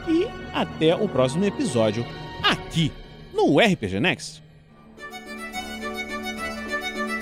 e 0.07 0.27
até 0.53 0.95
o 0.95 1.09
próximo 1.09 1.43
episódio 1.45 2.05
aqui 2.43 2.91
no 3.33 3.59
RPG 3.59 3.99
Next. 3.99 4.43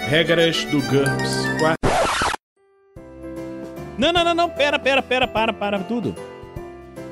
Regras 0.09 0.65
do 0.65 0.81
GURPS 0.81 1.45
4. 1.59 1.77
Não, 3.97 4.11
não, 4.11 4.23
não, 4.25 4.33
não, 4.33 4.49
pera, 4.49 4.77
pera, 4.77 5.01
pera, 5.01 5.27
para, 5.27 5.53
para 5.53 5.79
tudo. 5.79 6.13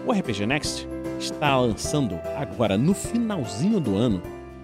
O 0.06 0.12
RPG 0.12 0.46
Next 0.46 0.88
está 1.18 1.58
lançando 1.58 2.20
agora 2.36 2.78
no 2.78 2.94
finalzinho 2.94 3.80
do 3.80 3.96
ano, 3.96 4.22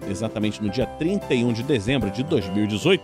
exatamente 0.08 0.62
no 0.62 0.68
dia 0.68 0.86
31 0.86 1.52
de 1.52 1.62
dezembro 1.62 2.10
de 2.10 2.22
2018, 2.22 3.02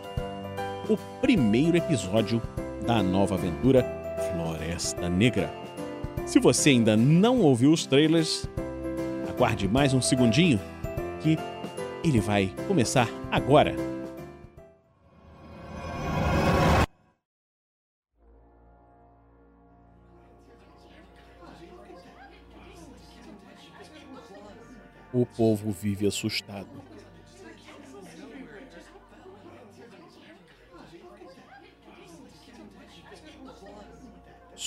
o 0.91 0.97
primeiro 1.21 1.77
episódio 1.77 2.43
da 2.87 3.03
nova 3.03 3.35
aventura 3.35 3.83
Floresta 4.31 5.09
Negra. 5.09 5.51
Se 6.27 6.39
você 6.39 6.71
ainda 6.71 6.97
não 6.97 7.41
ouviu 7.41 7.73
os 7.73 7.87
trailers, 7.87 8.49
aguarde 9.29 9.67
mais 9.67 9.95
um 9.95 10.03
segundinho 10.03 10.61
que 11.21 11.39
ele 12.05 12.21
vai 12.21 12.53
começar 12.69 13.09
agora. 13.31 13.75
O 25.11 25.25
povo 25.25 25.71
vive 25.71 26.07
assustado. 26.07 26.69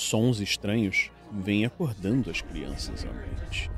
Sons 0.08 0.40
estranhos 0.40 1.10
vêm 1.30 1.66
acordando 1.66 2.30
as 2.30 2.40
crianças 2.40 3.04
à 3.04 3.12
noite. 3.12 3.70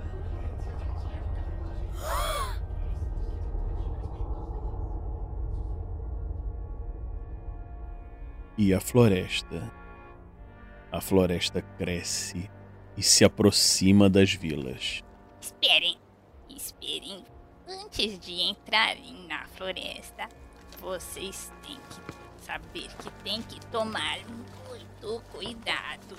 E 8.56 8.72
a 8.72 8.78
floresta. 8.78 9.72
A 10.92 11.00
floresta 11.00 11.62
cresce 11.76 12.48
e 12.96 13.02
se 13.02 13.24
aproxima 13.24 14.08
das 14.08 14.32
vilas. 14.32 15.02
Esperem, 15.40 15.98
esperem. 16.48 17.24
Antes 17.66 18.20
de 18.20 18.40
entrarem 18.42 19.26
na 19.26 19.48
floresta, 19.48 20.28
vocês 20.80 21.52
têm 21.66 21.74
que 21.76 22.19
saber 22.50 22.88
que 22.98 23.10
tem 23.22 23.40
que 23.42 23.60
tomar 23.66 24.18
muito 24.68 25.22
cuidado. 25.30 26.16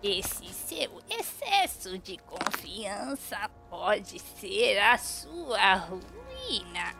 Esse 0.00 0.46
seu 0.52 1.00
excesso 1.10 1.98
de 1.98 2.16
confiança 2.18 3.50
pode 3.68 4.20
ser 4.20 4.78
a 4.78 4.96
sua 4.96 5.74
ruína. 5.74 6.94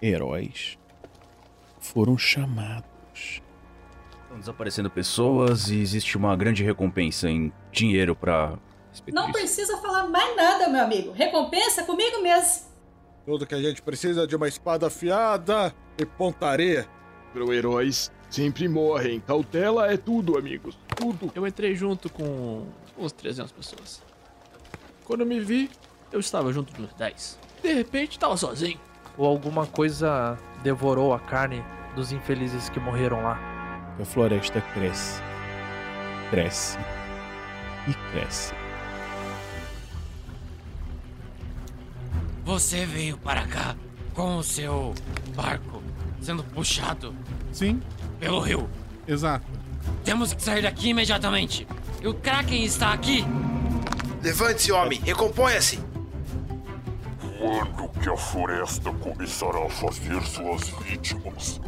Heróis 0.00 0.78
foram 1.78 2.16
chamados. 2.16 3.42
Estão 4.22 4.38
desaparecendo 4.38 4.88
pessoas 4.88 5.68
e 5.68 5.78
existe 5.78 6.16
uma 6.16 6.34
grande 6.34 6.64
recompensa 6.64 7.28
em 7.28 7.52
dinheiro 7.70 8.16
pra 8.16 8.58
respeito 8.92 9.14
Não 9.14 9.26
disso. 9.26 9.38
precisa 9.38 9.78
falar 9.78 10.06
mais 10.06 10.36
nada, 10.36 10.68
meu 10.68 10.82
amigo. 10.84 11.10
Recompensa 11.12 11.82
comigo 11.82 12.22
mesmo. 12.22 12.70
Tudo 13.26 13.46
que 13.46 13.54
a 13.54 13.60
gente 13.60 13.82
precisa 13.82 14.22
é 14.22 14.26
de 14.26 14.36
uma 14.36 14.46
espada 14.46 14.86
afiada 14.86 15.74
e 15.98 16.04
pontaria. 16.06 16.86
Pro 17.32 17.52
heróis 17.52 18.10
sempre 18.30 18.68
morrem. 18.68 19.20
Cautela 19.20 19.92
é 19.92 19.96
tudo, 19.96 20.36
amigos. 20.38 20.78
Tudo. 20.94 21.32
Eu 21.34 21.46
entrei 21.46 21.74
junto 21.74 22.10
com 22.10 22.66
uns 22.98 23.12
300 23.12 23.50
pessoas. 23.52 24.02
Quando 25.04 25.20
eu 25.20 25.26
me 25.26 25.40
vi, 25.40 25.70
eu 26.12 26.20
estava 26.20 26.52
junto 26.52 26.72
dos 26.74 26.92
10. 26.94 27.38
De 27.62 27.72
repente, 27.72 28.12
estava 28.12 28.36
sozinho. 28.36 28.78
Ou 29.16 29.26
alguma 29.26 29.66
coisa 29.66 30.38
devorou 30.62 31.12
a 31.14 31.18
carne 31.20 31.64
dos 31.94 32.12
infelizes 32.12 32.68
que 32.68 32.80
morreram 32.80 33.22
lá. 33.22 33.38
A 34.00 34.04
floresta 34.04 34.60
cresce, 34.74 35.20
cresce 36.30 36.78
e 37.88 37.94
cresce. 38.10 38.52
Você 42.44 42.84
veio 42.86 43.16
para 43.18 43.46
cá 43.46 43.76
com 44.14 44.36
o 44.36 44.42
seu 44.42 44.94
barco 45.34 45.82
sendo 46.20 46.44
puxado 46.44 47.14
Sim, 47.52 47.80
pelo 48.18 48.40
rio. 48.40 48.68
exato. 49.06 49.44
Temos 50.04 50.32
que 50.32 50.42
sair 50.42 50.62
daqui 50.62 50.90
imediatamente. 50.90 51.66
E 52.00 52.06
o 52.06 52.14
Kraken 52.14 52.64
está 52.64 52.92
aqui. 52.92 53.24
Levante-se, 54.22 54.70
homem, 54.72 55.00
recomponha-se. 55.00 55.80
Quando 57.38 57.88
que 58.00 58.08
a 58.08 58.16
floresta 58.16 58.92
começará 58.92 59.66
a 59.66 59.68
fazer 59.68 60.22
suas 60.22 60.68
vítimas? 60.84 61.60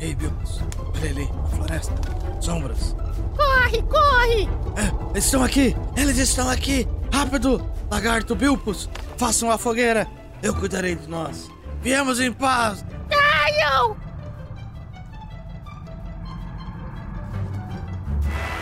Ei, 0.00 0.14
Bilbos, 0.14 0.60
olha 0.96 1.10
ali, 1.10 1.28
a 1.44 1.46
floresta, 1.48 1.94
sombras. 2.40 2.96
Corre, 3.36 3.82
corre! 3.82 4.48
É, 4.76 5.10
eles 5.12 5.24
estão 5.26 5.44
aqui, 5.44 5.76
eles 5.96 6.18
estão 6.18 6.48
aqui! 6.48 6.88
Rápido, 7.12 7.64
lagarto 7.90 8.34
Bilpus, 8.34 8.88
façam 9.16 9.50
a 9.50 9.58
fogueira, 9.58 10.06
eu 10.42 10.54
cuidarei 10.54 10.94
de 10.94 11.08
nós. 11.08 11.50
Viemos 11.82 12.20
em 12.20 12.32
paz! 12.32 12.84
Caiam! 13.08 13.96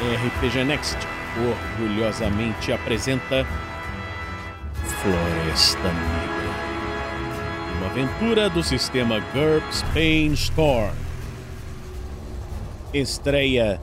RPG 0.01 0.65
Next 0.65 0.97
orgulhosamente 1.79 2.73
apresenta 2.73 3.47
Floresta 4.85 5.93
Negra. 5.93 6.39
Uma 7.77 7.87
aventura 7.87 8.51
do 8.51 8.63
sistema 8.63 9.21
GURPS 9.33 9.85
Pain 9.95 10.33
Storm. 10.33 10.95
Estreia 12.93 13.81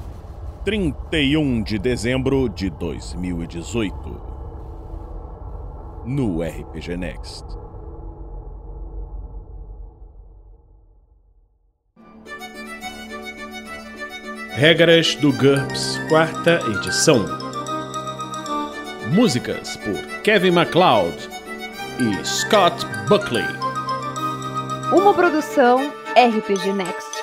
31 0.65 1.61
de 1.63 1.77
dezembro 1.77 2.49
de 2.49 2.69
2018. 2.69 4.24
No 6.07 6.43
RPG 6.43 6.97
Next. 6.97 7.43
Regras 14.51 15.15
do 15.15 15.33
GURPS, 15.33 15.99
quarta 16.07 16.59
edição. 16.69 17.25
Músicas 19.15 19.77
por 19.77 20.21
Kevin 20.21 20.51
MacLeod 20.51 21.27
e 21.99 22.23
Scott 22.23 22.85
Buckley. 23.09 23.47
Uma 24.93 25.11
produção 25.11 25.91
RPG 26.15 26.71
Next. 26.73 27.14